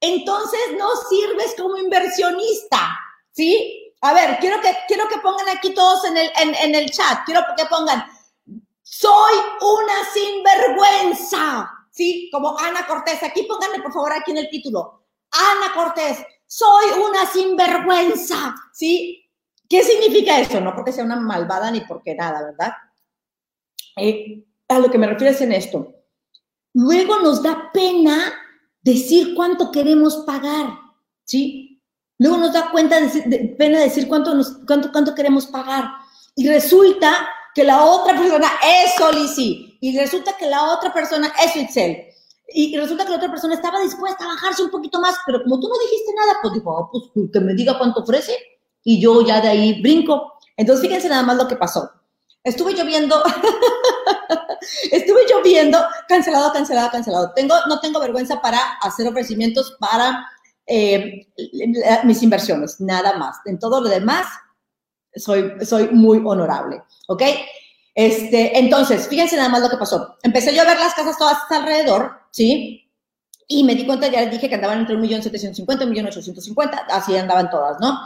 entonces 0.00 0.60
no 0.76 0.88
sirves 1.08 1.54
como 1.56 1.76
inversionista, 1.76 2.96
¿sí? 3.32 3.94
A 4.02 4.12
ver, 4.12 4.38
quiero 4.40 4.60
que, 4.60 4.76
quiero 4.86 5.08
que 5.08 5.18
pongan 5.18 5.48
aquí 5.48 5.74
todos 5.74 6.04
en 6.04 6.16
el, 6.16 6.30
en, 6.40 6.54
en 6.54 6.74
el 6.74 6.90
chat, 6.90 7.24
quiero 7.24 7.40
que 7.56 7.66
pongan, 7.66 8.04
soy 8.82 9.34
una 9.60 9.94
sinvergüenza. 10.12 11.79
¿Sí? 11.90 12.28
Como 12.32 12.58
Ana 12.58 12.86
Cortés. 12.86 13.22
Aquí 13.22 13.42
pónganle, 13.42 13.82
por 13.82 13.92
favor, 13.92 14.12
aquí 14.12 14.30
en 14.30 14.38
el 14.38 14.50
título. 14.50 15.04
Ana 15.30 15.74
Cortés, 15.74 16.18
soy 16.46 16.86
una 17.08 17.26
sinvergüenza, 17.26 18.54
¿sí? 18.72 19.24
¿Qué 19.68 19.82
significa 19.84 20.40
eso? 20.40 20.60
No 20.60 20.74
porque 20.74 20.92
sea 20.92 21.04
una 21.04 21.16
malvada 21.16 21.70
ni 21.70 21.82
porque 21.82 22.14
nada, 22.14 22.42
¿verdad? 22.42 22.72
Eh, 23.96 24.44
a 24.68 24.78
lo 24.78 24.90
que 24.90 24.98
me 24.98 25.06
refiero 25.06 25.32
es 25.32 25.40
en 25.40 25.52
esto. 25.52 25.94
Luego 26.72 27.20
nos 27.20 27.42
da 27.42 27.70
pena 27.72 28.32
decir 28.80 29.34
cuánto 29.34 29.70
queremos 29.70 30.18
pagar, 30.26 30.78
¿sí? 31.24 31.80
Luego 32.18 32.38
nos 32.38 32.52
da 32.52 32.70
cuenta 32.70 33.00
de, 33.00 33.22
de, 33.22 33.38
pena 33.56 33.80
decir 33.80 34.08
cuánto, 34.08 34.32
cuánto, 34.66 34.92
cuánto 34.92 35.14
queremos 35.14 35.46
pagar. 35.46 35.88
Y 36.34 36.48
resulta 36.48 37.28
que 37.54 37.64
la 37.64 37.84
otra 37.84 38.18
persona 38.18 38.48
es 38.62 38.94
Solici 38.94 39.69
y 39.80 39.96
resulta 39.98 40.36
que 40.36 40.46
la 40.46 40.74
otra 40.74 40.92
persona 40.92 41.32
es 41.42 41.56
Itzel. 41.56 42.06
Y 42.52 42.76
resulta 42.76 43.04
que 43.04 43.10
la 43.10 43.16
otra 43.16 43.30
persona 43.30 43.54
estaba 43.54 43.80
dispuesta 43.80 44.24
a 44.24 44.28
bajarse 44.28 44.62
un 44.62 44.70
poquito 44.70 45.00
más, 45.00 45.16
pero 45.24 45.42
como 45.42 45.60
tú 45.60 45.68
no 45.68 45.78
dijiste 45.78 46.12
nada, 46.14 46.38
pues 46.42 46.54
dijo, 46.54 46.70
oh, 46.70 46.90
pues 46.90 47.30
que 47.32 47.40
me 47.40 47.54
diga 47.54 47.78
cuánto 47.78 48.00
ofrece 48.00 48.36
y 48.82 49.00
yo 49.00 49.22
ya 49.22 49.40
de 49.40 49.48
ahí 49.48 49.80
brinco. 49.80 50.34
Entonces 50.56 50.84
fíjense 50.84 51.08
nada 51.08 51.22
más 51.22 51.36
lo 51.36 51.46
que 51.46 51.56
pasó. 51.56 51.90
Estuve 52.42 52.72
lloviendo, 52.72 53.22
estuve 54.90 55.26
lloviendo, 55.30 55.78
cancelado, 56.08 56.52
cancelado, 56.52 56.90
cancelado. 56.90 57.32
Tengo, 57.34 57.54
no 57.68 57.80
tengo 57.80 58.00
vergüenza 58.00 58.40
para 58.40 58.58
hacer 58.82 59.06
ofrecimientos 59.06 59.76
para 59.78 60.26
eh, 60.66 61.26
mis 62.04 62.22
inversiones, 62.22 62.80
nada 62.80 63.16
más. 63.16 63.36
En 63.44 63.58
todo 63.58 63.80
lo 63.80 63.88
demás, 63.88 64.26
soy, 65.14 65.52
soy 65.64 65.88
muy 65.88 66.20
honorable, 66.24 66.82
¿ok? 67.08 67.22
Este, 67.94 68.58
entonces, 68.58 69.08
fíjense 69.08 69.36
nada 69.36 69.48
más 69.48 69.62
lo 69.62 69.70
que 69.70 69.76
pasó. 69.76 70.16
Empecé 70.22 70.54
yo 70.54 70.62
a 70.62 70.66
ver 70.66 70.78
las 70.78 70.94
casas 70.94 71.18
todas 71.18 71.38
alrededor, 71.50 72.12
¿sí? 72.30 72.88
Y 73.48 73.64
me 73.64 73.74
di 73.74 73.84
cuenta, 73.84 74.08
ya 74.08 74.22
les 74.22 74.30
dije 74.30 74.48
que 74.48 74.54
andaban 74.54 74.80
entre 74.80 74.96
1.750.000 74.96 75.96
y 75.96 76.00
1.850.000, 76.00 76.84
así 76.88 77.16
andaban 77.16 77.50
todas, 77.50 77.80
¿no? 77.80 77.98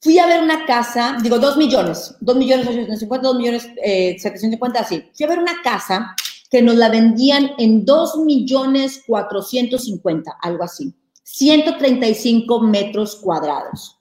Fui 0.00 0.18
a 0.18 0.26
ver 0.26 0.42
una 0.42 0.66
casa, 0.66 1.16
digo, 1.22 1.38
2 1.38 1.56
millones, 1.56 2.16
2 2.20 2.36
millones 2.36 2.66
850, 2.66 3.28
2 3.28 3.36
millones 3.36 3.68
eh, 3.84 4.16
750, 4.18 4.80
así. 4.80 5.10
Fui 5.14 5.24
a 5.24 5.28
ver 5.28 5.38
una 5.38 5.62
casa 5.62 6.14
que 6.50 6.60
nos 6.60 6.76
la 6.76 6.88
vendían 6.88 7.52
en 7.58 7.84
2 7.84 8.18
millones 8.18 9.02
450, 9.06 10.38
algo 10.40 10.64
así. 10.64 10.92
135 11.22 12.60
metros 12.60 13.16
cuadrados. 13.16 13.98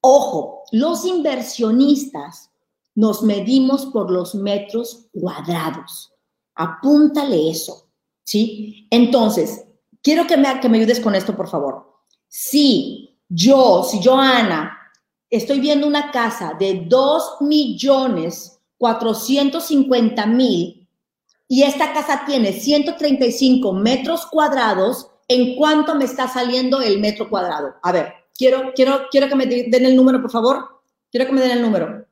Ojo, 0.00 0.64
los 0.72 1.04
inversionistas 1.06 2.50
nos 2.94 3.22
medimos 3.22 3.86
por 3.86 4.10
los 4.10 4.34
metros 4.34 5.06
cuadrados. 5.12 6.12
Apúntale 6.54 7.50
eso, 7.50 7.88
¿sí? 8.24 8.86
Entonces, 8.90 9.64
quiero 10.02 10.26
que 10.26 10.36
me, 10.36 10.60
que 10.60 10.68
me 10.68 10.78
ayudes 10.78 11.00
con 11.00 11.14
esto, 11.14 11.36
por 11.36 11.48
favor. 11.48 11.92
Si 12.28 13.18
yo, 13.28 13.82
si 13.84 14.00
yo, 14.00 14.16
Ana, 14.16 14.76
estoy 15.30 15.60
viendo 15.60 15.86
una 15.86 16.10
casa 16.10 16.54
de 16.58 16.84
2 16.86 17.36
millones 17.40 18.60
450 18.78 20.26
mil 20.26 20.88
y 21.48 21.62
esta 21.62 21.92
casa 21.92 22.22
tiene 22.26 22.52
135 22.52 23.72
metros 23.72 24.26
cuadrados, 24.26 25.10
¿en 25.28 25.56
cuánto 25.56 25.94
me 25.94 26.04
está 26.04 26.28
saliendo 26.28 26.80
el 26.80 27.00
metro 27.00 27.28
cuadrado? 27.28 27.74
A 27.82 27.92
ver, 27.92 28.24
Quiero, 28.36 28.72
quiero, 28.74 29.06
quiero 29.10 29.28
que 29.28 29.36
me 29.36 29.46
den 29.46 29.86
el 29.86 29.96
número, 29.96 30.20
por 30.20 30.30
favor. 30.30 30.82
Quiero 31.10 31.26
que 31.26 31.32
me 31.32 31.40
den 31.40 31.52
el 31.52 31.62
número. 31.62 32.03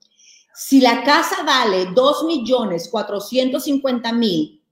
Si 0.55 0.81
la 0.81 1.03
casa 1.03 1.43
vale 1.45 1.87
2 1.95 2.25
millones 2.25 2.88
450 2.91 4.12
mil 4.12 4.62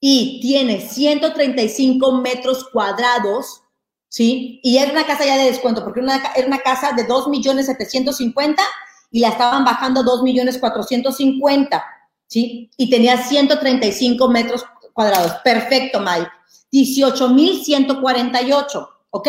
y 0.00 0.40
tiene 0.40 0.80
135 0.80 2.12
metros 2.12 2.64
cuadrados, 2.72 3.62
¿sí? 4.08 4.60
Y 4.62 4.78
es 4.78 4.90
una 4.90 5.06
casa 5.06 5.26
ya 5.26 5.36
de 5.36 5.44
descuento, 5.44 5.84
porque 5.84 6.00
era 6.00 6.46
una 6.46 6.58
casa 6.58 6.92
de 6.92 7.04
2 7.04 7.28
millones 7.28 7.66
750 7.66 8.62
y 9.10 9.20
la 9.20 9.28
estaban 9.28 9.64
bajando 9.64 10.00
a 10.00 10.04
2 10.04 10.22
millones 10.22 10.58
450, 10.58 11.84
¿sí? 12.26 12.70
Y 12.76 12.88
tenía 12.88 13.22
135 13.22 14.28
metros 14.28 14.64
cuadrados. 14.92 15.32
Perfecto, 15.44 16.00
Mike. 16.00 16.30
18 16.70 17.28
mil 17.30 17.62
148, 17.64 18.88
¿ok? 19.10 19.28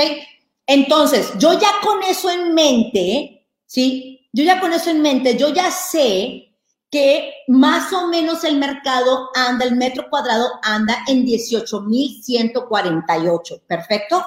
Entonces, 0.68 1.34
yo 1.38 1.54
ya 1.54 1.72
con 1.84 2.04
eso 2.04 2.30
en 2.30 2.54
mente, 2.54 3.48
¿sí? 3.66 4.21
Yo 4.34 4.44
ya 4.44 4.60
con 4.60 4.74
eso 4.74 4.90
en 4.90 5.02
mente, 5.02 5.38
yo 5.38 5.48
ya 5.50 5.70
sé 5.72 6.48
que 6.90 7.34
más 7.48 7.94
o 7.94 8.08
menos 8.08 8.44
el 8.44 8.58
mercado 8.58 9.30
anda, 9.34 9.64
el 9.66 9.76
metro 9.76 10.10
cuadrado 10.10 10.60
anda 10.62 10.98
en 11.08 11.24
18,148. 11.26 13.62
¿Perfecto? 13.68 14.26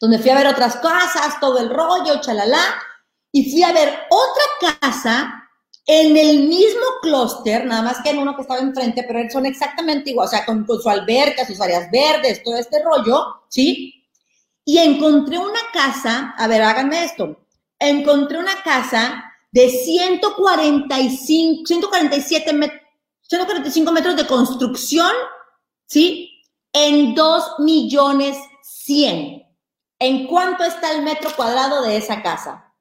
Donde 0.00 0.18
fui 0.18 0.30
a 0.30 0.36
ver 0.36 0.48
otras 0.48 0.76
casas, 0.76 1.40
todo 1.40 1.58
el 1.58 1.70
rollo, 1.70 2.20
chalala, 2.20 2.60
y 3.32 3.50
fui 3.50 3.62
a 3.62 3.72
ver 3.72 3.88
otra 4.10 4.44
casa 4.80 5.40
en 5.86 6.16
el 6.16 6.48
mismo 6.48 6.82
clúster, 7.02 7.66
nada 7.66 7.82
más 7.82 8.00
que 8.02 8.08
en 8.10 8.18
uno 8.18 8.34
que 8.34 8.42
estaba 8.42 8.60
enfrente, 8.60 9.04
pero 9.06 9.20
son 9.30 9.46
exactamente 9.46 10.10
igual, 10.10 10.26
o 10.26 10.30
sea, 10.30 10.44
con, 10.46 10.64
con 10.64 10.80
su 10.80 10.88
alberca, 10.88 11.46
sus 11.46 11.60
áreas 11.60 11.90
verdes, 11.90 12.42
todo 12.42 12.56
este 12.56 12.82
rollo, 12.82 13.42
¿sí? 13.48 14.04
y 14.64 14.78
encontré 14.78 15.38
una 15.38 15.60
casa, 15.72 16.34
a 16.36 16.46
ver, 16.46 16.62
háganme 16.62 17.04
esto, 17.04 17.43
encontré 17.78 18.38
una 18.38 18.62
casa 18.62 19.24
de 19.52 19.68
145, 19.68 21.66
147 21.66 22.52
metros, 22.52 22.80
145 23.22 23.92
metros 23.92 24.16
de 24.16 24.26
construcción, 24.26 25.12
¿sí? 25.86 26.42
En 26.72 27.14
2 27.14 27.60
millones 27.60 28.36
100. 28.62 29.42
¿En 30.00 30.26
cuánto 30.26 30.64
está 30.64 30.92
el 30.92 31.02
metro 31.02 31.30
cuadrado 31.36 31.82
de 31.82 31.96
esa 31.96 32.20
casa? 32.22 32.72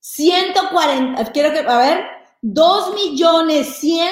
140, 0.00 1.32
quiero 1.32 1.52
que, 1.52 1.58
a 1.58 1.78
ver, 1.78 2.04
2 2.40 2.94
millones 2.94 3.76
100 3.76 4.08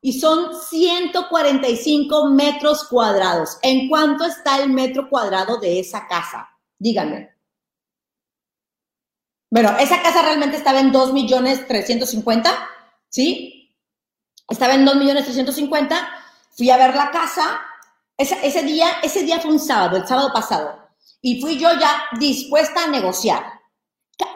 y 0.00 0.18
son 0.18 0.54
145 0.54 2.28
metros 2.28 2.84
cuadrados. 2.84 3.58
¿En 3.62 3.88
cuánto 3.88 4.24
está 4.24 4.62
el 4.62 4.70
metro 4.70 5.08
cuadrado 5.08 5.58
de 5.58 5.80
esa 5.80 6.06
casa? 6.06 6.48
Díganme. 6.78 7.37
Bueno, 9.50 9.74
esa 9.78 10.02
casa 10.02 10.22
realmente 10.22 10.56
estaba 10.56 10.80
en 10.80 10.92
2 10.92 11.12
millones 11.12 11.66
350, 11.66 12.50
¿sí? 13.08 13.74
Estaba 14.48 14.74
en 14.74 14.84
2 14.84 14.96
millones 14.96 15.24
350. 15.24 16.08
Fui 16.56 16.70
a 16.70 16.76
ver 16.76 16.94
la 16.94 17.10
casa. 17.10 17.60
Ese, 18.16 18.38
ese, 18.46 18.62
día, 18.62 18.88
ese 19.02 19.22
día 19.22 19.40
fue 19.40 19.52
un 19.52 19.60
sábado, 19.60 19.96
el 19.96 20.06
sábado 20.06 20.32
pasado. 20.32 20.88
Y 21.22 21.40
fui 21.40 21.58
yo 21.58 21.68
ya 21.78 22.04
dispuesta 22.18 22.84
a 22.84 22.88
negociar. 22.88 23.44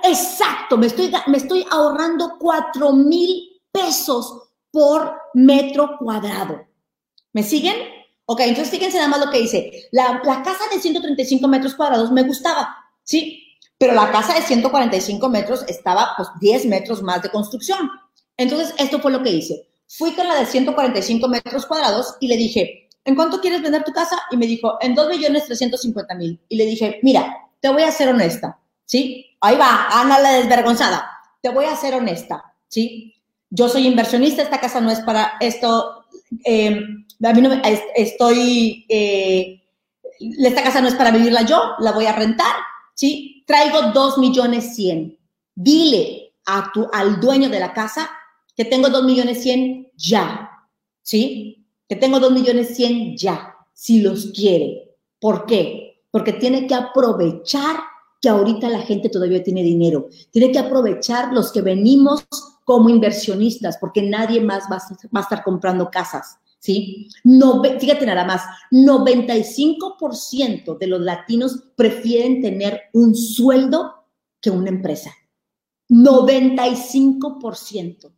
Exacto, 0.04 0.76
me 0.78 0.86
estoy, 0.86 1.12
me 1.26 1.38
estoy 1.38 1.66
ahorrando 1.70 2.36
4 2.38 2.92
mil 2.92 3.60
pesos 3.70 4.50
por 4.70 5.14
metro 5.34 5.96
cuadrado. 5.98 6.66
¿Me 7.32 7.42
siguen? 7.42 7.76
Ok, 8.24 8.40
entonces 8.40 8.70
fíjense 8.70 8.96
nada 8.96 9.08
más 9.08 9.20
lo 9.24 9.30
que 9.30 9.40
dice. 9.40 9.88
La, 9.92 10.20
la 10.24 10.42
casa 10.42 10.64
de 10.72 10.80
135 10.80 11.46
metros 11.48 11.74
cuadrados 11.74 12.10
me 12.12 12.22
gustaba, 12.22 12.76
¿sí? 13.02 13.41
Pero 13.82 13.94
la 13.94 14.12
casa 14.12 14.34
de 14.34 14.42
145 14.42 15.28
metros 15.28 15.64
estaba 15.66 16.10
pues 16.16 16.28
10 16.38 16.66
metros 16.66 17.02
más 17.02 17.20
de 17.20 17.30
construcción. 17.30 17.90
Entonces, 18.36 18.72
esto 18.78 19.00
fue 19.00 19.10
lo 19.10 19.24
que 19.24 19.32
hice. 19.32 19.66
Fui 19.88 20.12
con 20.12 20.28
la 20.28 20.36
de 20.36 20.46
145 20.46 21.26
metros 21.26 21.66
cuadrados 21.66 22.14
y 22.20 22.28
le 22.28 22.36
dije, 22.36 22.88
¿en 23.04 23.16
cuánto 23.16 23.40
quieres 23.40 23.60
vender 23.60 23.82
tu 23.82 23.90
casa? 23.90 24.22
Y 24.30 24.36
me 24.36 24.46
dijo, 24.46 24.78
en 24.80 24.94
2 24.94 25.08
millones 25.08 25.46
350 25.46 26.14
mil. 26.14 26.40
Y 26.48 26.54
le 26.58 26.66
dije, 26.66 27.00
mira, 27.02 27.36
te 27.58 27.70
voy 27.70 27.82
a 27.82 27.90
ser 27.90 28.10
honesta, 28.10 28.56
¿sí? 28.84 29.26
Ahí 29.40 29.56
va, 29.56 29.88
Ana 29.90 30.20
la 30.20 30.30
desvergonzada. 30.34 31.04
Te 31.40 31.48
voy 31.48 31.64
a 31.64 31.74
ser 31.74 31.96
honesta, 31.96 32.54
¿sí? 32.68 33.16
Yo 33.50 33.68
soy 33.68 33.88
inversionista, 33.88 34.42
esta 34.42 34.60
casa 34.60 34.80
no 34.80 34.92
es 34.92 35.00
para 35.00 35.32
esto. 35.40 36.04
Eh, 36.44 36.80
a 37.24 37.32
mí 37.32 37.40
no 37.40 37.48
me, 37.48 37.60
estoy, 37.96 38.86
eh, 38.88 39.60
esta 40.20 40.62
casa 40.62 40.80
no 40.80 40.86
es 40.86 40.94
para 40.94 41.10
vivirla 41.10 41.42
yo, 41.42 41.60
la 41.80 41.90
voy 41.90 42.06
a 42.06 42.12
rentar, 42.12 42.54
¿sí? 42.94 43.44
Traigo 43.46 43.92
2 43.92 44.18
millones 44.18 44.74
100. 44.74 45.18
Dile 45.54 46.34
a 46.46 46.70
tu, 46.72 46.88
al 46.92 47.20
dueño 47.20 47.48
de 47.48 47.60
la 47.60 47.72
casa 47.72 48.10
que 48.56 48.64
tengo 48.64 48.88
2 48.88 49.04
millones 49.04 49.42
100 49.42 49.92
ya, 49.96 50.50
¿sí? 51.02 51.66
Que 51.88 51.96
tengo 51.96 52.20
2 52.20 52.32
millones 52.32 52.76
100 52.76 53.16
ya, 53.16 53.54
si 53.72 54.00
los 54.00 54.26
quiere. 54.26 54.96
¿Por 55.20 55.46
qué? 55.46 56.04
Porque 56.10 56.34
tiene 56.34 56.66
que 56.66 56.74
aprovechar 56.74 57.76
que 58.20 58.28
ahorita 58.28 58.68
la 58.68 58.80
gente 58.82 59.08
todavía 59.08 59.42
tiene 59.42 59.62
dinero. 59.62 60.08
Tiene 60.30 60.52
que 60.52 60.58
aprovechar 60.58 61.32
los 61.32 61.50
que 61.50 61.60
venimos 61.60 62.24
como 62.64 62.88
inversionistas, 62.88 63.76
porque 63.78 64.02
nadie 64.02 64.40
más 64.40 64.64
va 64.70 64.76
a, 64.76 65.20
estar 65.20 65.42
comprando 65.42 65.90
casas. 65.90 66.38
¿Sí? 66.62 67.08
No, 67.24 67.60
fíjate 67.60 68.06
nada 68.06 68.24
más, 68.24 68.44
95% 68.70 70.78
de 70.78 70.86
los 70.86 71.00
latinos 71.00 71.64
prefieren 71.74 72.40
tener 72.40 72.82
un 72.92 73.16
sueldo 73.16 74.06
que 74.40 74.50
una 74.50 74.68
empresa. 74.68 75.12
95%. 75.88 78.12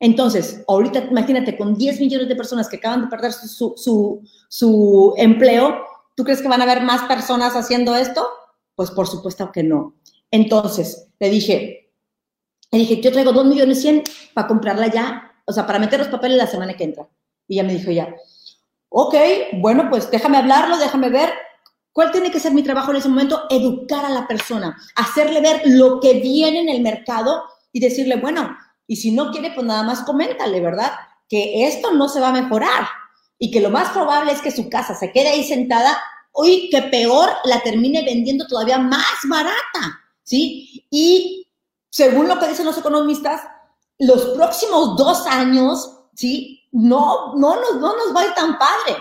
Entonces, 0.00 0.64
ahorita 0.66 1.08
imagínate, 1.10 1.58
con 1.58 1.74
10 1.74 2.00
millones 2.00 2.28
de 2.28 2.36
personas 2.36 2.70
que 2.70 2.76
acaban 2.76 3.02
de 3.02 3.08
perder 3.08 3.34
su, 3.34 5.14
empleo, 5.18 5.84
¿tú 6.16 6.24
crees 6.24 6.40
que 6.40 6.48
van 6.48 6.62
a 6.62 6.64
haber 6.64 6.82
más 6.82 7.02
personas 7.02 7.54
haciendo 7.54 7.94
esto? 7.96 8.26
Pues 8.76 8.90
por 8.90 9.06
supuesto 9.06 9.52
que 9.52 9.62
no. 9.62 9.94
Entonces, 10.30 11.10
le 11.18 11.28
dije, 11.28 11.92
le 12.70 12.78
dije, 12.78 13.02
yo 13.02 13.12
traigo 13.12 13.32
2 13.32 13.44
millones 13.44 13.82
100 13.82 14.04
para 14.32 14.48
comprarla 14.48 14.86
ya, 14.86 15.34
o 15.44 15.52
sea, 15.52 15.66
para 15.66 15.78
meter 15.78 15.98
los 15.98 16.08
papeles 16.08 16.38
la 16.38 16.46
semana 16.46 16.74
que 16.74 16.84
entra. 16.84 17.06
Y 17.48 17.56
ya 17.56 17.64
me 17.64 17.74
dijo 17.74 17.90
ya, 17.90 18.14
ok, 18.90 19.14
bueno, 19.54 19.88
pues 19.90 20.10
déjame 20.10 20.36
hablarlo, 20.38 20.76
déjame 20.78 21.08
ver. 21.08 21.32
¿Cuál 21.92 22.12
tiene 22.12 22.30
que 22.30 22.38
ser 22.38 22.52
mi 22.52 22.62
trabajo 22.62 22.90
en 22.92 22.98
ese 22.98 23.08
momento? 23.08 23.42
Educar 23.50 24.04
a 24.04 24.10
la 24.10 24.28
persona, 24.28 24.76
hacerle 24.94 25.40
ver 25.40 25.62
lo 25.64 25.98
que 25.98 26.14
viene 26.20 26.60
en 26.60 26.68
el 26.68 26.80
mercado 26.80 27.42
y 27.72 27.80
decirle, 27.80 28.16
bueno, 28.16 28.56
y 28.86 28.96
si 28.96 29.10
no 29.10 29.32
quiere, 29.32 29.50
pues 29.50 29.66
nada 29.66 29.82
más 29.82 30.02
coméntale, 30.02 30.60
¿verdad? 30.60 30.92
Que 31.28 31.66
esto 31.66 31.92
no 31.92 32.08
se 32.08 32.20
va 32.20 32.28
a 32.28 32.32
mejorar 32.32 32.86
y 33.38 33.50
que 33.50 33.60
lo 33.60 33.70
más 33.70 33.90
probable 33.90 34.32
es 34.32 34.40
que 34.40 34.50
su 34.50 34.68
casa 34.68 34.94
se 34.94 35.12
quede 35.12 35.28
ahí 35.28 35.44
sentada, 35.44 35.98
uy, 36.32 36.68
que 36.70 36.82
peor 36.82 37.30
la 37.44 37.60
termine 37.60 38.02
vendiendo 38.02 38.46
todavía 38.46 38.78
más 38.78 39.18
barata, 39.28 40.00
¿sí? 40.22 40.86
Y 40.90 41.48
según 41.90 42.28
lo 42.28 42.38
que 42.38 42.48
dicen 42.48 42.66
los 42.66 42.78
economistas, 42.78 43.42
los 43.98 44.26
próximos 44.36 44.96
dos 44.96 45.26
años, 45.26 46.00
¿sí? 46.14 46.57
No, 46.72 47.34
no 47.36 47.56
nos, 47.56 47.76
no 47.76 47.96
nos 47.96 48.14
va 48.14 48.22
a 48.22 48.26
ir 48.26 48.34
tan 48.34 48.58
padre. 48.58 48.96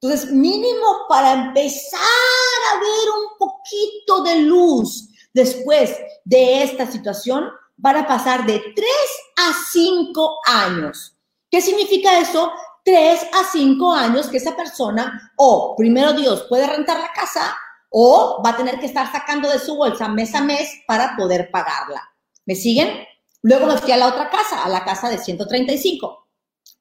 Entonces, 0.00 0.32
mínimo 0.32 1.06
para 1.08 1.32
empezar 1.32 2.00
a 2.00 2.78
ver 2.78 3.10
un 3.18 3.38
poquito 3.38 4.22
de 4.22 4.36
luz 4.36 5.08
después 5.34 5.94
de 6.24 6.62
esta 6.62 6.90
situación, 6.90 7.50
van 7.76 7.96
a 7.96 8.06
pasar 8.06 8.46
de 8.46 8.58
3 8.74 8.88
a 9.36 9.52
5 9.72 10.38
años. 10.46 11.16
¿Qué 11.50 11.60
significa 11.60 12.18
eso? 12.18 12.50
3 12.84 13.26
a 13.32 13.44
5 13.50 13.92
años 13.92 14.28
que 14.28 14.38
esa 14.38 14.56
persona 14.56 15.32
o, 15.36 15.74
primero 15.76 16.12
Dios, 16.12 16.46
puede 16.48 16.66
rentar 16.66 16.98
la 16.98 17.12
casa 17.12 17.56
o 17.90 18.40
va 18.44 18.50
a 18.50 18.56
tener 18.56 18.78
que 18.78 18.86
estar 18.86 19.10
sacando 19.10 19.50
de 19.50 19.58
su 19.58 19.76
bolsa 19.76 20.08
mes 20.08 20.34
a 20.34 20.40
mes 20.40 20.70
para 20.86 21.16
poder 21.16 21.50
pagarla. 21.50 22.08
¿Me 22.46 22.54
siguen? 22.54 23.04
Luego 23.42 23.66
me 23.66 23.78
fui 23.78 23.92
a 23.92 23.96
la 23.96 24.08
otra 24.08 24.30
casa, 24.30 24.64
a 24.64 24.68
la 24.68 24.84
casa 24.84 25.08
de 25.08 25.18
135, 25.18 26.28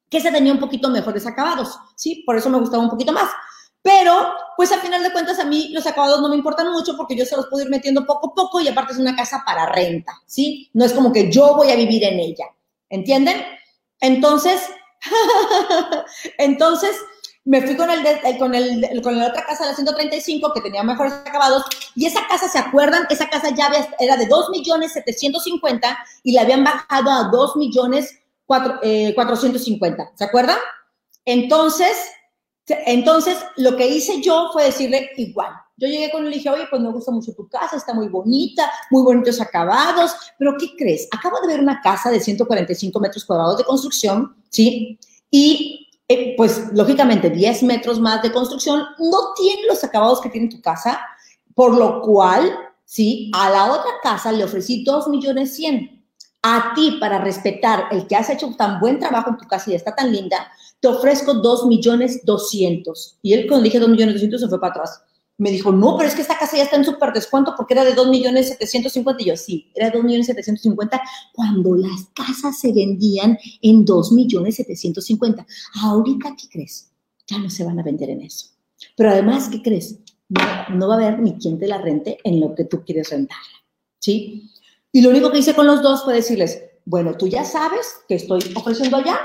que 0.10 0.20
se 0.20 0.32
tenía 0.32 0.54
un 0.54 0.60
poquito 0.60 0.90
mejores 0.90 1.26
acabados, 1.28 1.78
¿sí? 1.96 2.24
Por 2.26 2.36
eso 2.36 2.50
me 2.50 2.60
gustaba 2.60 2.84
un 2.84 2.90
poquito 2.90 3.12
más. 3.12 3.30
Pero, 3.82 4.34
pues 4.58 4.72
al 4.72 4.82
final 4.82 5.02
de 5.04 5.12
cuentas, 5.12 5.40
a 5.40 5.46
mí 5.46 5.70
los 5.72 5.88
acabados 5.88 6.20
no 6.22 6.28
me 6.28 6.36
importan 6.36 6.72
mucho 6.72 6.98
porque 6.98 7.16
yo 7.16 7.26
se 7.26 7.38
los 7.38 7.48
puedo 7.48 7.64
ir 7.64 7.70
metiendo 7.70 8.06
poco 8.06 8.32
a 8.32 8.36
poco 8.36 8.60
y 8.60 8.68
aparte 8.68 8.94
es 8.94 9.00
una 9.00 9.16
casa 9.16 9.42
para 9.46 9.68
renta, 9.68 10.14
¿sí? 10.26 10.70
No 10.74 10.84
es 10.84 10.92
como 10.92 11.14
que 11.14 11.32
yo 11.32 11.56
voy 11.56 11.72
a 11.72 11.76
vivir 11.76 12.04
en 12.04 12.20
ella, 12.20 12.46
¿entienden? 12.90 13.42
Entonces, 14.02 14.62
entonces 16.38 16.96
me 17.46 17.62
fui 17.62 17.78
con 17.78 17.90
el, 17.90 18.04
con 18.38 18.54
el 18.54 19.02
con 19.02 19.18
la 19.18 19.28
otra 19.28 19.46
casa 19.46 19.64
de 19.64 19.70
la 19.72 19.76
135 19.76 20.52
que 20.54 20.62
tenía 20.62 20.84
mejores 20.84 21.14
acabados 21.14 21.64
y 21.96 22.06
esa 22.06 22.28
casa, 22.28 22.50
¿se 22.50 22.60
acuerdan? 22.60 23.08
Esa 23.10 23.30
casa 23.30 23.50
ya 23.56 23.72
era 23.98 24.18
de 24.18 24.28
2 24.28 24.50
millones 24.50 24.94
750 24.94 25.98
y 26.24 26.34
la 26.34 26.42
habían 26.42 26.66
bajado 26.66 27.10
a 27.10 27.24
2 27.32 27.56
millones 27.56 28.20
450, 28.50 30.04
eh, 30.04 30.08
¿se 30.16 30.24
acuerdan? 30.24 30.58
Entonces, 31.24 31.96
entonces, 32.86 33.38
lo 33.58 33.76
que 33.76 33.88
hice 33.88 34.22
yo 34.22 34.50
fue 34.52 34.66
decirle 34.66 35.10
igual. 35.18 35.52
Yo 35.78 35.88
llegué 35.88 36.12
con 36.12 36.26
él 36.26 36.34
y 36.34 36.38
dije, 36.38 36.50
oye, 36.50 36.66
pues 36.70 36.82
me 36.82 36.92
gusta 36.92 37.12
mucho 37.12 37.34
tu 37.34 37.48
casa, 37.48 37.78
está 37.78 37.94
muy 37.94 38.10
bonita, 38.10 38.70
muy 38.92 39.02
bonitos 39.02 39.40
acabados, 39.40 40.12
pero 40.38 40.56
¿qué 40.60 40.76
crees? 40.78 41.08
Acabo 41.12 41.40
de 41.42 41.48
ver 41.48 41.62
una 41.62 41.82
casa 41.82 42.12
de 42.12 42.20
145 42.20 43.00
metros 43.00 43.24
cuadrados 43.24 43.58
de 43.58 43.64
construcción, 43.64 44.36
¿sí? 44.50 45.00
Y 45.32 45.88
eh, 46.08 46.34
pues 46.36 46.74
lógicamente 46.74 47.30
10 47.30 47.64
metros 47.64 48.00
más 48.00 48.22
de 48.22 48.32
construcción 48.32 48.82
no 48.98 49.34
tiene 49.38 49.68
los 49.68 49.84
acabados 49.84 50.20
que 50.20 50.30
tiene 50.30 50.50
tu 50.50 50.62
casa, 50.62 51.00
por 51.56 51.78
lo 51.78 52.02
cual, 52.02 52.52
¿sí? 52.84 53.32
A 53.34 53.50
la 53.50 53.72
otra 53.72 53.92
casa 54.04 54.32
le 54.32 54.44
ofrecí 54.44 54.84
2 54.84 55.08
millones 55.08 55.56
100. 55.56 55.99
A 56.42 56.74
ti, 56.74 56.98
para 57.00 57.20
respetar 57.20 57.86
el 57.92 58.08
que 58.08 58.16
has 58.16 58.30
hecho 58.30 58.54
tan 58.56 58.80
buen 58.80 58.98
trabajo 58.98 59.32
en 59.32 59.38
tu 59.38 59.46
casa 59.46 59.72
y 59.72 59.76
está 59.76 59.94
tan 59.94 60.12
linda, 60.12 60.50
te 60.80 60.88
ofrezco 60.88 61.34
2 61.34 61.66
millones 61.68 62.22
200. 62.24 63.20
Y 63.22 63.34
él 63.34 63.48
cuando 63.48 63.66
dije 63.66 63.80
2 63.80 63.90
millones 63.90 64.16
200 64.16 64.42
se 64.42 64.48
fue 64.48 64.62
para 64.62 64.72
atrás. 64.72 65.02
Me 65.38 65.52
dijo, 65.52 65.72
no, 65.72 65.98
pero 65.98 66.10
es 66.10 66.16
que 66.16 66.22
esta 66.22 66.38
casa 66.38 66.58
ya 66.58 66.64
está 66.64 66.76
en 66.76 66.84
súper 66.84 67.14
descuento 67.14 67.54
porque 67.56 67.74
era 67.74 67.86
de 67.86 67.94
2 67.94 68.10
millones 68.10 68.56
750. 68.60 69.24
Y 69.24 69.26
yo, 69.26 69.38
sí, 69.38 69.72
era 69.76 69.90
de 69.90 69.98
2 69.98 70.04
millones 70.06 70.28
750 70.28 71.02
cuando 71.34 71.76
las 71.76 72.08
casas 72.14 72.60
se 72.60 72.74
vendían 72.74 73.38
en 73.62 73.84
2 73.86 74.12
millones 74.14 74.56
750. 74.56 75.46
Ahorita, 75.82 76.36
¿qué 76.38 76.48
crees? 76.50 76.92
Ya 77.28 77.38
no 77.38 77.50
se 77.50 77.64
van 77.66 77.80
a 77.80 77.84
vender 77.84 78.10
en 78.10 78.22
eso. 78.22 78.48
Pero 78.96 79.12
además, 79.12 79.50
¿qué 79.50 79.62
crees? 79.62 80.00
No, 80.30 80.42
no 80.76 80.88
va 80.88 80.96
a 80.96 80.98
haber 80.98 81.20
ni 81.20 81.38
quien 81.38 81.58
te 81.58 81.68
la 81.68 81.80
rente 81.80 82.18
en 82.24 82.40
lo 82.40 82.54
que 82.56 82.66
tú 82.66 82.84
quieres 82.86 83.10
rentarla. 83.10 83.44
¿Sí? 84.00 84.50
Y 84.92 85.02
lo 85.02 85.10
único 85.10 85.32
que 85.32 85.40
hice 85.40 85.54
con 85.54 85.68
los 85.68 85.82
dos 85.82 86.04
fue 86.04 86.16
decirles, 86.16 86.64
bueno, 86.86 87.16
tú 87.16 87.28
ya 87.28 87.46
sabes 87.46 88.00
que 88.08 88.16
estoy 88.16 88.40
ofreciendo 88.56 88.98
allá, 88.98 89.20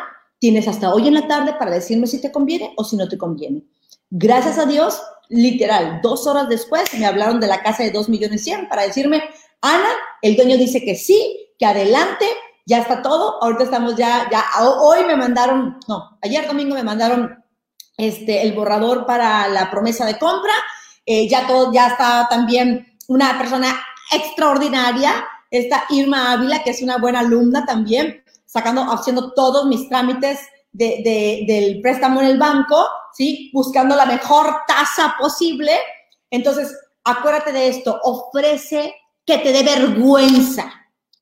Tienes 0.45 0.69
hasta 0.69 0.93
hoy 0.93 1.09
en 1.09 1.15
la 1.15 1.27
tarde 1.27 1.55
para 1.55 1.71
decirme 1.71 2.07
si 2.07 2.21
te 2.21 2.31
conviene 2.31 2.75
o 2.77 2.85
si 2.85 2.97
no 2.97 3.09
te 3.09 3.17
conviene. 3.17 3.63
Gracias 4.11 4.59
a 4.59 4.67
Dios, 4.67 5.01
literal, 5.31 6.01
dos 6.03 6.27
horas 6.27 6.51
después 6.51 6.93
me 6.99 7.07
hablaron 7.07 7.41
de 7.41 7.47
la 7.47 7.63
casa 7.63 7.83
de 7.83 7.91
2 7.91 8.11
millones 8.11 8.45
100 8.45 8.69
para 8.69 8.83
decirme, 8.83 9.23
Ana, 9.63 9.89
el 10.21 10.37
dueño 10.37 10.59
dice 10.59 10.85
que 10.85 10.97
sí, 10.97 11.49
que 11.59 11.65
adelante, 11.65 12.27
ya 12.67 12.81
está 12.81 13.01
todo. 13.01 13.43
Ahorita 13.43 13.65
estamos 13.65 13.97
ya, 13.97 14.29
ya, 14.31 14.45
hoy 14.83 15.07
me 15.07 15.17
mandaron, 15.17 15.79
no, 15.89 16.19
ayer 16.21 16.47
domingo 16.47 16.75
me 16.75 16.83
mandaron 16.83 17.43
este, 17.97 18.43
el 18.43 18.53
borrador 18.53 19.07
para 19.07 19.49
la 19.49 19.71
promesa 19.71 20.05
de 20.05 20.19
compra. 20.19 20.53
Eh, 21.07 21.27
ya 21.27 21.47
todo, 21.47 21.73
ya 21.73 21.89
está 21.89 22.27
también 22.29 22.99
una 23.09 23.39
persona 23.39 23.75
extraordinaria, 24.13 25.25
esta 25.59 25.85
Irma 25.91 26.33
Ávila, 26.33 26.63
que 26.63 26.71
es 26.71 26.83
una 26.83 26.99
buena 26.99 27.21
alumna 27.21 27.65
también, 27.65 28.23
sacando, 28.45 28.83
haciendo 28.83 29.33
todos 29.33 29.67
mis 29.67 29.89
trámites 29.89 30.41
de, 30.73 31.45
del 31.47 31.81
préstamo 31.81 32.21
en 32.21 32.29
el 32.29 32.39
banco, 32.39 32.87
¿sí? 33.13 33.51
Buscando 33.53 33.95
la 33.97 34.07
mejor 34.07 34.55
tasa 34.67 35.15
posible. 35.19 35.73
Entonces, 36.31 36.77
acuérdate 37.05 37.53
de 37.53 37.69
esto, 37.69 38.01
ofrece 38.03 38.95
que 39.25 39.39
te 39.39 39.53
dé 39.53 39.63
vergüenza, 39.63 40.73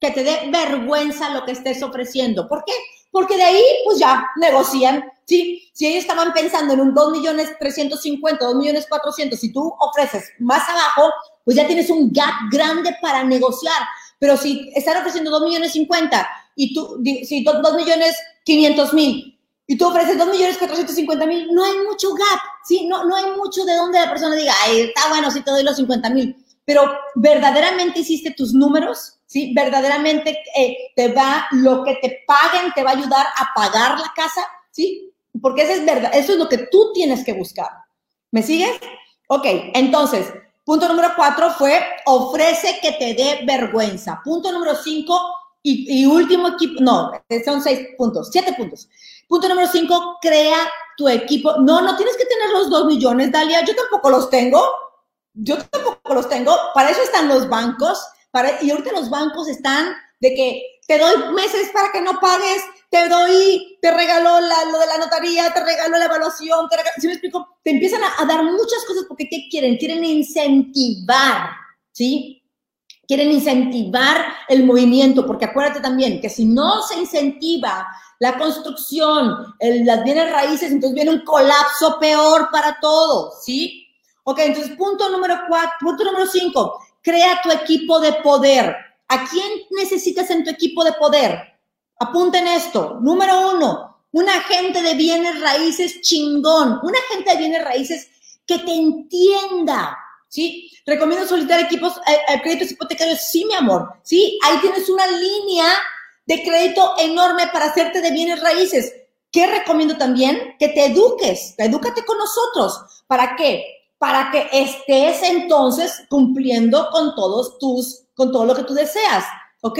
que 0.00 0.10
te 0.10 0.24
dé 0.24 0.50
vergüenza 0.50 1.30
lo 1.30 1.44
que 1.44 1.52
estés 1.52 1.82
ofreciendo. 1.82 2.48
¿Por 2.48 2.64
qué? 2.64 2.72
Porque 3.10 3.36
de 3.36 3.42
ahí, 3.42 3.62
pues 3.84 3.98
ya, 3.98 4.26
negocian, 4.36 5.04
¿sí? 5.26 5.70
Si 5.74 5.86
ellos 5.86 6.02
estaban 6.02 6.32
pensando 6.32 6.72
en 6.72 6.80
un 6.80 6.94
2 6.94 7.12
millones 7.12 7.50
350, 7.58 8.44
2 8.44 8.54
millones 8.56 8.86
400, 8.88 9.38
si 9.38 9.52
tú 9.52 9.72
ofreces 9.78 10.32
más 10.38 10.66
abajo, 10.68 11.10
pues 11.44 11.56
ya 11.56 11.66
tienes 11.66 11.90
un 11.90 12.10
gap 12.10 12.32
grande 12.50 12.96
para 13.02 13.22
negociar. 13.22 13.82
Pero 14.22 14.36
si 14.36 14.70
están 14.76 14.98
ofreciendo 14.98 15.32
2 15.32 15.42
millones 15.42 15.72
50 15.72 16.28
y 16.54 16.72
tú, 16.72 17.02
si 17.24 17.42
2 17.42 17.74
millones 17.74 18.16
500 18.44 18.94
mil 18.94 19.36
y 19.66 19.76
tú 19.76 19.88
ofreces 19.88 20.16
2 20.16 20.28
millones 20.28 20.58
450 20.58 21.26
mil, 21.26 21.52
no 21.52 21.64
hay 21.64 21.72
mucho 21.78 22.14
gap, 22.14 22.38
¿sí? 22.64 22.86
No, 22.86 23.02
no 23.04 23.16
hay 23.16 23.32
mucho 23.32 23.64
de 23.64 23.74
donde 23.74 23.98
la 23.98 24.08
persona 24.08 24.36
diga, 24.36 24.54
ay, 24.62 24.82
está 24.82 25.08
bueno 25.08 25.28
si 25.28 25.40
te 25.40 25.50
doy 25.50 25.64
los 25.64 25.74
50 25.74 26.08
mil. 26.10 26.36
Pero 26.64 26.88
verdaderamente 27.16 27.98
hiciste 27.98 28.30
tus 28.30 28.54
números, 28.54 29.18
¿sí? 29.26 29.52
Verdaderamente 29.56 30.38
eh, 30.56 30.76
te 30.94 31.08
va, 31.08 31.48
lo 31.50 31.82
que 31.82 31.96
te 32.00 32.20
paguen 32.24 32.72
te 32.76 32.84
va 32.84 32.90
a 32.90 32.98
ayudar 32.98 33.26
a 33.26 33.48
pagar 33.56 33.98
la 33.98 34.12
casa, 34.14 34.42
¿sí? 34.70 35.12
Porque 35.40 35.62
eso 35.62 35.72
es 35.72 35.84
verdad, 35.84 36.12
eso 36.14 36.34
es 36.34 36.38
lo 36.38 36.48
que 36.48 36.58
tú 36.58 36.92
tienes 36.94 37.24
que 37.24 37.32
buscar. 37.32 37.70
¿Me 38.30 38.44
sigues? 38.44 38.78
Ok, 39.26 39.46
entonces, 39.74 40.32
punto 40.64 40.88
número 40.88 41.12
cuatro 41.16 41.50
fue 41.50 41.82
ofrece 42.06 42.78
que 42.80 42.92
te 42.92 43.14
dé 43.14 43.40
vergüenza. 43.44 44.20
Punto 44.24 44.52
número 44.52 44.74
cinco 44.76 45.18
y, 45.64 46.04
último 46.06 46.48
equipo, 46.48 46.82
no, 46.82 47.12
son 47.44 47.62
seis 47.62 47.88
puntos, 47.96 48.30
siete 48.32 48.52
puntos. 48.54 48.88
Punto 49.28 49.48
número 49.48 49.68
cinco, 49.68 50.18
crea 50.20 50.58
tu 50.96 51.08
equipo. 51.08 51.54
No, 51.58 51.80
no 51.80 51.96
tienes 51.96 52.16
que 52.16 52.24
tener 52.24 52.50
los 52.50 52.68
dos 52.68 52.86
millones, 52.86 53.30
Dalia. 53.30 53.64
Yo 53.64 53.74
tampoco 53.76 54.10
los 54.10 54.28
tengo. 54.28 54.62
Yo 55.34 55.56
tampoco 55.58 56.14
los 56.14 56.28
tengo. 56.28 56.54
Para 56.74 56.90
eso 56.90 57.00
están 57.02 57.28
los 57.28 57.48
bancos. 57.48 58.04
Para, 58.30 58.62
y 58.62 58.70
ahorita 58.70 58.92
los 58.92 59.08
bancos 59.08 59.48
están 59.48 59.94
de 60.22 60.34
que 60.34 60.62
te 60.86 60.98
doy 60.98 61.34
meses 61.34 61.70
para 61.72 61.90
que 61.90 62.00
no 62.00 62.20
pagues, 62.20 62.62
te 62.90 63.08
doy, 63.08 63.76
te 63.82 63.90
regaló 63.90 64.40
la, 64.40 64.64
lo 64.66 64.78
de 64.78 64.86
la 64.86 64.98
notaría, 64.98 65.52
te 65.52 65.64
regaló 65.64 65.98
la 65.98 66.04
evaluación, 66.04 66.68
te 66.68 66.76
regaló, 66.76 66.94
¿sí 66.98 67.06
me 67.08 67.14
explico? 67.14 67.58
Te 67.64 67.72
empiezan 67.72 68.04
a, 68.04 68.22
a, 68.22 68.24
dar 68.24 68.44
muchas 68.44 68.84
cosas 68.86 69.04
porque 69.08 69.28
¿qué 69.28 69.48
quieren? 69.50 69.76
Quieren 69.76 70.04
incentivar, 70.04 71.50
¿sí? 71.90 72.40
Quieren 73.08 73.32
incentivar 73.32 74.26
el 74.48 74.64
movimiento, 74.64 75.26
porque 75.26 75.46
acuérdate 75.46 75.80
también 75.80 76.20
que 76.20 76.28
si 76.28 76.44
no 76.44 76.82
se 76.82 77.00
incentiva 77.00 77.88
la 78.20 78.38
construcción, 78.38 79.56
el, 79.58 79.84
las 79.84 80.04
bienes 80.04 80.30
raíces, 80.30 80.70
entonces 80.70 80.94
viene 80.94 81.10
un 81.10 81.24
colapso 81.24 81.98
peor 81.98 82.48
para 82.52 82.78
todos, 82.80 83.42
¿sí? 83.44 83.88
Ok, 84.22 84.38
entonces 84.38 84.76
punto 84.76 85.10
número 85.10 85.40
cuatro, 85.48 85.72
punto 85.80 86.04
número 86.04 86.26
cinco, 86.28 86.78
crea 87.02 87.40
tu 87.42 87.50
equipo 87.50 87.98
de 87.98 88.12
poder. 88.22 88.91
¿A 89.12 89.28
quién 89.28 89.52
necesitas 89.72 90.30
en 90.30 90.42
tu 90.42 90.48
equipo 90.48 90.82
de 90.84 90.94
poder? 90.94 91.38
Apunten 92.00 92.46
esto. 92.46 92.98
Número 93.02 93.50
uno, 93.50 94.06
un 94.10 94.26
agente 94.26 94.80
de 94.80 94.94
bienes 94.94 95.38
raíces 95.38 96.00
chingón, 96.00 96.80
un 96.82 96.92
agente 96.96 97.32
de 97.32 97.36
bienes 97.36 97.62
raíces 97.62 98.08
que 98.46 98.60
te 98.60 98.72
entienda, 98.72 99.98
¿sí? 100.28 100.72
Recomiendo 100.86 101.26
solicitar 101.26 101.60
equipos, 101.60 101.98
eh, 102.06 102.16
eh, 102.26 102.40
créditos 102.42 102.70
hipotecarios, 102.70 103.20
sí, 103.20 103.44
mi 103.44 103.52
amor, 103.52 103.86
¿sí? 104.02 104.38
Ahí 104.44 104.56
tienes 104.62 104.88
una 104.88 105.06
línea 105.06 105.66
de 106.24 106.42
crédito 106.42 106.94
enorme 106.98 107.48
para 107.52 107.66
hacerte 107.66 108.00
de 108.00 108.12
bienes 108.12 108.40
raíces. 108.40 108.94
¿Qué 109.30 109.46
recomiendo 109.46 109.98
también? 109.98 110.56
Que 110.58 110.68
te 110.68 110.86
eduques, 110.86 111.54
edúcate 111.58 112.02
con 112.06 112.16
nosotros. 112.16 113.04
¿Para 113.06 113.36
qué? 113.36 113.62
Para 113.98 114.30
que 114.30 114.48
estés 114.52 115.22
entonces 115.22 116.02
cumpliendo 116.08 116.88
con 116.90 117.14
todos 117.14 117.58
tus, 117.58 118.01
con 118.14 118.32
todo 118.32 118.44
lo 118.44 118.54
que 118.54 118.64
tú 118.64 118.74
deseas, 118.74 119.24
¿ok? 119.62 119.78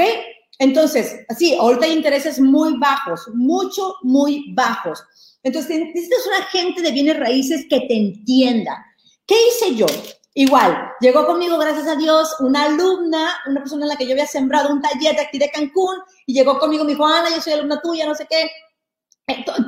Entonces, 0.58 1.24
así, 1.28 1.54
ahorita 1.54 1.86
hay 1.86 1.92
intereses 1.92 2.38
muy 2.38 2.76
bajos, 2.78 3.28
mucho, 3.34 3.96
muy 4.02 4.52
bajos. 4.54 5.02
Entonces, 5.42 5.80
necesitas 5.80 6.26
un 6.26 6.34
agente 6.34 6.82
de 6.82 6.92
bienes 6.92 7.18
raíces 7.18 7.66
que 7.68 7.80
te 7.80 7.96
entienda. 7.96 8.84
¿Qué 9.26 9.34
hice 9.48 9.74
yo? 9.74 9.86
Igual, 10.34 10.90
llegó 11.00 11.26
conmigo, 11.26 11.58
gracias 11.58 11.86
a 11.86 11.96
Dios, 11.96 12.36
una 12.40 12.64
alumna, 12.64 13.28
una 13.46 13.60
persona 13.60 13.84
en 13.84 13.88
la 13.90 13.96
que 13.96 14.06
yo 14.06 14.12
había 14.12 14.26
sembrado 14.26 14.72
un 14.72 14.80
taller 14.80 15.14
de 15.14 15.22
aquí 15.22 15.38
de 15.38 15.50
Cancún, 15.50 15.96
y 16.26 16.32
llegó 16.32 16.58
conmigo, 16.58 16.84
me 16.84 16.92
dijo, 16.92 17.06
Ana, 17.06 17.28
yo 17.28 17.42
soy 17.42 17.52
alumna 17.52 17.82
tuya, 17.82 18.06
no 18.06 18.14
sé 18.14 18.26
qué, 18.30 18.50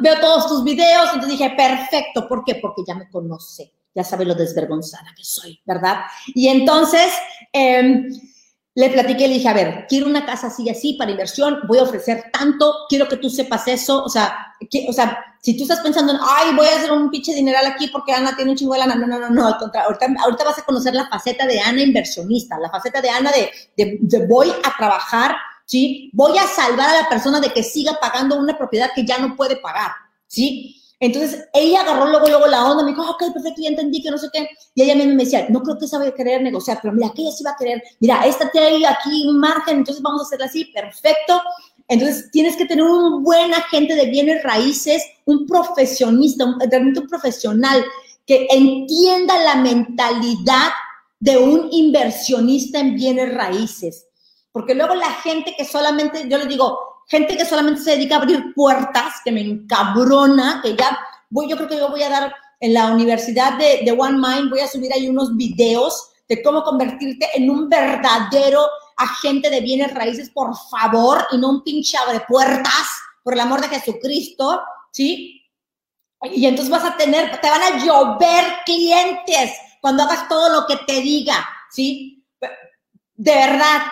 veo 0.00 0.20
todos 0.20 0.48
tus 0.48 0.64
videos, 0.64 1.10
entonces 1.12 1.38
dije, 1.38 1.50
perfecto, 1.54 2.26
¿por 2.26 2.44
qué? 2.44 2.54
Porque 2.56 2.82
ya 2.86 2.94
me 2.94 3.10
conoce, 3.10 3.74
ya 3.94 4.04
sabe 4.04 4.24
lo 4.24 4.34
desvergonzada 4.34 5.12
que 5.14 5.22
soy, 5.22 5.60
¿verdad? 5.66 6.04
Y 6.28 6.48
entonces, 6.48 7.12
eh, 7.52 8.06
le 8.76 8.90
platiqué, 8.90 9.28
le 9.28 9.34
dije, 9.34 9.48
a 9.48 9.52
ver, 9.52 9.86
quiero 9.88 10.06
una 10.06 10.26
casa 10.26 10.48
así 10.48 10.64
y 10.64 10.70
así 10.70 10.94
para 10.94 11.12
inversión, 11.12 11.60
voy 11.68 11.78
a 11.78 11.84
ofrecer 11.84 12.24
tanto, 12.32 12.74
quiero 12.88 13.08
que 13.08 13.16
tú 13.16 13.30
sepas 13.30 13.68
eso, 13.68 14.02
o 14.02 14.08
sea, 14.08 14.36
que, 14.68 14.86
o 14.88 14.92
sea, 14.92 15.36
si 15.40 15.56
tú 15.56 15.62
estás 15.62 15.80
pensando 15.80 16.12
en, 16.12 16.18
ay, 16.20 16.54
voy 16.56 16.66
a 16.66 16.76
hacer 16.76 16.90
un 16.90 17.08
pinche 17.08 17.34
dineral 17.34 17.66
aquí 17.66 17.86
porque 17.88 18.12
Ana 18.12 18.34
tiene 18.34 18.50
un 18.50 18.56
chingo 18.56 18.72
de 18.72 18.80
lana, 18.80 18.96
no, 18.96 19.06
no, 19.06 19.20
no, 19.20 19.30
no, 19.30 19.46
al 19.46 19.58
contrario, 19.58 19.90
ahorita, 19.90 20.22
ahorita, 20.24 20.44
vas 20.44 20.58
a 20.58 20.64
conocer 20.64 20.94
la 20.94 21.08
faceta 21.08 21.46
de 21.46 21.60
Ana 21.60 21.82
inversionista, 21.82 22.58
la 22.58 22.70
faceta 22.70 23.00
de 23.00 23.10
Ana 23.10 23.30
de, 23.30 23.50
de, 23.76 23.98
de 24.00 24.26
voy 24.26 24.50
a 24.50 24.76
trabajar, 24.76 25.36
¿sí? 25.66 26.10
Voy 26.12 26.36
a 26.36 26.46
salvar 26.46 26.90
a 26.90 27.02
la 27.02 27.08
persona 27.08 27.40
de 27.40 27.52
que 27.52 27.62
siga 27.62 27.98
pagando 28.00 28.36
una 28.36 28.58
propiedad 28.58 28.90
que 28.94 29.04
ya 29.04 29.18
no 29.18 29.36
puede 29.36 29.56
pagar, 29.56 29.92
¿sí? 30.26 30.83
Entonces, 31.04 31.46
ella 31.52 31.82
agarró 31.82 32.06
luego, 32.06 32.26
luego 32.28 32.46
la 32.46 32.64
onda, 32.64 32.82
me 32.82 32.92
dijo, 32.92 33.02
ok, 33.02 33.24
perfecto, 33.34 33.60
ya 33.60 33.68
entendí 33.68 34.02
que 34.02 34.10
no 34.10 34.16
sé 34.16 34.28
qué. 34.32 34.48
Y 34.74 34.84
ella 34.84 34.94
misma 34.94 35.12
me 35.12 35.24
decía, 35.24 35.46
no 35.50 35.62
creo 35.62 35.76
que 35.76 35.84
esa 35.84 35.98
vaya 35.98 36.12
a 36.12 36.14
querer 36.14 36.40
negociar, 36.40 36.78
pero 36.80 36.94
mira, 36.94 37.12
que 37.14 37.20
ella 37.20 37.30
sí 37.30 37.44
va 37.44 37.50
a 37.50 37.56
querer, 37.58 37.82
mira, 38.00 38.24
esta 38.24 38.50
hay 38.54 38.86
aquí 38.86 39.28
un 39.28 39.38
margen, 39.38 39.76
entonces 39.78 40.02
vamos 40.02 40.22
a 40.22 40.24
hacerla 40.24 40.46
así, 40.46 40.64
perfecto. 40.64 41.42
Entonces, 41.88 42.30
tienes 42.30 42.56
que 42.56 42.64
tener 42.64 42.84
un 42.84 43.22
buen 43.22 43.52
agente 43.52 43.94
de 43.94 44.06
bienes 44.06 44.42
raíces, 44.42 45.04
un 45.26 45.46
profesionista, 45.46 46.46
un, 46.46 46.56
un 46.56 47.06
profesional 47.06 47.84
que 48.24 48.46
entienda 48.48 49.38
la 49.40 49.56
mentalidad 49.56 50.70
de 51.20 51.36
un 51.36 51.68
inversionista 51.70 52.80
en 52.80 52.94
bienes 52.94 53.34
raíces. 53.34 54.06
Porque 54.52 54.74
luego 54.74 54.94
la 54.94 55.10
gente 55.10 55.54
que 55.54 55.66
solamente, 55.66 56.26
yo 56.30 56.38
le 56.38 56.46
digo, 56.46 56.93
gente 57.08 57.36
que 57.36 57.44
solamente 57.44 57.82
se 57.82 57.92
dedica 57.92 58.16
a 58.16 58.18
abrir 58.18 58.54
puertas, 58.54 59.14
que 59.24 59.32
me 59.32 59.40
encabrona, 59.40 60.60
que 60.62 60.76
ya 60.76 60.98
voy, 61.30 61.48
yo 61.48 61.56
creo 61.56 61.68
que 61.68 61.78
yo 61.78 61.88
voy 61.88 62.02
a 62.02 62.10
dar 62.10 62.34
en 62.60 62.74
la 62.74 62.92
universidad 62.92 63.58
de, 63.58 63.82
de 63.84 63.92
One 63.92 64.18
Mind, 64.18 64.50
voy 64.50 64.60
a 64.60 64.68
subir 64.68 64.92
ahí 64.92 65.08
unos 65.08 65.36
videos 65.36 66.10
de 66.28 66.42
cómo 66.42 66.62
convertirte 66.62 67.28
en 67.34 67.50
un 67.50 67.68
verdadero 67.68 68.66
agente 68.96 69.50
de 69.50 69.60
bienes 69.60 69.92
raíces, 69.92 70.30
por 70.30 70.54
favor, 70.70 71.26
y 71.32 71.38
no 71.38 71.50
un 71.50 71.62
pinche 71.62 71.96
abre 71.98 72.20
puertas, 72.26 72.86
por 73.24 73.34
el 73.34 73.40
amor 73.40 73.60
de 73.60 73.68
Jesucristo, 73.68 74.62
¿sí? 74.92 75.42
Y 76.22 76.46
entonces 76.46 76.70
vas 76.70 76.84
a 76.84 76.96
tener, 76.96 77.40
te 77.40 77.50
van 77.50 77.62
a 77.62 77.78
llover 77.78 78.44
clientes 78.64 79.52
cuando 79.80 80.04
hagas 80.04 80.28
todo 80.28 80.48
lo 80.50 80.66
que 80.66 80.76
te 80.86 81.00
diga, 81.00 81.46
¿sí? 81.70 82.24
De 83.16 83.34
verdad, 83.34 83.82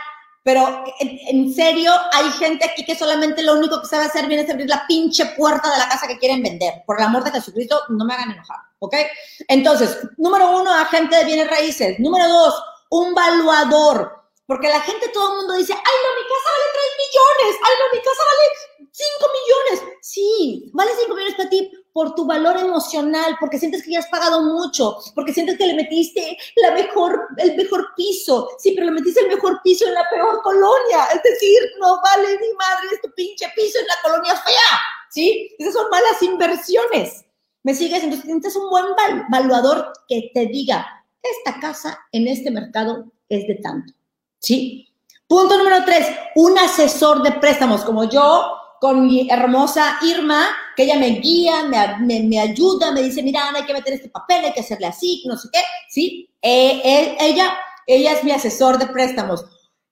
pero 0.42 0.84
en, 0.98 1.18
en, 1.28 1.54
serio, 1.54 1.92
hay 2.12 2.30
gente 2.32 2.64
aquí 2.64 2.84
que 2.84 2.96
solamente 2.96 3.42
lo 3.42 3.54
único 3.54 3.80
que 3.80 3.86
sabe 3.86 4.06
hacer 4.06 4.26
bien 4.26 4.40
es 4.40 4.50
abrir 4.50 4.68
la 4.68 4.86
pinche 4.88 5.26
puerta 5.36 5.70
de 5.70 5.78
la 5.78 5.88
casa 5.88 6.08
que 6.08 6.18
quieren 6.18 6.42
vender. 6.42 6.82
Por 6.84 6.98
el 6.98 7.04
amor 7.04 7.22
de 7.22 7.30
Jesucristo, 7.30 7.80
no 7.90 8.04
me 8.04 8.14
hagan 8.14 8.32
enojar, 8.32 8.58
¿ok? 8.80 8.94
Entonces, 9.46 9.98
número 10.16 10.60
uno, 10.60 10.72
agente 10.72 11.16
de 11.16 11.24
bienes 11.24 11.48
raíces. 11.48 12.00
Número 12.00 12.28
dos, 12.28 12.62
un 12.90 13.14
valuador. 13.14 14.22
Porque 14.46 14.68
la 14.68 14.80
gente, 14.80 15.08
todo 15.08 15.30
el 15.30 15.36
mundo 15.38 15.54
dice, 15.54 15.72
ay, 15.72 15.78
no, 15.80 16.20
mi 16.20 16.28
casa 16.28 16.50
vale 16.50 16.64
3 16.74 16.84
millones, 17.02 17.60
ay, 17.64 17.74
no, 17.78 17.96
mi 17.96 18.04
casa 18.04 18.22
vale 18.30 18.90
5 18.90 19.30
millones. 19.38 19.96
Sí, 20.02 20.70
vale 20.74 20.90
5 20.98 21.14
millones 21.14 21.34
para 21.36 21.48
ti 21.48 21.72
por 22.02 22.16
tu 22.16 22.24
valor 22.24 22.58
emocional, 22.58 23.36
porque 23.38 23.60
sientes 23.60 23.84
que 23.84 23.92
ya 23.92 24.00
has 24.00 24.08
pagado 24.08 24.42
mucho, 24.42 24.96
porque 25.14 25.32
sientes 25.32 25.56
que 25.56 25.66
le 25.66 25.74
metiste 25.74 26.36
la 26.56 26.72
mejor, 26.72 27.28
el 27.36 27.54
mejor 27.56 27.90
piso. 27.96 28.48
Sí, 28.58 28.72
pero 28.72 28.86
le 28.86 28.92
metiste 28.92 29.20
el 29.20 29.28
mejor 29.28 29.60
piso 29.62 29.86
en 29.86 29.94
la 29.94 30.02
peor 30.10 30.42
colonia. 30.42 31.04
Es 31.14 31.22
decir, 31.22 31.60
no 31.78 32.00
vale 32.02 32.30
ni 32.30 32.52
madre, 32.54 32.88
es 32.92 33.00
tu 33.00 33.08
pinche 33.14 33.46
piso 33.54 33.78
en 33.78 33.86
la 33.86 33.94
colonia 34.02 34.34
fea. 34.34 34.80
¿Sí? 35.10 35.54
Esas 35.60 35.74
son 35.74 35.90
malas 35.90 36.20
inversiones. 36.22 37.24
¿Me 37.62 37.72
sigues? 37.72 38.02
Entonces 38.02 38.26
necesitas 38.26 38.56
un 38.56 38.68
buen 38.68 38.86
valuador 39.30 39.92
que 40.08 40.32
te 40.34 40.46
diga, 40.46 41.04
esta 41.22 41.60
casa 41.60 42.00
en 42.10 42.26
este 42.26 42.50
mercado 42.50 43.12
es 43.28 43.46
de 43.46 43.60
tanto. 43.62 43.92
¿Sí? 44.40 44.88
Punto 45.28 45.56
número 45.56 45.84
tres, 45.84 46.08
un 46.34 46.58
asesor 46.58 47.22
de 47.22 47.30
préstamos 47.30 47.84
como 47.84 48.10
yo, 48.10 48.56
con 48.82 49.06
mi 49.06 49.30
hermosa 49.30 49.96
Irma, 50.02 50.44
que 50.74 50.82
ella 50.82 50.96
me 50.96 51.10
guía, 51.10 51.62
me, 51.68 51.98
me, 52.00 52.20
me, 52.24 52.40
ayuda, 52.40 52.90
me 52.90 53.02
dice, 53.02 53.22
mira, 53.22 53.46
Ana, 53.46 53.58
hay 53.60 53.64
que 53.64 53.74
meter 53.74 53.92
este 53.92 54.08
papel, 54.08 54.44
hay 54.44 54.52
que 54.52 54.58
hacerle 54.58 54.88
así, 54.88 55.22
no 55.24 55.36
sé 55.36 55.50
qué, 55.52 55.60
¿sí? 55.88 56.28
Eh, 56.42 56.82
él, 56.84 57.16
ella, 57.20 57.56
ella 57.86 58.10
es 58.14 58.24
mi 58.24 58.32
asesor 58.32 58.78
de 58.78 58.88
préstamos. 58.88 59.44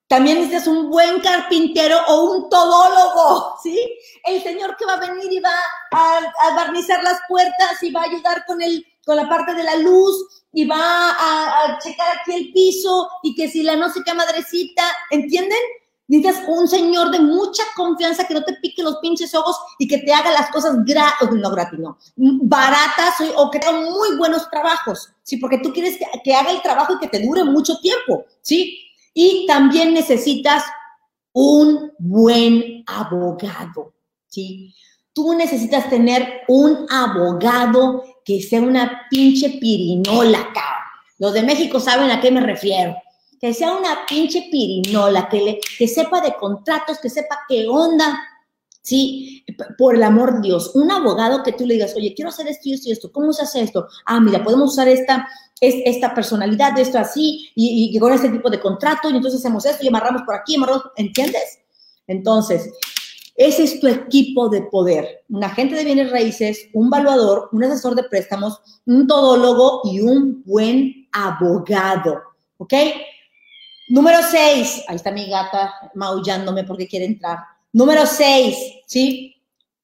También 0.09 0.39
necesitas 0.39 0.67
un 0.67 0.91
buen 0.91 1.21
carpintero 1.21 1.99
o 2.09 2.33
un 2.33 2.49
todólogo, 2.49 3.55
¿sí? 3.63 3.79
El 4.25 4.43
señor 4.43 4.77
que 4.77 4.87
va 4.87 4.95
a 4.95 5.07
venir 5.07 5.35
y 5.35 5.39
va 5.39 5.55
a, 5.93 6.19
a 6.49 6.57
barnizar 6.57 7.01
las 7.05 7.21
puertas 7.29 7.81
y 7.83 7.93
va 7.93 8.01
a 8.01 8.07
ayudar 8.07 8.45
con, 8.45 8.61
el, 8.61 8.85
con 9.07 9.15
la 9.15 9.29
parte 9.29 9.55
de 9.55 9.63
la 9.63 9.77
luz 9.77 10.43
y 10.53 10.65
va 10.65 11.11
a, 11.13 11.65
a 11.65 11.79
checar 11.79 12.09
aquí 12.19 12.35
el 12.35 12.53
piso 12.53 13.09
y 13.23 13.37
que 13.37 13.47
si 13.47 13.63
la 13.63 13.77
no 13.77 13.89
sé 13.89 14.01
qué 14.05 14.15
madrecita, 14.15 14.83
¿entienden? 15.13 15.61
Necesitas 16.11 16.43
un 16.49 16.67
señor 16.67 17.13
de 17.13 17.21
mucha 17.21 17.63
confianza 17.77 18.27
que 18.27 18.35
no 18.35 18.43
te 18.43 18.55
pique 18.55 18.83
los 18.83 18.97
pinches 18.97 19.33
ojos 19.33 19.57
y 19.79 19.87
que 19.87 19.99
te 19.99 20.13
haga 20.13 20.33
las 20.33 20.51
cosas 20.51 20.85
gratis, 20.85 21.31
no 21.31 21.51
gratis, 21.53 21.79
no, 21.79 21.97
baratas 22.17 23.15
o 23.37 23.49
que 23.49 23.61
tenga 23.61 23.81
muy 23.81 24.17
buenos 24.17 24.51
trabajos, 24.51 25.13
¿sí? 25.23 25.37
Porque 25.37 25.59
tú 25.59 25.73
quieres 25.73 25.97
que, 25.97 26.07
que 26.25 26.35
haga 26.35 26.51
el 26.51 26.63
trabajo 26.63 26.95
y 26.95 26.99
que 26.99 27.07
te 27.07 27.25
dure 27.25 27.45
mucho 27.45 27.79
tiempo, 27.79 28.25
¿sí? 28.43 28.77
Y 29.15 29.47
también 29.47 29.95
necesitas 29.95 30.65
un 31.33 31.93
buen 32.01 32.83
abogado, 32.89 33.93
¿sí? 34.27 34.75
Tú 35.13 35.35
necesitas 35.35 35.89
tener 35.89 36.41
un 36.49 36.87
abogado 36.91 38.03
que 38.25 38.43
sea 38.43 38.63
una 38.63 39.03
pinche 39.09 39.59
pirinola, 39.61 40.39
cabrón. 40.53 40.81
Los 41.19 41.35
de 41.35 41.45
México 41.45 41.79
saben 41.79 42.11
a 42.11 42.21
qué 42.21 42.33
me 42.33 42.41
refiero. 42.41 42.97
Que 43.41 43.55
sea 43.55 43.73
una 43.73 44.05
pinche 44.07 44.49
pirinola, 44.51 45.29
que, 45.29 45.41
le, 45.41 45.61
que 45.79 45.89
sepa 45.89 46.21
de 46.21 46.35
contratos, 46.35 46.99
que 47.01 47.09
sepa 47.09 47.39
qué 47.49 47.67
onda, 47.67 48.19
¿sí? 48.83 49.45
Por 49.79 49.95
el 49.95 50.03
amor 50.03 50.35
de 50.35 50.49
Dios, 50.49 50.73
un 50.75 50.91
abogado 50.91 51.43
que 51.43 51.53
tú 51.53 51.67
le 51.67 51.75
digas, 51.75 51.95
oye, 51.97 52.13
quiero 52.15 52.29
hacer 52.29 52.49
esto 52.49 52.69
y 52.69 52.75
esto 52.75 52.89
y 52.89 52.93
esto, 52.93 53.13
¿cómo 53.13 53.33
se 53.33 53.43
hace 53.43 53.63
esto? 53.63 53.87
Ah, 54.07 54.21
mira, 54.21 54.43
podemos 54.45 54.73
usar 54.73 54.89
esta, 54.89 55.29
es, 55.61 55.75
esta 55.85 56.15
personalidad, 56.15 56.79
esto 56.79 56.99
así, 56.99 57.51
y, 57.55 57.91
y, 57.95 57.99
con 57.99 58.13
este 58.13 58.29
tipo 58.29 58.51
de 58.51 58.61
contrato, 58.61 59.11
y 59.11 59.17
entonces 59.17 59.41
hacemos 59.41 59.65
esto 59.65 59.85
y 59.85 59.89
amarramos 59.89 60.23
por 60.23 60.35
aquí, 60.35 60.57
amarramos, 60.57 60.85
¿entiendes? 60.97 61.61
Entonces, 62.07 62.71
ese 63.37 63.65
es 63.65 63.81
tu 63.81 63.87
equipo 63.87 64.49
de 64.49 64.63
poder, 64.63 65.25
un 65.31 65.43
agente 65.45 65.75
de 65.75 65.85
bienes 65.85 66.11
raíces, 66.11 66.69
un 66.75 66.91
valuador, 66.91 67.49
un 67.53 67.65
asesor 67.65 67.95
de 67.95 68.05
préstamos, 68.05 68.61
un 68.85 69.07
todólogo 69.07 69.81
y 69.85 70.01
un 70.01 70.43
buen 70.45 71.09
abogado, 71.13 72.21
¿ok? 72.59 72.75
Número 73.91 74.19
seis, 74.23 74.85
ahí 74.87 74.95
está 74.95 75.11
mi 75.11 75.29
gata 75.29 75.75
maullándome 75.97 76.63
porque 76.63 76.87
quiere 76.87 77.07
entrar. 77.07 77.41
Número 77.73 78.07
seis, 78.07 78.57
¿sí? 78.87 79.35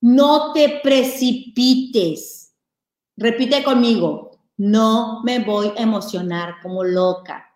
No 0.01 0.53
te 0.53 0.79
precipites. 0.81 2.53
Repite 3.17 3.65
conmigo, 3.65 4.39
no 4.59 5.23
me 5.25 5.41
voy 5.41 5.73
a 5.77 5.83
emocionar 5.83 6.55
como 6.63 6.85
loca. 6.85 7.47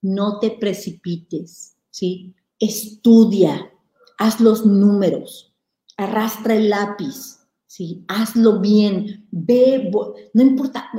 No 0.00 0.38
te 0.38 0.52
precipites, 0.52 1.76
¿sí? 1.90 2.34
Estudia, 2.58 3.70
haz 4.16 4.40
los 4.40 4.64
números, 4.64 5.54
arrastra 5.98 6.54
el 6.54 6.70
lápiz, 6.70 7.40
¿sí? 7.66 8.02
Hazlo 8.08 8.60
bien, 8.60 9.28
ve, 9.30 9.90
no 10.32 10.42
importa, 10.42 10.90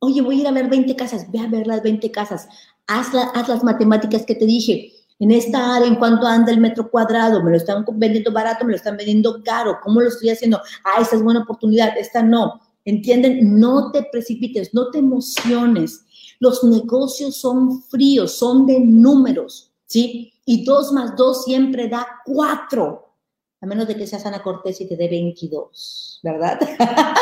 oye, 0.00 0.20
voy 0.20 0.38
a 0.38 0.40
ir 0.40 0.48
a 0.48 0.52
ver 0.52 0.68
20 0.68 0.96
casas, 0.96 1.30
ve 1.30 1.38
a 1.38 1.46
ver 1.46 1.68
las 1.68 1.82
20 1.82 2.10
casas, 2.10 2.48
haz, 2.86 3.14
haz 3.14 3.48
las 3.48 3.64
matemáticas 3.64 4.24
que 4.24 4.34
te 4.34 4.46
dije, 4.46 4.92
en 5.20 5.30
esta 5.30 5.76
área, 5.76 5.86
en 5.86 5.96
cuanto 5.96 6.26
anda 6.26 6.50
el 6.50 6.60
metro 6.60 6.90
cuadrado, 6.90 7.42
me 7.42 7.50
lo 7.50 7.58
están 7.58 7.84
vendiendo 7.92 8.32
barato, 8.32 8.64
me 8.64 8.70
lo 8.70 8.76
están 8.76 8.96
vendiendo 8.96 9.42
caro, 9.44 9.78
¿cómo 9.82 10.00
lo 10.00 10.08
estoy 10.08 10.30
haciendo? 10.30 10.58
Ah, 10.82 11.00
esta 11.00 11.16
es 11.16 11.22
buena 11.22 11.42
oportunidad, 11.42 11.96
esta 11.96 12.22
no. 12.22 12.60
¿Entienden? 12.86 13.60
No 13.60 13.92
te 13.92 14.08
precipites, 14.10 14.72
no 14.72 14.90
te 14.90 14.98
emociones. 14.98 16.06
Los 16.38 16.64
negocios 16.64 17.36
son 17.36 17.82
fríos, 17.82 18.38
son 18.38 18.66
de 18.66 18.80
números, 18.80 19.70
¿sí? 19.84 20.32
Y 20.46 20.64
dos 20.64 20.90
más 20.92 21.14
dos 21.14 21.44
siempre 21.44 21.86
da 21.88 22.06
cuatro, 22.24 23.14
a 23.60 23.66
menos 23.66 23.86
de 23.86 23.96
que 23.96 24.06
seas 24.06 24.24
Ana 24.24 24.42
Cortés 24.42 24.80
y 24.80 24.88
te 24.88 24.96
dé 24.96 25.06
22, 25.06 26.20
¿verdad? 26.22 26.58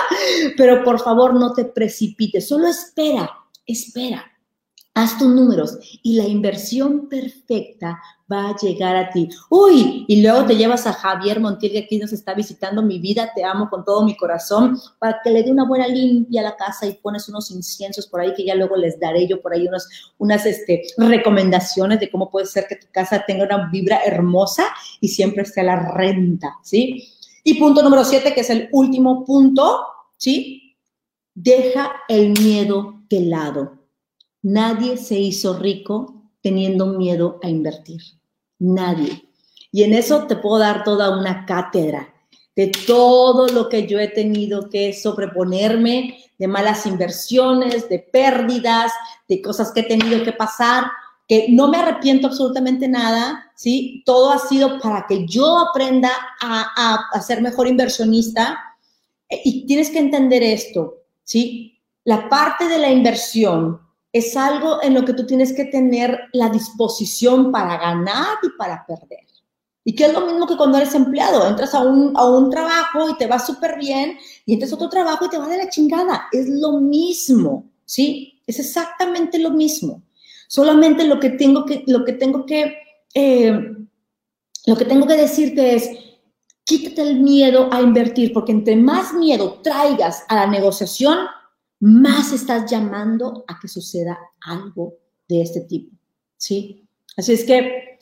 Pero 0.57 0.85
por 0.85 1.01
favor, 1.01 1.35
no 1.35 1.53
te 1.53 1.65
precipites, 1.65 2.47
solo 2.47 2.69
espera, 2.69 3.29
espera 3.67 4.25
haz 4.99 5.17
tus 5.17 5.29
números 5.29 5.79
y 6.03 6.15
la 6.17 6.25
inversión 6.25 7.09
perfecta 7.09 8.01
va 8.31 8.51
a 8.51 8.57
llegar 8.57 8.97
a 8.97 9.11
ti. 9.11 9.29
Uy, 9.49 10.05
y 10.09 10.23
luego 10.23 10.45
te 10.45 10.57
llevas 10.57 10.89
a 10.89 10.93
Javier 10.93 11.39
Montiel, 11.39 11.73
que 11.73 11.79
aquí 11.79 11.99
nos 11.99 12.13
está 12.13 12.35
visitando 12.35 12.83
mi 12.83 12.99
vida, 12.99 13.31
te 13.35 13.45
amo 13.45 13.71
con 13.71 13.85
todo 13.85 14.05
mi 14.05 14.17
corazón, 14.17 14.77
para 14.99 15.21
que 15.23 15.31
le 15.31 15.45
dé 15.45 15.53
una 15.53 15.67
buena 15.67 15.87
limpia 15.87 16.41
a 16.41 16.45
la 16.45 16.57
casa 16.57 16.87
y 16.87 16.95
pones 16.95 17.29
unos 17.29 17.51
inciensos 17.53 18.09
por 18.09 18.21
ahí, 18.21 18.35
que 18.35 18.45
ya 18.45 18.57
luego 18.57 18.77
les 18.77 18.99
daré 18.99 19.27
yo 19.29 19.41
por 19.41 19.55
ahí 19.55 19.69
unas, 19.69 19.89
unas 20.19 20.45
este, 20.45 20.83
recomendaciones 20.97 22.01
de 22.01 22.11
cómo 22.11 22.29
puede 22.29 22.47
ser 22.47 22.67
que 22.67 22.77
tu 22.77 22.89
casa 22.91 23.25
tenga 23.25 23.45
una 23.45 23.71
vibra 23.71 24.01
hermosa 24.05 24.67
y 25.01 25.09
siempre 25.09 25.45
esté 25.45 25.61
a 25.61 25.65
la 25.65 25.93
renta, 25.95 26.59
¿sí? 26.63 27.09
Y 27.45 27.55
punto 27.55 27.83
número 27.83 28.05
siete, 28.05 28.35
que 28.35 28.41
es 28.41 28.51
el 28.51 28.69
último 28.73 29.25
punto, 29.25 29.81
¿sí? 30.17 30.77
Deja 31.35 31.93
el 32.09 32.31
miedo 32.31 33.01
de 33.09 33.21
lado 33.21 33.78
Nadie 34.43 34.97
se 34.97 35.19
hizo 35.19 35.59
rico 35.59 36.31
teniendo 36.41 36.87
miedo 36.87 37.41
a 37.43 37.49
invertir. 37.49 38.01
Nadie. 38.59 39.29
Y 39.73 39.83
en 39.83 39.95
eso 39.95 40.27
te 40.27 40.37
puedo 40.37 40.59
dar 40.59 40.85
toda 40.85 41.17
una 41.17 41.45
cátedra 41.47 42.15
de 42.59 42.73
todo 42.89 43.47
lo 43.47 43.69
que 43.69 43.87
yo 43.87 44.01
he 44.01 44.09
tenido 44.09 44.69
que 44.69 44.93
sobreponerme, 44.93 46.25
de 46.39 46.49
malas 46.49 46.87
inversiones, 46.87 47.89
de 47.89 48.01
pérdidas, 48.01 48.91
de 49.29 49.41
cosas 49.41 49.71
que 49.71 49.81
he 49.81 49.85
tenido 49.85 50.25
que 50.25 50.33
pasar, 50.33 50.91
que 51.29 51.47
no 51.51 51.69
me 51.69 51.79
arrepiento 51.79 52.27
absolutamente 52.27 52.89
nada, 52.89 53.53
¿sí? 53.55 54.03
Todo 54.05 54.33
ha 54.33 54.39
sido 54.39 54.81
para 54.81 55.07
que 55.07 55.25
yo 55.27 55.57
aprenda 55.57 56.11
a, 56.41 56.99
a 57.13 57.21
ser 57.21 57.43
mejor 57.43 57.69
inversionista. 57.69 58.59
Y 59.45 59.67
tienes 59.67 59.91
que 59.91 60.01
entender 60.01 60.43
esto, 60.43 61.05
¿sí? 61.23 61.79
La 62.03 62.29
parte 62.29 62.67
de 62.67 62.79
la 62.79 62.91
inversión 62.91 63.88
es 64.13 64.37
algo 64.37 64.83
en 64.83 64.95
lo 64.95 65.05
que 65.05 65.13
tú 65.13 65.27
tienes 65.27 65.53
que 65.53 65.67
tener 65.67 66.19
la 66.33 66.49
disposición 66.49 67.53
para 67.53 67.77
ganar 67.77 68.39
y 68.43 68.49
para 68.57 68.85
perder. 68.87 69.27
Y 69.85 69.95
que 69.95 70.07
es 70.07 70.13
lo 70.13 70.27
mismo 70.27 70.47
que 70.47 70.57
cuando 70.57 70.79
eres 70.79 70.95
empleado, 70.95 71.47
entras 71.47 71.75
a 71.75 71.81
un, 71.81 72.17
a 72.17 72.25
un 72.27 72.51
trabajo 72.51 73.09
y 73.11 73.17
te 73.17 73.27
va 73.27 73.39
súper 73.39 73.79
bien, 73.79 74.19
y 74.45 74.55
entras 74.55 74.73
a 74.73 74.75
otro 74.77 74.89
trabajo 74.89 75.27
y 75.27 75.31
te 75.31 75.39
va 75.39 75.49
de 75.49 75.59
la 75.59 75.71
chingada. 75.71 76.29
Es 76.33 76.49
lo 76.49 76.73
mismo, 76.81 77.71
¿sí? 77.85 78.43
Es 78.47 78.59
exactamente 78.59 79.39
lo 79.39 79.51
mismo. 79.51 80.03
Solamente 80.47 81.05
lo 81.05 81.21
que 81.21 81.31
tengo 81.31 81.65
que, 81.65 81.85
lo 81.87 82.05
que 82.05 82.13
tengo 82.15 82.45
que, 82.47 82.77
eh, 83.15 83.73
lo 84.67 84.77
que 84.77 84.85
tengo 84.85 85.07
que 85.07 85.17
decirte 85.17 85.75
es, 85.75 85.91
quítate 86.65 87.03
el 87.03 87.21
miedo 87.21 87.69
a 87.73 87.81
invertir, 87.81 88.33
porque 88.33 88.53
entre 88.53 88.77
más 88.77 89.15
miedo 89.15 89.61
traigas 89.63 90.25
a 90.29 90.35
la 90.35 90.47
negociación, 90.47 91.19
más 91.81 92.33
estás 92.33 92.71
llamando 92.71 93.45
a 93.47 93.59
que 93.61 93.69
suceda 93.69 94.19
algo 94.41 94.95
de 95.29 95.43
este 95.43 95.61
tipo, 95.63 95.95
¿sí? 96.37 96.89
Así 97.17 97.33
es 97.33 97.45
que 97.45 97.99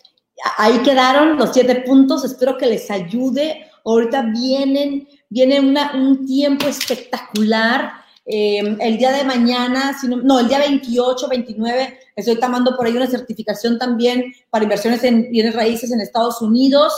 ahí 0.59 0.79
quedaron 0.83 1.37
los 1.37 1.53
siete 1.53 1.77
puntos, 1.87 2.25
espero 2.25 2.57
que 2.57 2.67
les 2.67 2.91
ayude. 2.91 3.67
Ahorita 3.85 4.23
vienen, 4.23 5.09
viene 5.29 5.61
un 5.61 6.27
tiempo 6.27 6.67
espectacular. 6.67 7.93
Eh, 8.25 8.77
el 8.81 8.99
día 8.99 9.13
de 9.13 9.25
mañana, 9.25 9.97
no, 10.03 10.41
el 10.41 10.49
día 10.49 10.59
28, 10.59 11.29
29, 11.29 11.99
estoy 12.17 12.41
tomando 12.41 12.77
por 12.77 12.87
ahí 12.87 12.97
una 12.97 13.07
certificación 13.07 13.79
también 13.79 14.33
para 14.51 14.65
inversiones 14.65 15.05
en 15.05 15.31
bienes 15.31 15.55
raíces 15.55 15.93
en 15.93 16.01
Estados 16.01 16.43
Unidos, 16.43 16.93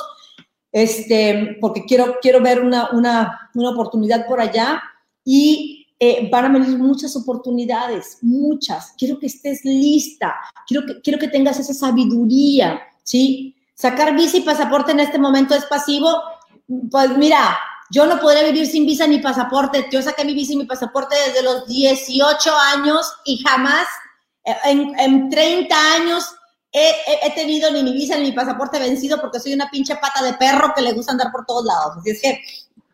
este, 0.73 1.59
porque 1.61 1.85
quiero, 1.85 2.17
quiero 2.23 2.41
ver 2.41 2.63
una, 2.63 2.91
una, 2.93 3.51
una 3.55 3.71
oportunidad 3.71 4.27
por 4.27 4.41
allá. 4.41 4.83
Y 5.23 5.88
eh, 6.01 6.29
van 6.31 6.45
a 6.45 6.59
venir 6.59 6.79
muchas 6.79 7.17
oportunidades, 7.17 8.19
muchas. 8.23 8.95
Quiero 8.97 9.19
que 9.19 9.27
estés 9.27 9.65
lista, 9.65 10.37
quiero 10.67 10.87
que, 10.87 11.01
quiero 11.01 11.19
que 11.19 11.29
tengas 11.29 11.59
esa 11.59 11.75
sabiduría, 11.75 12.81
¿sí? 13.03 13.57
Sacar 13.75 14.15
visa 14.15 14.37
y 14.37 14.43
pasaporte 14.43 14.93
en 14.93 15.01
este 15.01 15.19
momento 15.19 15.55
es 15.55 15.65
pasivo. 15.65 16.09
Pues 16.91 17.17
mira, 17.17 17.59
yo 17.91 18.07
no 18.07 18.21
podría 18.21 18.45
vivir 18.45 18.67
sin 18.67 18.87
visa 18.87 19.07
ni 19.07 19.19
pasaporte. 19.19 19.87
Yo 19.91 20.03
saqué 20.03 20.25
mi 20.25 20.35
visa 20.35 20.53
y 20.53 20.57
mi 20.57 20.67
pasaporte 20.67 21.17
desde 21.27 21.43
los 21.43 21.67
18 21.67 22.51
años 22.75 23.13
y 23.25 23.39
jamás 23.39 23.87
eh, 24.45 24.55
en, 24.67 24.99
en 24.99 25.31
30 25.31 25.75
años 25.95 26.25
he, 26.71 26.93
he, 27.23 27.31
tenido 27.31 27.71
ni 27.73 27.83
mi 27.83 27.93
visa 27.93 28.17
ni 28.17 28.25
mi 28.25 28.33
pasaporte 28.33 28.79
vencido 28.79 29.21
porque 29.21 29.41
soy 29.41 29.55
una 29.55 29.71
pinche 29.71 29.97
pata 29.97 30.23
de 30.23 30.35
perro 30.35 30.73
que 30.77 30.83
le 30.83 30.93
gusta 30.93 31.13
andar 31.13 31.33
por 31.33 31.45
todos 31.47 31.65
lados. 31.65 31.97
Así 31.99 32.11
es 32.11 32.21
que 32.21 32.41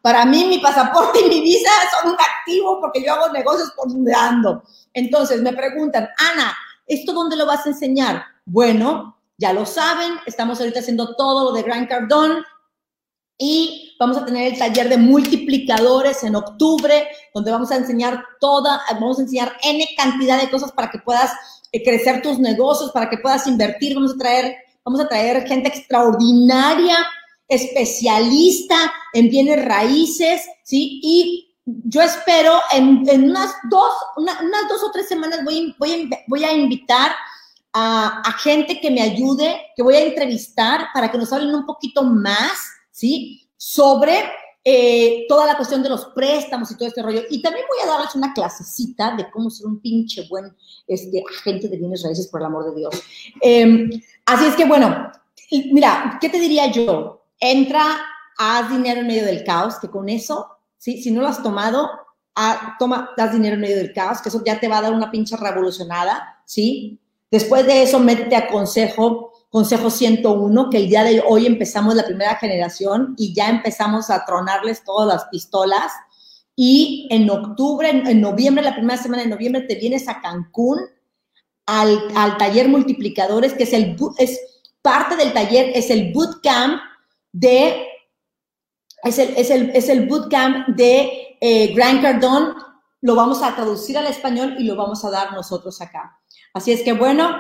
para 0.05 0.27
mí 0.27 0.45
mi 0.45 0.59
pasaporte 0.59 1.19
y 1.25 1.31
mi 1.31 1.41
visa 1.41 1.71
son 1.91 2.11
un 2.11 2.17
activo 2.21 2.79
porque 2.79 3.03
yo 3.03 3.15
hago 3.15 3.33
negocios 3.33 3.73
por 3.75 3.89
donde 3.89 4.13
ando. 4.13 4.63
Entonces 4.93 5.41
me 5.41 5.55
preguntan, 5.55 6.11
Ana, 6.19 6.55
¿esto 6.87 7.15
dónde 7.15 7.37
lo 7.37 7.47
vas 7.47 7.65
a 7.65 7.71
enseñar? 7.71 8.23
Bueno, 8.45 9.19
ya 9.39 9.55
lo 9.55 9.65
saben, 9.65 10.13
estamos 10.27 10.61
ahorita 10.61 10.81
haciendo 10.81 11.17
todo 11.17 11.45
lo 11.45 11.53
de 11.53 11.63
Gran 11.63 11.87
Cardón 11.87 12.45
y 13.39 13.97
vamos 13.99 14.19
a 14.19 14.27
tener 14.27 14.53
el 14.53 14.59
taller 14.59 14.91
de 14.91 14.99
multiplicadores 14.99 16.23
en 16.23 16.37
octubre, 16.37 17.09
donde 17.33 17.51
vamos 17.51 17.71
a 17.71 17.77
enseñar 17.77 18.23
toda, 18.41 18.83
vamos 18.93 19.19
a 19.19 19.23
enseñar 19.23 19.57
N 19.63 19.89
cantidad 19.97 20.39
de 20.39 20.51
cosas 20.51 20.71
para 20.73 20.91
que 20.91 20.99
puedas 20.99 21.33
eh, 21.73 21.83
crecer 21.83 22.21
tus 22.21 22.39
negocios, 22.39 22.93
para 22.93 23.09
que 23.09 23.17
puedas 23.17 23.47
invertir. 23.47 23.95
Vamos 23.95 24.13
a 24.13 24.19
traer, 24.19 24.55
vamos 24.85 25.01
a 25.01 25.09
traer 25.09 25.47
gente 25.47 25.71
extraordinaria 25.71 26.99
especialista 27.49 28.93
en 29.13 29.29
bienes 29.29 29.65
raíces, 29.65 30.43
¿sí? 30.63 31.01
Y 31.03 31.57
yo 31.65 32.03
espero 32.03 32.61
en, 32.73 33.09
unas, 33.25 33.55
dos, 33.71 33.93
unas 34.17 34.69
dos 34.69 34.83
o 34.83 34.91
tres 34.91 35.09
semanas 35.09 35.45
voy, 35.45 35.75
voy, 35.79 36.11
voy 36.27 36.45
a 36.45 36.53
invitar 36.53 37.13
a, 37.73 38.21
a, 38.21 38.33
gente 38.33 38.81
que 38.81 38.91
me 38.91 39.01
ayude, 39.01 39.61
que 39.75 39.83
voy 39.83 39.95
a 39.95 40.05
entrevistar 40.05 40.89
para 40.93 41.11
que 41.11 41.19
nos 41.19 41.33
hablen 41.33 41.55
un 41.55 41.67
poquito 41.67 42.03
más, 42.03 42.53
¿sí? 42.91 43.49
Sobre 43.57 44.25
eh, 44.67 45.27
toda 45.29 45.45
la 45.45 45.57
cuestión 45.59 45.83
de 45.83 45.91
los 45.91 46.07
préstamos 46.07 46.71
y 46.71 46.77
todo 46.77 46.89
este 46.89 47.03
rollo. 47.03 47.23
Y 47.29 47.43
también 47.43 47.67
voy 47.69 47.79
a 47.83 47.93
darles 47.93 48.15
una 48.15 48.33
clasecita 48.33 49.15
de 49.15 49.31
cómo 49.31 49.51
ser 49.51 49.67
un 49.67 49.79
pinche 49.79 50.27
buen 50.27 50.57
este, 50.87 51.23
agente 51.39 51.69
de 51.69 51.77
bienes 51.77 52.03
raíces, 52.03 52.29
por 52.29 52.41
el 52.41 52.47
amor 52.47 52.71
de 52.71 52.81
Dios. 52.81 52.95
Eh, 53.43 53.91
así 54.25 54.47
es 54.47 54.55
que, 54.55 54.65
bueno, 54.65 55.13
mira, 55.51 56.17
¿qué 56.19 56.31
te 56.31 56.41
diría 56.41 56.73
yo? 56.73 57.24
Entra, 57.41 57.85
haz 58.39 58.71
dinero 58.71 59.01
en 59.01 59.07
medio 59.07 59.25
del 59.25 59.45
caos, 59.45 59.79
que 59.81 59.91
con 59.91 60.09
eso, 60.09 60.49
¿sí? 60.79 61.03
si 61.03 61.11
no 61.11 61.21
lo 61.21 61.29
has 61.29 61.43
tomado, 61.43 61.91
toma, 62.79 63.11
haz 63.17 63.33
dinero 63.33 63.55
en 63.55 63.61
medio 63.61 63.77
del 63.77 63.93
caos, 63.93 64.21
que 64.21 64.29
eso 64.29 64.43
ya 64.45 64.59
te 64.59 64.69
va 64.69 64.79
a 64.79 64.83
dar 64.83 64.93
una 64.93 65.11
pinche 65.11 65.37
revolucionada, 65.37 66.43
¿sí? 66.45 67.01
Después 67.31 67.67
de 67.67 67.83
eso, 67.83 67.99
métete 67.99 68.37
a 68.37 68.49
consejo, 68.49 69.33
consejo 69.51 69.91
101, 69.91 70.71
que 70.71 70.79
el 70.79 70.89
día 70.89 71.05
de 71.05 71.23
hoy 71.27 71.47
empezamos 71.47 71.95
la 71.95 72.05
primera 72.05 72.37
generación 72.37 73.15
y 73.17 73.35
ya 73.35 73.49
empezamos 73.49 74.11
a 74.11 74.25
tronarles 74.25 74.85
todas 74.85 75.09
las 75.09 75.25
pistolas. 75.27 75.93
Y 76.57 77.09
en 77.11 77.29
octubre, 77.29 77.91
en, 77.91 78.21
noviembre, 78.21 78.63
la 78.63 78.75
primera 78.75 79.03
semana 79.03 79.25
de 79.25 79.29
noviembre, 79.29 79.63
te 79.63 79.75
vienes 79.75 80.09
a 80.09 80.21
Cancún 80.21 80.79
al, 81.67 82.01
al 82.15 82.37
taller 82.37 82.69
multiplicadores, 82.69 83.55
que 83.55 83.65
es 83.65 83.73
el 83.73 83.97
es 84.19 84.39
parte 84.81 85.17
del 85.17 85.33
taller, 85.33 85.73
es 85.75 85.91
el 85.91 86.13
bootcamp 86.13 86.81
de 87.35 87.89
es 89.03 89.19
el, 89.19 89.37
es 89.37 89.51
el, 89.51 89.71
es 89.71 89.89
el 89.89 90.07
bootcamp 90.07 90.69
de 90.69 91.37
eh, 91.41 91.75
Grant 91.75 92.01
Cardone. 92.01 92.55
Lo 93.03 93.15
vamos 93.15 93.43
a 93.43 93.55
traducir 93.55 93.99
al 93.99 94.07
español 94.07 94.55
y 94.59 94.65
lo 94.65 94.77
vamos 94.77 95.05
a 95.05 95.11
dar 95.11 95.33
nosotros 95.33 95.81
acá. 95.83 96.19
Así 96.55 96.73
es 96.73 96.83
que 96.83 96.95
bueno, 96.95 97.37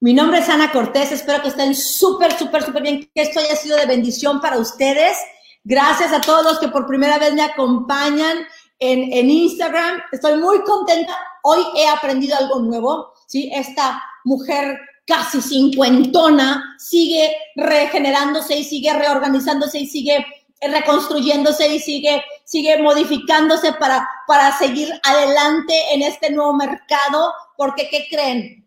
mi 0.00 0.14
nombre 0.14 0.38
es 0.38 0.48
Ana 0.48 0.70
Cortés. 0.70 1.10
Espero 1.10 1.42
que 1.42 1.48
estén 1.48 1.74
súper, 1.74 2.38
súper, 2.38 2.62
súper 2.62 2.82
bien. 2.82 3.10
Que 3.14 3.22
esto 3.22 3.40
haya 3.40 3.56
sido 3.56 3.76
de 3.76 3.86
bendición 3.86 4.40
para 4.40 4.58
ustedes. 4.58 5.16
Gracias 5.64 6.12
a 6.12 6.20
todos 6.20 6.44
los 6.44 6.58
que 6.60 6.68
por 6.68 6.86
primera 6.86 7.18
vez 7.18 7.32
me 7.32 7.42
acompañan 7.42 8.38
en, 8.78 9.12
en 9.12 9.30
Instagram. 9.30 10.00
Estoy 10.12 10.38
muy 10.38 10.62
contenta. 10.62 11.16
Hoy 11.42 11.64
he 11.76 11.88
aprendido 11.88 12.36
algo 12.36 12.60
nuevo. 12.60 13.14
¿sí? 13.26 13.50
Esta 13.52 14.00
mujer 14.24 14.78
casi 15.10 15.42
cincuentona 15.42 16.76
sigue 16.78 17.36
regenerándose 17.56 18.56
y 18.56 18.62
sigue 18.62 18.92
reorganizándose 18.92 19.80
y 19.80 19.86
sigue 19.88 20.24
reconstruyéndose 20.60 21.66
y 21.66 21.80
sigue, 21.80 22.22
sigue 22.44 22.80
modificándose 22.80 23.72
para, 23.72 24.08
para 24.28 24.56
seguir 24.56 24.88
adelante 25.02 25.74
en 25.92 26.02
este 26.02 26.30
nuevo 26.30 26.54
mercado, 26.54 27.32
porque 27.56 27.88
¿qué 27.90 28.06
creen? 28.08 28.64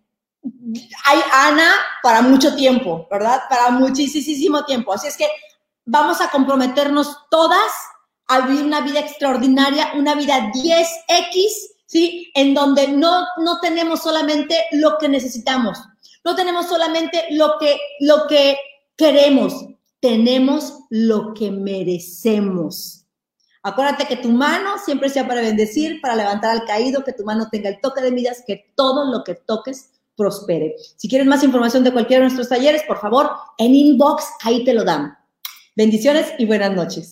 Hay 1.06 1.20
Ana 1.32 1.72
para 2.02 2.22
mucho 2.22 2.54
tiempo, 2.56 3.08
¿verdad? 3.10 3.44
Para 3.50 3.70
muchísimo 3.70 4.66
tiempo. 4.66 4.94
Así 4.94 5.08
es 5.08 5.16
que 5.16 5.30
vamos 5.86 6.20
a 6.20 6.30
comprometernos 6.30 7.20
todas 7.30 7.72
a 8.28 8.42
vivir 8.42 8.66
una 8.66 8.82
vida 8.82 9.00
extraordinaria, 9.00 9.94
una 9.96 10.16
vida 10.16 10.52
10X, 10.52 11.48
¿sí? 11.86 12.32
En 12.36 12.54
donde 12.54 12.90
no, 12.90 13.26
no 13.38 13.62
tenemos 13.62 14.02
solamente 14.02 14.66
lo 14.74 14.98
que 14.98 15.08
necesitamos, 15.08 15.80
no 16.24 16.36
tenemos 16.36 16.68
solamente 16.68 17.26
lo 17.32 17.58
que, 17.60 17.78
lo 18.00 18.28
que 18.28 18.58
queremos, 18.96 19.66
tenemos 20.00 20.80
lo 20.90 21.34
que 21.34 21.52
merecemos. 21.52 23.06
Acuérdate 23.62 24.06
que 24.06 24.18
tu 24.18 24.30
mano 24.30 24.78
siempre 24.84 25.10
sea 25.10 25.26
para 25.26 25.42
bendecir, 25.42 26.02
para 26.02 26.16
levantar 26.16 26.52
al 26.52 26.66
caído, 26.66 27.04
que 27.04 27.14
tu 27.14 27.24
mano 27.24 27.48
tenga 27.50 27.70
el 27.70 27.80
toque 27.80 28.02
de 28.02 28.12
midas, 28.12 28.44
que 28.46 28.74
todo 28.76 29.10
lo 29.10 29.24
que 29.24 29.36
toques 29.36 29.92
prospere. 30.18 30.76
Si 30.98 31.08
quieres 31.08 31.28
más 31.28 31.44
información 31.44 31.84
de 31.84 31.94
cualquiera 31.94 32.22
de 32.22 32.26
nuestros 32.26 32.50
talleres, 32.50 32.84
por 32.84 33.00
favor, 33.00 33.32
en 33.58 33.74
inbox, 33.74 34.26
ahí 34.44 34.64
te 34.66 34.74
lo 34.74 34.84
dan. 34.84 35.18
Bendiciones 35.76 36.34
y 36.38 36.46
buenas 36.46 36.74
noches. 36.74 37.02